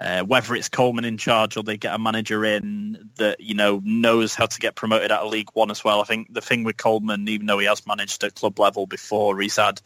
Uh, 0.00 0.22
whether 0.22 0.54
it's 0.54 0.70
Coleman 0.70 1.04
in 1.04 1.18
charge 1.18 1.56
or 1.56 1.62
they 1.62 1.76
get 1.76 1.94
a 1.94 1.98
manager 1.98 2.44
in 2.46 3.10
that 3.16 3.38
you 3.40 3.54
know 3.54 3.80
knows 3.84 4.34
how 4.34 4.46
to 4.46 4.58
get 4.58 4.74
promoted 4.74 5.12
out 5.12 5.20
of 5.20 5.30
League 5.30 5.50
One 5.52 5.70
as 5.70 5.84
well. 5.84 6.00
I 6.00 6.04
think 6.04 6.32
the 6.32 6.40
thing 6.40 6.64
with 6.64 6.78
Coleman, 6.78 7.28
even 7.28 7.46
though 7.46 7.58
he 7.58 7.66
has 7.66 7.86
managed 7.86 8.24
at 8.24 8.34
club 8.34 8.58
level 8.58 8.86
before, 8.86 9.38
he's 9.38 9.56
had 9.56 9.82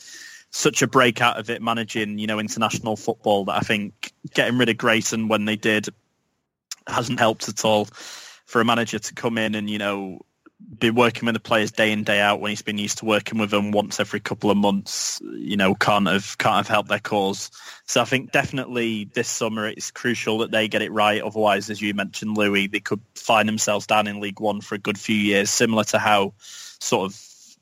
such 0.50 0.80
a 0.80 0.86
breakout 0.86 1.38
of 1.38 1.50
it 1.50 1.61
managing 1.61 2.18
you 2.18 2.26
know 2.28 2.38
international 2.38 2.96
football 2.96 3.46
that 3.46 3.57
I 3.57 3.61
think 3.61 4.12
getting 4.32 4.59
rid 4.59 4.68
of 4.68 4.76
Grayson 4.76 5.26
when 5.26 5.44
they 5.44 5.57
did 5.57 5.88
hasn't 6.89 7.18
helped 7.18 7.49
at 7.49 7.64
all 7.64 7.87
for 8.47 8.61
a 8.61 8.64
manager 8.64 8.99
to 8.99 9.14
come 9.14 9.39
in 9.39 9.55
and 9.55 9.68
you 9.68 9.78
know 9.78 10.20
be 10.78 10.89
working 10.91 11.26
with 11.26 11.34
the 11.34 11.41
players 11.41 11.70
day 11.70 11.93
in 11.93 12.03
day 12.03 12.18
out 12.18 12.41
when 12.41 12.51
he's 12.51 12.62
been 12.62 12.78
used 12.78 12.99
to 12.99 13.05
working 13.05 13.39
with 13.39 13.51
them 13.51 13.72
once 13.72 14.01
every 14.01 14.20
couple 14.20 14.51
of 14.51 14.57
months 14.57 15.20
you 15.34 15.57
know 15.57 15.74
can't 15.74 16.09
have 16.09 16.39
can't 16.39 16.57
have 16.57 16.68
helped 16.68 16.89
their 16.89 16.99
cause. 16.99 17.51
So 17.87 18.01
i 18.01 18.05
think 18.05 18.32
definitely 18.32 19.05
this 19.14 19.28
summer 19.28 19.66
it's 19.66 19.91
crucial 19.91 20.39
that 20.39 20.51
they 20.51 20.66
get 20.66 20.82
it 20.82 20.93
right. 20.93 21.22
Otherwise 21.22 21.68
as 21.68 21.82
you 21.82 21.93
mentioned 21.93 22.37
louis 22.37 22.68
they 22.68 22.80
could 22.80 23.01
find 23.14 23.49
themselves 23.49 23.87
down 23.87 24.07
in 24.07 24.20
league 24.20 24.41
one 24.41 24.61
for 24.61 24.74
a 24.74 24.78
good 24.78 24.99
few 24.99 25.16
years 25.16 25.51
similar 25.51 25.84
to 25.84 25.99
how 25.99 26.32
sort 26.39 27.11
of 27.11 27.20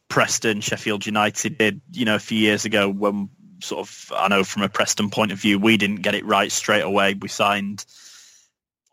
preston 0.09 0.61
sheffield 0.61 1.05
united 1.05 1.59
did 1.59 1.81
you 1.93 2.05
know 2.05 2.15
a 2.15 2.21
few 2.21 2.39
years 2.39 2.65
ago 2.65 2.89
when 2.89 3.29
sort 3.61 3.81
of 3.81 4.13
i 4.17 4.29
know 4.29 4.45
from 4.45 4.63
a 4.63 4.69
preston 4.69 5.11
point 5.11 5.33
of 5.33 5.39
view 5.39 5.59
we 5.59 5.77
didn't 5.77 6.03
get 6.03 6.15
it 6.15 6.25
right 6.25 6.53
straight 6.53 6.83
away. 6.83 7.15
We 7.15 7.29
signed 7.29 7.85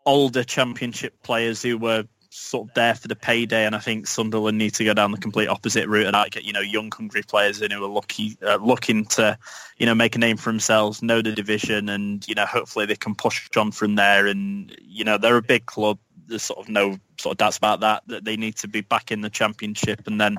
older 0.06 0.44
championship 0.44 1.22
players 1.22 1.62
who 1.62 1.78
were 1.78 2.04
sort 2.32 2.68
of 2.68 2.74
there 2.74 2.94
for 2.94 3.08
the 3.08 3.16
payday, 3.16 3.66
and 3.66 3.76
I 3.76 3.78
think 3.78 4.06
Sunderland 4.06 4.56
need 4.56 4.74
to 4.74 4.84
go 4.84 4.94
down 4.94 5.12
the 5.12 5.18
complete 5.18 5.48
opposite 5.48 5.86
route 5.86 6.06
and 6.06 6.30
get 6.30 6.44
you 6.44 6.52
know 6.52 6.60
young, 6.60 6.90
hungry 6.90 7.22
players 7.22 7.60
in 7.60 7.70
who 7.70 7.84
are 7.84 7.88
lucky, 7.88 8.36
uh, 8.42 8.56
looking 8.56 9.04
to 9.06 9.38
you 9.78 9.86
know 9.86 9.94
make 9.94 10.16
a 10.16 10.18
name 10.18 10.36
for 10.36 10.50
themselves, 10.50 11.02
know 11.02 11.20
the 11.20 11.32
division, 11.32 11.88
and 11.88 12.26
you 12.26 12.34
know 12.34 12.46
hopefully 12.46 12.86
they 12.86 12.96
can 12.96 13.14
push 13.14 13.48
on 13.56 13.70
from 13.70 13.96
there. 13.96 14.26
And 14.26 14.74
you 14.80 15.04
know 15.04 15.18
they're 15.18 15.36
a 15.36 15.42
big 15.42 15.66
club. 15.66 15.98
There's 16.26 16.42
sort 16.42 16.60
of 16.60 16.68
no 16.68 16.96
sort 17.20 17.34
of 17.34 17.38
doubts 17.38 17.58
about 17.58 17.80
that. 17.80 18.02
That 18.06 18.24
they 18.24 18.36
need 18.36 18.56
to 18.56 18.68
be 18.68 18.80
back 18.80 19.12
in 19.12 19.20
the 19.20 19.30
championship, 19.30 20.06
and 20.06 20.20
then 20.20 20.38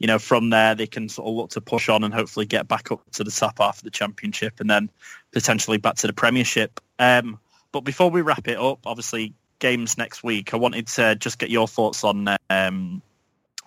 you 0.00 0.06
know 0.06 0.18
from 0.18 0.50
there 0.50 0.74
they 0.74 0.86
can 0.86 1.08
sort 1.08 1.28
of 1.28 1.34
look 1.34 1.50
to 1.50 1.60
push 1.60 1.88
on 1.88 2.02
and 2.02 2.12
hopefully 2.12 2.46
get 2.46 2.66
back 2.66 2.90
up 2.90 3.00
to 3.12 3.22
the 3.22 3.30
top 3.30 3.58
half 3.58 3.78
of 3.78 3.84
the 3.84 3.90
championship, 3.90 4.58
and 4.58 4.68
then 4.68 4.90
potentially 5.32 5.78
back 5.78 5.94
to 5.96 6.08
the 6.08 6.12
Premiership. 6.12 6.80
Um, 6.98 7.38
but 7.72 7.80
before 7.80 8.10
we 8.10 8.22
wrap 8.22 8.48
it 8.48 8.58
up, 8.58 8.80
obviously 8.86 9.34
games 9.58 9.98
next 9.98 10.22
week. 10.22 10.54
I 10.54 10.56
wanted 10.56 10.86
to 10.88 11.16
just 11.16 11.38
get 11.38 11.50
your 11.50 11.68
thoughts 11.68 12.04
on 12.04 12.28
um, 12.50 13.02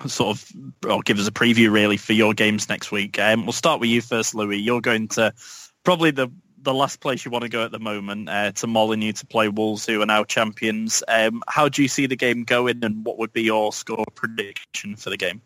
sort 0.07 0.37
of 0.37 0.51
or 0.87 1.01
give 1.01 1.19
us 1.19 1.27
a 1.27 1.31
preview 1.31 1.71
really 1.71 1.97
for 1.97 2.13
your 2.13 2.33
games 2.33 2.69
next 2.69 2.91
week. 2.91 3.19
Um, 3.19 3.45
we'll 3.45 3.53
start 3.53 3.79
with 3.79 3.89
you 3.89 4.01
first, 4.01 4.35
Louis. 4.35 4.57
You're 4.57 4.81
going 4.81 5.07
to 5.09 5.33
probably 5.83 6.11
the 6.11 6.29
the 6.63 6.73
last 6.73 6.99
place 6.99 7.25
you 7.25 7.31
want 7.31 7.41
to 7.41 7.49
go 7.49 7.63
at 7.63 7.71
the 7.71 7.79
moment 7.79 8.29
uh, 8.29 8.51
to 8.51 8.67
Molineux 8.67 9.13
to 9.13 9.25
play 9.25 9.47
Wolves, 9.47 9.85
who 9.85 9.99
are 10.01 10.05
now 10.05 10.23
champions. 10.23 11.03
Um, 11.07 11.41
how 11.47 11.67
do 11.69 11.81
you 11.81 11.87
see 11.87 12.05
the 12.05 12.15
game 12.15 12.43
going, 12.43 12.83
and 12.83 13.03
what 13.03 13.17
would 13.17 13.33
be 13.33 13.41
your 13.41 13.73
score 13.73 14.05
prediction 14.13 14.95
for 14.95 15.09
the 15.09 15.17
game? 15.17 15.41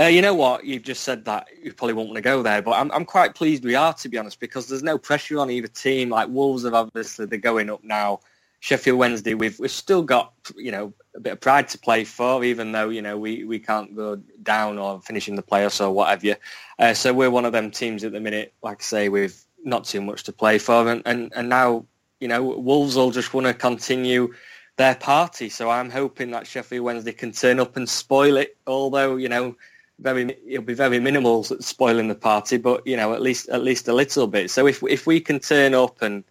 Uh, 0.00 0.04
you 0.04 0.22
know 0.22 0.34
what? 0.34 0.64
You've 0.64 0.84
just 0.84 1.02
said 1.02 1.24
that 1.24 1.48
you 1.60 1.72
probably 1.72 1.94
won't 1.94 2.08
want 2.08 2.16
to 2.16 2.22
go 2.22 2.40
there, 2.40 2.62
but 2.62 2.72
I'm, 2.72 2.90
I'm 2.92 3.04
quite 3.04 3.34
pleased 3.34 3.64
we 3.64 3.74
are, 3.74 3.92
to 3.94 4.08
be 4.08 4.16
honest, 4.16 4.38
because 4.38 4.68
there's 4.68 4.82
no 4.82 4.96
pressure 4.96 5.40
on 5.40 5.50
either 5.50 5.66
team. 5.66 6.10
Like 6.10 6.28
Wolves 6.28 6.64
have 6.64 6.74
obviously, 6.74 7.26
they're 7.26 7.38
going 7.38 7.68
up 7.68 7.82
now. 7.82 8.20
Sheffield 8.60 8.98
Wednesday, 8.98 9.34
we've 9.34 9.58
we've 9.60 9.70
still 9.70 10.02
got 10.02 10.32
you 10.56 10.72
know 10.72 10.92
a 11.14 11.20
bit 11.20 11.34
of 11.34 11.40
pride 11.40 11.68
to 11.68 11.78
play 11.78 12.02
for, 12.02 12.44
even 12.44 12.72
though 12.72 12.88
you 12.88 13.02
know 13.02 13.16
we, 13.16 13.44
we 13.44 13.58
can't 13.58 13.94
go 13.94 14.16
down 14.42 14.78
or 14.78 15.00
finish 15.00 15.28
in 15.28 15.36
the 15.36 15.42
playoffs 15.42 15.80
or 15.80 15.92
whatever. 15.92 16.36
Uh, 16.78 16.92
so 16.92 17.12
we're 17.12 17.30
one 17.30 17.44
of 17.44 17.52
them 17.52 17.70
teams 17.70 18.02
at 18.02 18.10
the 18.10 18.20
minute. 18.20 18.52
Like 18.62 18.80
I 18.80 18.84
say, 18.84 19.08
we've 19.08 19.40
not 19.62 19.84
too 19.84 20.00
much 20.00 20.24
to 20.24 20.32
play 20.32 20.58
for, 20.58 20.88
and 20.88 21.02
and, 21.06 21.32
and 21.36 21.48
now 21.48 21.86
you 22.20 22.26
know 22.26 22.42
Wolves 22.42 22.96
will 22.96 23.12
just 23.12 23.32
want 23.32 23.46
to 23.46 23.54
continue 23.54 24.34
their 24.76 24.96
party. 24.96 25.48
So 25.48 25.70
I'm 25.70 25.90
hoping 25.90 26.32
that 26.32 26.46
Sheffield 26.46 26.84
Wednesday 26.84 27.12
can 27.12 27.30
turn 27.30 27.60
up 27.60 27.76
and 27.76 27.88
spoil 27.88 28.36
it. 28.36 28.56
Although 28.66 29.16
you 29.16 29.28
know 29.28 29.54
very 30.00 30.36
it'll 30.46 30.64
be 30.64 30.74
very 30.74 31.00
minimal 31.00 31.44
spoiling 31.44 32.08
the 32.08 32.14
party, 32.14 32.56
but 32.56 32.86
you 32.86 32.96
know 32.96 33.12
at 33.14 33.22
least 33.22 33.48
at 33.48 33.62
least 33.62 33.88
a 33.88 33.92
little 33.92 34.26
bit. 34.26 34.50
So 34.50 34.66
if 34.66 34.82
if 34.84 35.06
we 35.06 35.20
can 35.20 35.40
turn 35.40 35.74
up 35.74 36.02
and 36.02 36.24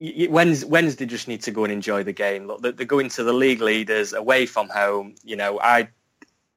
Wednesday, 0.00 1.06
just 1.06 1.28
need 1.28 1.42
to 1.42 1.50
go 1.50 1.64
and 1.64 1.72
enjoy 1.72 2.02
the 2.02 2.12
game. 2.12 2.46
Look, 2.46 2.62
they're 2.62 2.86
going 2.86 3.08
to 3.10 3.24
the 3.24 3.32
league 3.32 3.60
leaders 3.60 4.12
away 4.12 4.46
from 4.46 4.68
home. 4.68 5.14
You 5.24 5.36
know, 5.36 5.58
I, 5.60 5.88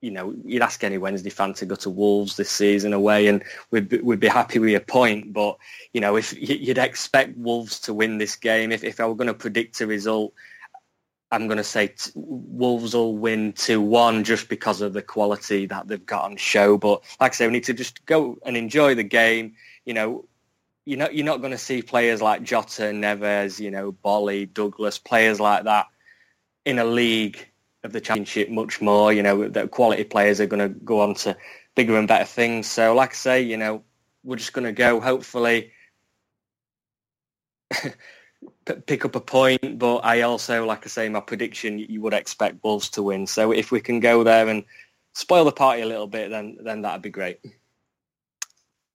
you 0.01 0.11
know, 0.11 0.35
you'd 0.43 0.61
ask 0.61 0.83
any 0.83 0.97
Wednesday 0.97 1.29
fan 1.29 1.53
to 1.55 1.65
go 1.65 1.75
to 1.75 1.89
Wolves 1.89 2.35
this 2.35 2.51
season 2.51 2.93
away, 2.93 3.27
and 3.27 3.43
we'd 3.71 3.89
be, 3.89 3.99
we'd 3.99 4.19
be 4.19 4.27
happy 4.27 4.59
with 4.59 4.75
a 4.75 4.81
point. 4.81 5.31
But 5.31 5.57
you 5.93 6.01
know, 6.01 6.17
if 6.17 6.33
you'd 6.37 6.77
expect 6.77 7.37
Wolves 7.37 7.79
to 7.81 7.93
win 7.93 8.17
this 8.17 8.35
game, 8.35 8.71
if 8.71 8.83
if 8.83 8.99
I 8.99 9.05
were 9.05 9.15
going 9.15 9.27
to 9.27 9.33
predict 9.33 9.81
a 9.81 9.87
result, 9.87 10.33
I'm 11.31 11.47
going 11.47 11.57
to 11.57 11.63
say 11.63 11.89
t- 11.89 12.11
Wolves 12.15 12.95
will 12.95 13.15
win 13.15 13.53
2-1 13.53 14.23
just 14.23 14.49
because 14.49 14.81
of 14.81 14.93
the 14.93 15.01
quality 15.01 15.67
that 15.67 15.87
they've 15.87 16.05
got 16.05 16.25
on 16.25 16.37
show. 16.37 16.77
But 16.77 17.03
like 17.19 17.33
I 17.33 17.35
say, 17.35 17.47
we 17.47 17.53
need 17.53 17.65
to 17.65 17.73
just 17.73 18.05
go 18.05 18.39
and 18.45 18.57
enjoy 18.57 18.95
the 18.95 19.03
game. 19.03 19.53
You 19.85 19.93
know, 19.93 20.25
you're 20.85 20.97
not 20.97 21.13
you're 21.13 21.25
not 21.25 21.41
going 21.41 21.51
to 21.51 21.57
see 21.57 21.83
players 21.83 22.21
like 22.21 22.43
Jota, 22.43 22.83
Neves, 22.83 23.59
you 23.59 23.69
know, 23.69 23.91
Boly, 23.91 24.51
Douglas, 24.51 24.97
players 24.97 25.39
like 25.39 25.65
that 25.65 25.87
in 26.65 26.79
a 26.79 26.85
league 26.85 27.45
of 27.83 27.91
the 27.91 28.01
championship 28.01 28.49
much 28.49 28.81
more. 28.81 29.13
You 29.13 29.21
know, 29.21 29.47
the 29.49 29.67
quality 29.67 30.03
players 30.03 30.41
are 30.41 30.47
going 30.47 30.67
to 30.67 30.79
go 30.79 31.01
on 31.01 31.13
to 31.15 31.37
bigger 31.75 31.97
and 31.97 32.07
better 32.07 32.25
things. 32.25 32.67
So, 32.67 32.95
like 32.95 33.11
I 33.11 33.15
say, 33.15 33.41
you 33.43 33.57
know, 33.57 33.83
we're 34.23 34.37
just 34.37 34.53
going 34.53 34.65
to 34.65 34.71
go. 34.71 34.99
Hopefully, 34.99 35.73
pick 38.75 39.05
up 39.05 39.15
a 39.15 39.19
point. 39.19 39.79
But 39.79 39.97
I 39.97 40.21
also, 40.21 40.65
like 40.65 40.85
I 40.85 40.89
say, 40.89 41.09
my 41.09 41.19
prediction, 41.19 41.79
you 41.79 42.01
would 42.01 42.13
expect 42.13 42.63
Wolves 42.63 42.89
to 42.91 43.03
win. 43.03 43.27
So 43.27 43.51
if 43.51 43.71
we 43.71 43.81
can 43.81 43.99
go 43.99 44.23
there 44.23 44.47
and 44.47 44.65
spoil 45.13 45.45
the 45.45 45.51
party 45.51 45.81
a 45.81 45.87
little 45.87 46.07
bit, 46.07 46.29
then 46.29 46.57
then 46.61 46.81
that'd 46.81 47.01
be 47.01 47.09
great. 47.09 47.39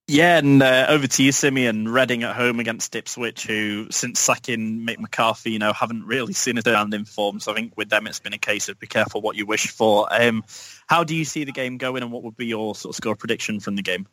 Yeah, 0.06 0.36
and 0.36 0.62
uh, 0.62 0.84
over 0.90 1.06
to 1.06 1.22
you, 1.22 1.32
Simeon. 1.32 1.88
Reading 1.88 2.24
at 2.24 2.36
home 2.36 2.60
against 2.60 2.94
Ipswich, 2.94 3.46
who 3.46 3.86
since 3.90 4.20
sacking 4.20 4.86
Mick 4.86 4.98
McCarthy, 4.98 5.52
you 5.52 5.58
know, 5.58 5.72
haven't 5.72 6.04
really 6.04 6.34
seen 6.34 6.58
a 6.58 6.62
turnaround 6.62 6.92
in 6.92 7.06
form. 7.06 7.40
So 7.40 7.52
I 7.52 7.54
think 7.54 7.72
with 7.74 7.88
them, 7.88 8.06
it's 8.06 8.20
been 8.20 8.34
a 8.34 8.38
case 8.38 8.68
of 8.68 8.78
be 8.78 8.86
careful 8.86 9.22
what 9.22 9.36
you 9.36 9.46
wish 9.46 9.68
for. 9.68 10.06
Um, 10.10 10.44
how 10.86 11.04
do 11.04 11.16
you 11.16 11.24
see 11.24 11.44
the 11.44 11.52
game 11.52 11.78
going, 11.78 12.02
and 12.02 12.12
what 12.12 12.22
would 12.22 12.36
be 12.36 12.46
your 12.46 12.74
sort 12.74 12.92
of 12.92 12.96
score 12.96 13.16
prediction 13.16 13.60
from 13.60 13.76
the 13.76 13.82
game? 13.82 14.06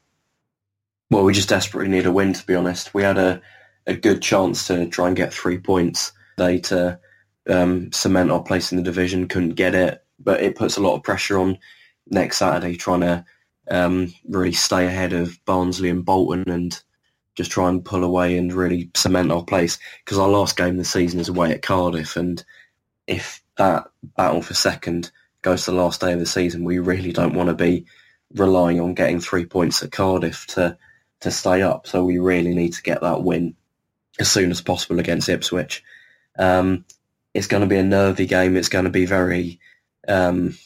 Well, 1.09 1.25
we 1.25 1.33
just 1.33 1.49
desperately 1.49 1.89
need 1.89 2.05
a 2.05 2.11
win, 2.11 2.31
to 2.31 2.45
be 2.45 2.55
honest. 2.55 2.93
We 2.93 3.03
had 3.03 3.17
a, 3.17 3.41
a 3.87 3.95
good 3.95 4.21
chance 4.21 4.67
to 4.67 4.87
try 4.87 5.07
and 5.07 5.17
get 5.17 5.33
three 5.33 5.57
points. 5.57 6.11
They 6.37 6.59
to 6.59 6.99
um, 7.49 7.91
cement 7.91 8.31
our 8.31 8.43
place 8.43 8.71
in 8.71 8.77
the 8.77 8.83
division, 8.83 9.27
couldn't 9.27 9.55
get 9.55 9.75
it, 9.75 10.03
but 10.19 10.41
it 10.41 10.55
puts 10.55 10.77
a 10.77 10.81
lot 10.81 10.95
of 10.95 11.03
pressure 11.03 11.37
on 11.37 11.57
next 12.07 12.37
Saturday 12.37 12.75
trying 12.75 13.01
to 13.01 13.25
um, 13.69 14.13
really 14.27 14.51
stay 14.51 14.85
ahead 14.85 15.13
of 15.13 15.39
Barnsley 15.45 15.89
and 15.89 16.05
Bolton 16.05 16.49
and 16.49 16.81
just 17.35 17.51
try 17.51 17.69
and 17.69 17.85
pull 17.85 18.03
away 18.03 18.37
and 18.37 18.53
really 18.53 18.91
cement 18.95 19.31
our 19.31 19.43
place. 19.43 19.79
Because 20.03 20.17
our 20.17 20.29
last 20.29 20.57
game 20.57 20.71
of 20.71 20.77
the 20.77 20.85
season 20.85 21.19
is 21.19 21.29
away 21.29 21.51
at 21.51 21.61
Cardiff, 21.61 22.15
and 22.15 22.43
if 23.07 23.41
that 23.57 23.85
battle 24.17 24.41
for 24.41 24.53
second 24.53 25.11
goes 25.41 25.65
to 25.65 25.71
the 25.71 25.77
last 25.77 26.01
day 26.01 26.13
of 26.13 26.19
the 26.19 26.25
season, 26.25 26.63
we 26.63 26.79
really 26.79 27.11
don't 27.11 27.33
want 27.33 27.49
to 27.49 27.55
be 27.55 27.85
relying 28.35 28.79
on 28.79 28.93
getting 28.93 29.19
three 29.19 29.45
points 29.45 29.81
at 29.83 29.91
Cardiff 29.91 30.45
to 30.47 30.77
to 31.21 31.31
stay 31.31 31.61
up. 31.61 31.87
So 31.87 32.03
we 32.03 32.17
really 32.17 32.53
need 32.55 32.73
to 32.73 32.81
get 32.81 33.01
that 33.01 33.21
win 33.23 33.55
as 34.21 34.31
soon 34.31 34.51
as 34.51 34.61
possible 34.61 34.99
against 34.99 35.27
Ipswich. 35.27 35.83
Um, 36.37 36.85
it's 37.33 37.47
going 37.47 37.61
to 37.61 37.67
be 37.67 37.77
a 37.77 37.83
nervy 37.83 38.27
game. 38.27 38.55
It's 38.55 38.69
going 38.69 38.85
to 38.85 38.91
be 38.91 39.05
very, 39.05 39.59
um, 40.07 40.57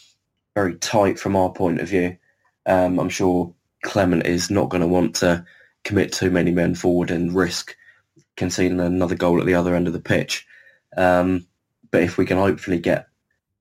very 0.54 0.76
tight 0.76 1.18
from 1.18 1.36
our 1.36 1.52
point 1.52 1.80
of 1.80 1.90
view. 1.90 2.18
Um, 2.66 3.00
I'm 3.00 3.10
sure 3.10 3.54
Clement 3.84 4.26
is 4.26 4.52
not 4.52 4.70
going 4.70 4.82
to 4.82 4.88
want 4.88 5.16
to 5.18 5.46
commit 5.84 6.12
too 6.12 6.30
many 6.30 6.52
men 6.52 6.76
forward 6.76 7.12
and 7.12 7.34
risk 7.34 7.76
conceding 8.36 8.80
another 8.80 9.16
goal 9.16 9.40
at 9.40 9.46
the 9.46 9.56
other 9.56 9.74
end 9.74 9.88
of 9.88 9.94
the 9.94 10.00
pitch. 10.00 10.46
Um, 10.98 11.48
but 11.92 12.04
if 12.04 12.18
we 12.18 12.26
can 12.26 12.38
hopefully 12.38 12.80
get, 12.80 13.08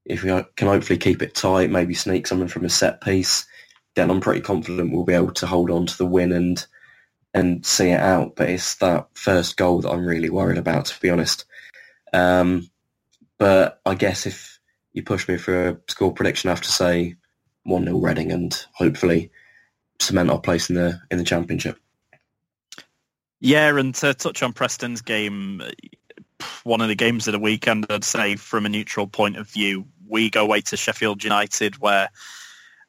if 0.04 0.24
we 0.24 0.30
can 0.56 0.68
hopefully 0.68 0.98
keep 0.98 1.22
it 1.22 1.34
tight, 1.34 1.70
maybe 1.70 1.94
sneak 1.94 2.26
something 2.26 2.48
from 2.48 2.64
a 2.64 2.70
set 2.70 3.00
piece, 3.00 3.46
then 3.94 4.10
I'm 4.10 4.20
pretty 4.20 4.40
confident 4.40 4.92
we'll 4.92 5.04
be 5.04 5.14
able 5.14 5.32
to 5.34 5.46
hold 5.46 5.70
on 5.70 5.86
to 5.86 5.96
the 5.96 6.06
win 6.06 6.32
and 6.32 6.66
and 7.34 7.66
see 7.66 7.90
it 7.90 8.00
out. 8.00 8.36
But 8.36 8.48
it's 8.48 8.76
that 8.76 9.08
first 9.14 9.56
goal 9.56 9.82
that 9.82 9.90
I'm 9.90 10.06
really 10.06 10.30
worried 10.30 10.58
about, 10.58 10.86
to 10.86 11.00
be 11.00 11.10
honest. 11.10 11.44
Um, 12.12 12.70
but 13.38 13.80
I 13.84 13.94
guess 13.94 14.24
if 14.24 14.60
you 14.92 15.02
push 15.02 15.28
me 15.28 15.36
for 15.36 15.68
a 15.68 15.76
score 15.88 16.12
prediction, 16.12 16.48
I 16.48 16.52
have 16.52 16.62
to 16.62 16.72
say 16.72 17.16
1 17.64 17.84
0 17.84 17.98
Reading 17.98 18.30
and 18.32 18.66
hopefully 18.72 19.30
cement 20.00 20.30
our 20.30 20.40
place 20.40 20.70
in 20.70 20.76
the 20.76 21.00
in 21.10 21.18
the 21.18 21.24
championship. 21.24 21.78
Yeah, 23.40 23.76
and 23.76 23.94
to 23.96 24.14
touch 24.14 24.42
on 24.42 24.52
Preston's 24.52 25.02
game, 25.02 25.60
one 26.62 26.80
of 26.80 26.88
the 26.88 26.94
games 26.94 27.28
of 27.28 27.32
the 27.32 27.38
weekend, 27.38 27.86
I'd 27.90 28.04
say 28.04 28.36
from 28.36 28.64
a 28.64 28.70
neutral 28.70 29.06
point 29.06 29.36
of 29.36 29.50
view, 29.50 29.86
we 30.08 30.30
go 30.30 30.42
away 30.42 30.62
to 30.62 30.76
Sheffield 30.76 31.24
United 31.24 31.78
where 31.78 32.08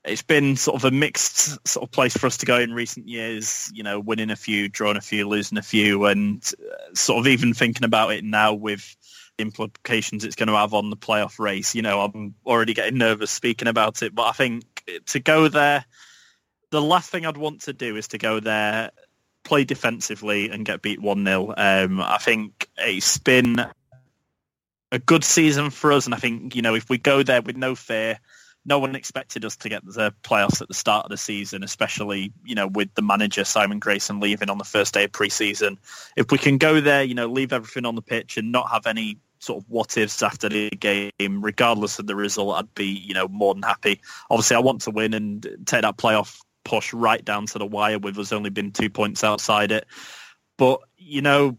it's 0.06 0.22
been 0.22 0.56
sort 0.56 0.76
of 0.76 0.86
a 0.86 0.92
mixed 0.92 1.68
sort 1.68 1.84
of 1.84 1.92
place 1.92 2.16
for 2.16 2.28
us 2.28 2.38
to 2.38 2.46
go 2.46 2.58
in 2.58 2.74
recent 2.74 3.08
years, 3.08 3.72
you 3.74 3.84
know, 3.84 4.00
winning 4.00 4.32
a 4.32 4.36
few, 4.36 4.70
drawing 4.70 4.98
a 4.98 5.02
few, 5.02 5.28
losing 5.28 5.58
a 5.58 5.64
few, 5.64 6.06
and 6.06 6.44
sort 6.94 7.20
of 7.20 7.28
even 7.28 7.54
thinking 7.54 7.84
about 7.84 8.12
it 8.12 8.24
now 8.24 8.54
with 8.54 8.96
implications 9.38 10.24
it's 10.24 10.36
going 10.36 10.48
to 10.48 10.56
have 10.56 10.74
on 10.74 10.90
the 10.90 10.98
playoff 10.98 11.40
race. 11.40 11.76
You 11.76 11.82
know, 11.82 12.02
I'm 12.02 12.36
already 12.46 12.74
getting 12.74 12.98
nervous 12.98 13.32
speaking 13.32 13.68
about 13.68 14.02
it, 14.02 14.14
but 14.14 14.28
I 14.28 14.32
think 14.32 14.64
to 15.08 15.20
go 15.20 15.48
there, 15.48 15.86
the 16.72 16.82
last 16.82 17.10
thing 17.10 17.26
I'd 17.26 17.38
want 17.38 17.62
to 17.62 17.74
do 17.74 17.96
is 17.96 18.10
to 18.10 18.18
go 18.18 18.40
there, 18.40 18.92
play 19.44 19.64
defensively 19.64 20.50
and 20.50 20.66
get 20.66 20.82
beat 20.82 21.00
1-0. 21.00 21.54
Um, 21.58 22.02
I 22.02 22.18
think 22.18 22.68
it's 22.78 23.18
been 23.18 23.66
a 24.92 25.00
good 25.00 25.24
season 25.24 25.70
for 25.70 25.92
us, 25.92 26.06
and 26.06 26.16
I 26.16 26.18
think, 26.18 26.56
you 26.56 26.62
know, 26.62 26.76
if 26.76 26.90
we 26.90 26.98
go 26.98 27.24
there 27.24 27.42
with 27.42 27.58
no 27.58 27.76
fear, 27.76 28.20
no 28.66 28.80
one 28.80 28.96
expected 28.96 29.46
us 29.46 29.56
to 29.58 29.70
get 29.70 29.86
the 29.86 30.14
playoffs 30.24 30.62
at 30.62 30.68
the 30.68 30.74
start 30.74 31.06
of 31.06 31.12
the 31.12 31.18
season, 31.18 31.64
especially 31.64 32.34
you 32.44 32.56
know 32.56 32.68
with 32.68 32.94
the 32.96 33.02
manager 33.02 33.44
Simon 33.44 33.80
Grayson 33.80 34.20
leaving 34.20 34.50
on 34.50 34.58
the 34.58 34.64
first 34.64 34.94
day 34.94 35.06
of 35.06 35.12
preseason. 35.12 35.78
If 36.16 36.32
we 36.32 36.38
can 36.38 36.58
go 36.58 36.82
there, 36.82 37.04
you 37.04 37.14
know, 37.14 37.28
leave 37.28 37.54
everything 37.54 37.86
on 37.86 37.96
the 37.96 38.02
pitch 38.02 38.38
and 38.38 38.52
not 38.52 38.72
have 38.72 38.88
any 38.88 39.20
sort 39.40 39.64
of 39.64 39.70
what 39.70 39.96
ifs 39.98 40.24
after 40.24 40.50
the 40.50 40.70
game, 40.72 41.12
regardless 41.20 42.00
of 42.00 42.08
the 42.08 42.16
result, 42.16 42.56
I'd 42.56 42.74
be, 42.74 42.86
you 42.86 43.14
know, 43.14 43.28
more 43.28 43.54
than 43.54 43.64
happy. 43.64 44.02
Obviously, 44.30 44.56
I 44.56 44.60
want 44.60 44.82
to 44.82 44.92
win 44.92 45.14
and 45.14 45.44
take 45.66 45.84
that 45.84 45.98
playoff 45.98 46.40
push 46.64 46.94
right 46.94 47.24
down 47.24 47.46
to 47.46 47.60
the 47.60 47.66
wire 47.66 48.00
with 48.00 48.18
us 48.18 48.34
only 48.34 48.50
been 48.50 48.72
two 48.72 48.90
points 48.90 49.24
outside 49.24 49.72
it. 49.72 49.86
But, 50.58 50.82
you 50.98 51.22
know, 51.22 51.58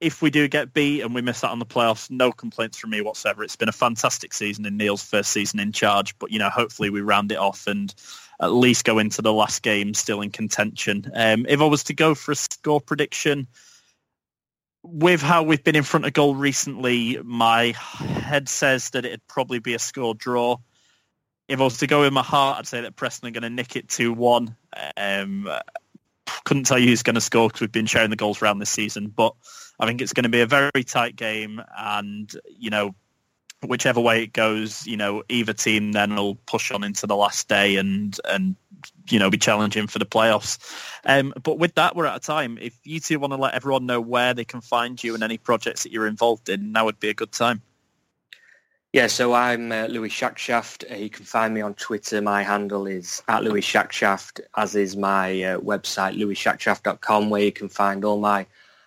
if 0.00 0.20
we 0.20 0.30
do 0.30 0.46
get 0.46 0.74
beat 0.74 1.02
and 1.02 1.14
we 1.14 1.22
miss 1.22 1.42
out 1.42 1.52
on 1.52 1.58
the 1.58 1.66
playoffs, 1.66 2.10
no 2.10 2.30
complaints 2.30 2.78
from 2.78 2.90
me 2.90 3.00
whatsoever. 3.00 3.42
It's 3.42 3.56
been 3.56 3.68
a 3.68 3.72
fantastic 3.72 4.34
season 4.34 4.66
in 4.66 4.76
Neil's 4.76 5.02
first 5.02 5.30
season 5.30 5.58
in 5.58 5.72
charge, 5.72 6.18
but, 6.18 6.30
you 6.30 6.38
know, 6.38 6.50
hopefully 6.50 6.90
we 6.90 7.00
round 7.00 7.32
it 7.32 7.38
off 7.38 7.66
and 7.66 7.94
at 8.40 8.52
least 8.52 8.84
go 8.84 8.98
into 8.98 9.22
the 9.22 9.32
last 9.32 9.62
game 9.62 9.94
still 9.94 10.20
in 10.20 10.30
contention. 10.30 11.10
Um, 11.14 11.46
if 11.48 11.60
I 11.60 11.64
was 11.64 11.84
to 11.84 11.94
go 11.94 12.14
for 12.14 12.32
a 12.32 12.36
score 12.36 12.80
prediction, 12.80 13.46
with 14.82 15.20
how 15.20 15.42
we've 15.42 15.64
been 15.64 15.76
in 15.76 15.82
front 15.82 16.06
of 16.06 16.12
goal 16.12 16.34
recently, 16.34 17.18
my 17.24 17.72
head 17.72 18.48
says 18.48 18.90
that 18.90 19.04
it'd 19.04 19.26
probably 19.26 19.58
be 19.58 19.74
a 19.74 19.78
score 19.78 20.14
draw. 20.14 20.58
If 21.48 21.60
I 21.60 21.64
was 21.64 21.78
to 21.78 21.86
go 21.86 22.02
with 22.02 22.12
my 22.12 22.22
heart, 22.22 22.58
I'd 22.58 22.66
say 22.66 22.82
that 22.82 22.96
Preston 22.96 23.28
are 23.28 23.32
going 23.32 23.42
to 23.42 23.50
nick 23.50 23.76
it 23.76 23.88
2-1. 23.88 24.54
Um, 24.96 25.48
couldn't 26.44 26.64
tell 26.64 26.78
you 26.78 26.88
who's 26.88 27.02
going 27.02 27.14
to 27.14 27.20
score 27.20 27.48
because 27.48 27.62
we've 27.62 27.72
been 27.72 27.86
sharing 27.86 28.10
the 28.10 28.16
goals 28.16 28.42
around 28.42 28.58
this 28.58 28.70
season, 28.70 29.08
but 29.08 29.34
I 29.78 29.86
think 29.86 30.00
it's 30.00 30.12
going 30.12 30.24
to 30.24 30.30
be 30.30 30.40
a 30.40 30.46
very 30.46 30.84
tight 30.84 31.16
game 31.16 31.62
and, 31.76 32.32
you 32.46 32.70
know, 32.70 32.94
whichever 33.64 34.00
way 34.00 34.22
it 34.22 34.32
goes, 34.32 34.86
you 34.86 34.96
know, 34.96 35.22
either 35.28 35.52
team 35.52 35.92
then 35.92 36.14
will 36.14 36.36
push 36.46 36.70
on 36.70 36.84
into 36.84 37.06
the 37.06 37.16
last 37.16 37.48
day 37.48 37.76
and 37.76 38.18
and 38.28 38.56
you 39.08 39.18
know 39.18 39.30
be 39.30 39.38
challenging 39.38 39.86
for 39.86 39.98
the 39.98 40.06
playoffs. 40.06 40.58
Um, 41.04 41.32
but 41.42 41.58
with 41.58 41.74
that, 41.74 41.96
we're 41.96 42.06
out 42.06 42.16
of 42.16 42.22
time. 42.22 42.58
If 42.60 42.78
you 42.84 43.00
two 43.00 43.18
want 43.18 43.32
to 43.32 43.38
let 43.38 43.54
everyone 43.54 43.86
know 43.86 44.00
where 44.00 44.34
they 44.34 44.44
can 44.44 44.60
find 44.60 45.02
you 45.02 45.14
and 45.14 45.22
any 45.22 45.38
projects 45.38 45.82
that 45.82 45.92
you're 45.92 46.06
involved 46.06 46.48
in, 46.48 46.72
now 46.72 46.84
would 46.84 47.00
be 47.00 47.08
a 47.08 47.14
good 47.14 47.32
time. 47.32 47.62
Yeah, 48.92 49.08
so 49.08 49.34
I'm 49.34 49.72
uh, 49.72 49.86
Louis 49.86 50.08
Shackshaft. 50.08 50.90
Uh, 50.90 50.94
you 50.94 51.10
can 51.10 51.26
find 51.26 51.52
me 51.52 51.60
on 51.60 51.74
Twitter. 51.74 52.22
My 52.22 52.42
handle 52.42 52.86
is 52.86 53.22
at 53.28 53.44
Louis 53.44 53.60
Shackshaft, 53.60 54.40
as 54.56 54.74
is 54.74 54.96
my 54.96 55.42
uh, 55.42 55.58
website, 55.58 56.16
louisshackshaft.com, 56.16 57.28
where 57.28 57.42
you 57.42 57.52
can 57.52 57.68
find 57.68 58.04
all 58.06 58.18
my 58.18 58.46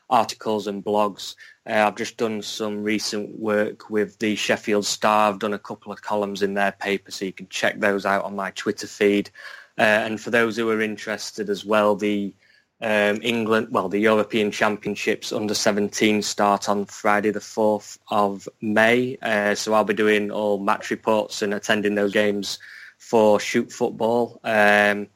articles 0.09 0.67
and 0.67 0.83
blogs. 0.83 1.35
Uh, 1.69 1.85
I've 1.87 1.95
just 1.95 2.17
done 2.17 2.41
some 2.41 2.83
recent 2.83 3.37
work 3.39 3.89
with 3.89 4.17
the 4.19 4.35
Sheffield 4.35 4.85
Star. 4.85 5.29
I've 5.29 5.39
done 5.39 5.53
a 5.53 5.59
couple 5.59 5.91
of 5.91 6.01
columns 6.01 6.41
in 6.41 6.53
their 6.53 6.71
paper, 6.71 7.11
so 7.11 7.25
you 7.25 7.33
can 7.33 7.47
check 7.49 7.79
those 7.79 8.05
out 8.05 8.25
on 8.25 8.35
my 8.35 8.51
Twitter 8.51 8.87
feed. 8.87 9.29
Uh, 9.77 9.83
and 9.83 10.19
for 10.19 10.29
those 10.29 10.57
who 10.57 10.69
are 10.69 10.81
interested 10.81 11.49
as 11.49 11.63
well, 11.63 11.95
the 11.95 12.33
um, 12.81 13.19
England, 13.21 13.67
well, 13.71 13.89
the 13.89 13.99
European 13.99 14.51
Championships 14.51 15.31
under 15.33 15.53
17 15.53 16.21
start 16.21 16.69
on 16.69 16.85
Friday 16.85 17.31
the 17.31 17.39
4th 17.39 17.97
of 18.09 18.47
May. 18.61 19.17
Uh, 19.21 19.53
so 19.55 19.73
I'll 19.73 19.83
be 19.83 19.93
doing 19.93 20.31
all 20.31 20.59
match 20.59 20.89
reports 20.89 21.41
and 21.41 21.53
attending 21.53 21.95
those 21.95 22.13
games 22.13 22.57
for 22.97 23.39
Shoot 23.39 23.71
Football. 23.71 24.39
Um, 24.43 25.07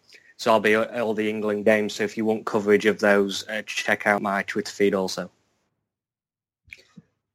so 0.43 0.51
I'll 0.51 0.59
be 0.59 0.73
at 0.73 0.99
all 0.99 1.13
the 1.13 1.29
England 1.29 1.63
games. 1.63 1.93
So 1.93 2.03
if 2.03 2.17
you 2.17 2.25
want 2.25 2.45
coverage 2.45 2.85
of 2.85 2.99
those, 2.99 3.47
uh, 3.47 3.61
check 3.65 4.05
out 4.05 4.21
my 4.21 4.43
Twitter 4.43 4.73
feed 4.73 4.93
also. 4.93 5.31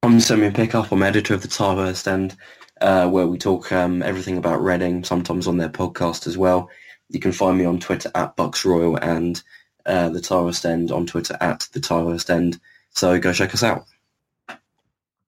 I'm 0.03 0.21
Simeon 0.21 0.53
Pickup. 0.53 0.93
I'm 0.93 1.03
editor 1.03 1.33
of 1.33 1.41
the 1.41 1.49
Tilehurst 1.49 2.07
End, 2.07 2.37
uh, 2.83 3.09
where 3.09 3.27
we 3.27 3.39
talk 3.39 3.73
um, 3.73 4.03
everything 4.03 4.37
about 4.37 4.63
Reading, 4.63 5.05
sometimes 5.05 5.49
on 5.49 5.57
their 5.57 5.71
podcast 5.71 6.27
as 6.27 6.37
well. 6.37 6.69
You 7.09 7.19
can 7.19 7.33
find 7.33 7.57
me 7.57 7.65
on 7.65 7.81
Twitter 7.81 8.11
at 8.15 8.37
Bucks 8.37 8.67
Royal 8.67 8.97
and 8.97 9.43
uh, 9.87 10.11
the 10.11 10.21
Tilehurst 10.21 10.67
End 10.67 10.93
on 10.93 11.07
Twitter 11.07 11.39
at 11.41 11.67
the 11.73 11.81
Tilehurst 11.81 12.29
End. 12.29 12.61
So 12.91 13.19
go 13.19 13.33
check 13.33 13.55
us 13.55 13.63
out. 13.63 13.87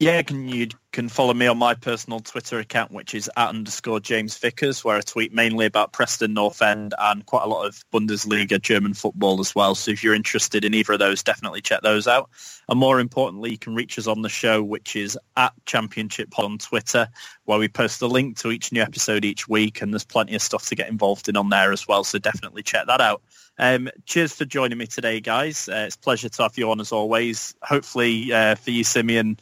Yeah, 0.00 0.22
can 0.22 0.48
you 0.48 0.68
can 0.92 1.10
follow 1.10 1.34
me 1.34 1.46
on 1.46 1.58
my 1.58 1.74
personal 1.74 2.20
Twitter 2.20 2.58
account, 2.58 2.90
which 2.90 3.14
is 3.14 3.30
at 3.36 3.50
underscore 3.50 4.00
James 4.00 4.38
Vickers, 4.38 4.82
where 4.82 4.96
I 4.96 5.02
tweet 5.02 5.34
mainly 5.34 5.66
about 5.66 5.92
Preston 5.92 6.32
North 6.32 6.62
End 6.62 6.94
and 6.98 7.26
quite 7.26 7.42
a 7.42 7.48
lot 7.48 7.66
of 7.66 7.84
Bundesliga 7.92 8.58
German 8.58 8.94
football 8.94 9.40
as 9.40 9.54
well. 9.54 9.74
So 9.74 9.90
if 9.90 10.02
you're 10.02 10.14
interested 10.14 10.64
in 10.64 10.72
either 10.72 10.94
of 10.94 11.00
those, 11.00 11.22
definitely 11.22 11.60
check 11.60 11.82
those 11.82 12.08
out. 12.08 12.30
And 12.70 12.80
more 12.80 12.98
importantly, 12.98 13.50
you 13.50 13.58
can 13.58 13.74
reach 13.74 13.98
us 13.98 14.06
on 14.06 14.22
the 14.22 14.30
show, 14.30 14.62
which 14.62 14.96
is 14.96 15.18
at 15.36 15.52
Championship 15.66 16.30
Pod 16.30 16.46
on 16.46 16.56
Twitter, 16.56 17.06
where 17.44 17.58
we 17.58 17.68
post 17.68 18.00
a 18.00 18.06
link 18.06 18.38
to 18.38 18.50
each 18.50 18.72
new 18.72 18.80
episode 18.80 19.26
each 19.26 19.48
week, 19.48 19.82
and 19.82 19.92
there's 19.92 20.06
plenty 20.06 20.34
of 20.34 20.40
stuff 20.40 20.64
to 20.68 20.74
get 20.74 20.88
involved 20.88 21.28
in 21.28 21.36
on 21.36 21.50
there 21.50 21.72
as 21.72 21.86
well. 21.86 22.04
So 22.04 22.18
definitely 22.18 22.62
check 22.62 22.86
that 22.86 23.02
out. 23.02 23.20
Um, 23.58 23.90
cheers 24.06 24.32
for 24.32 24.46
joining 24.46 24.78
me 24.78 24.86
today, 24.86 25.20
guys. 25.20 25.68
Uh, 25.68 25.84
it's 25.86 25.96
a 25.96 25.98
pleasure 25.98 26.30
to 26.30 26.42
have 26.44 26.56
you 26.56 26.70
on 26.70 26.80
as 26.80 26.90
always. 26.90 27.54
Hopefully 27.60 28.32
uh, 28.32 28.54
for 28.54 28.70
you, 28.70 28.82
Simeon 28.82 29.38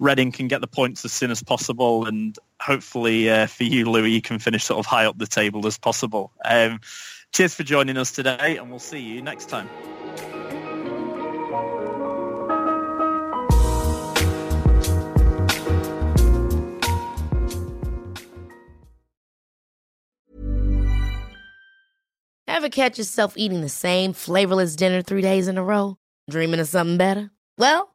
Reading 0.00 0.32
can 0.32 0.48
get 0.48 0.62
the 0.62 0.66
points 0.66 1.04
as 1.04 1.12
soon 1.12 1.30
as 1.30 1.42
possible, 1.42 2.06
and 2.06 2.34
hopefully 2.58 3.28
uh, 3.28 3.46
for 3.46 3.64
you, 3.64 3.84
Louis, 3.84 4.10
you 4.10 4.22
can 4.22 4.38
finish 4.38 4.64
sort 4.64 4.78
of 4.78 4.86
high 4.86 5.04
up 5.04 5.18
the 5.18 5.26
table 5.26 5.66
as 5.66 5.76
possible. 5.76 6.32
Um, 6.42 6.80
cheers 7.34 7.54
for 7.54 7.64
joining 7.64 7.98
us 7.98 8.10
today, 8.10 8.56
and 8.56 8.70
we'll 8.70 8.78
see 8.78 8.98
you 8.98 9.20
next 9.20 9.50
time. 9.50 9.68
Ever 22.48 22.70
catch 22.70 22.96
yourself 22.96 23.34
eating 23.36 23.60
the 23.60 23.68
same 23.68 24.14
flavorless 24.14 24.76
dinner 24.76 25.02
three 25.02 25.20
days 25.20 25.46
in 25.46 25.58
a 25.58 25.62
row? 25.62 25.98
Dreaming 26.30 26.60
of 26.60 26.68
something 26.68 26.96
better? 26.96 27.30
Well, 27.58 27.94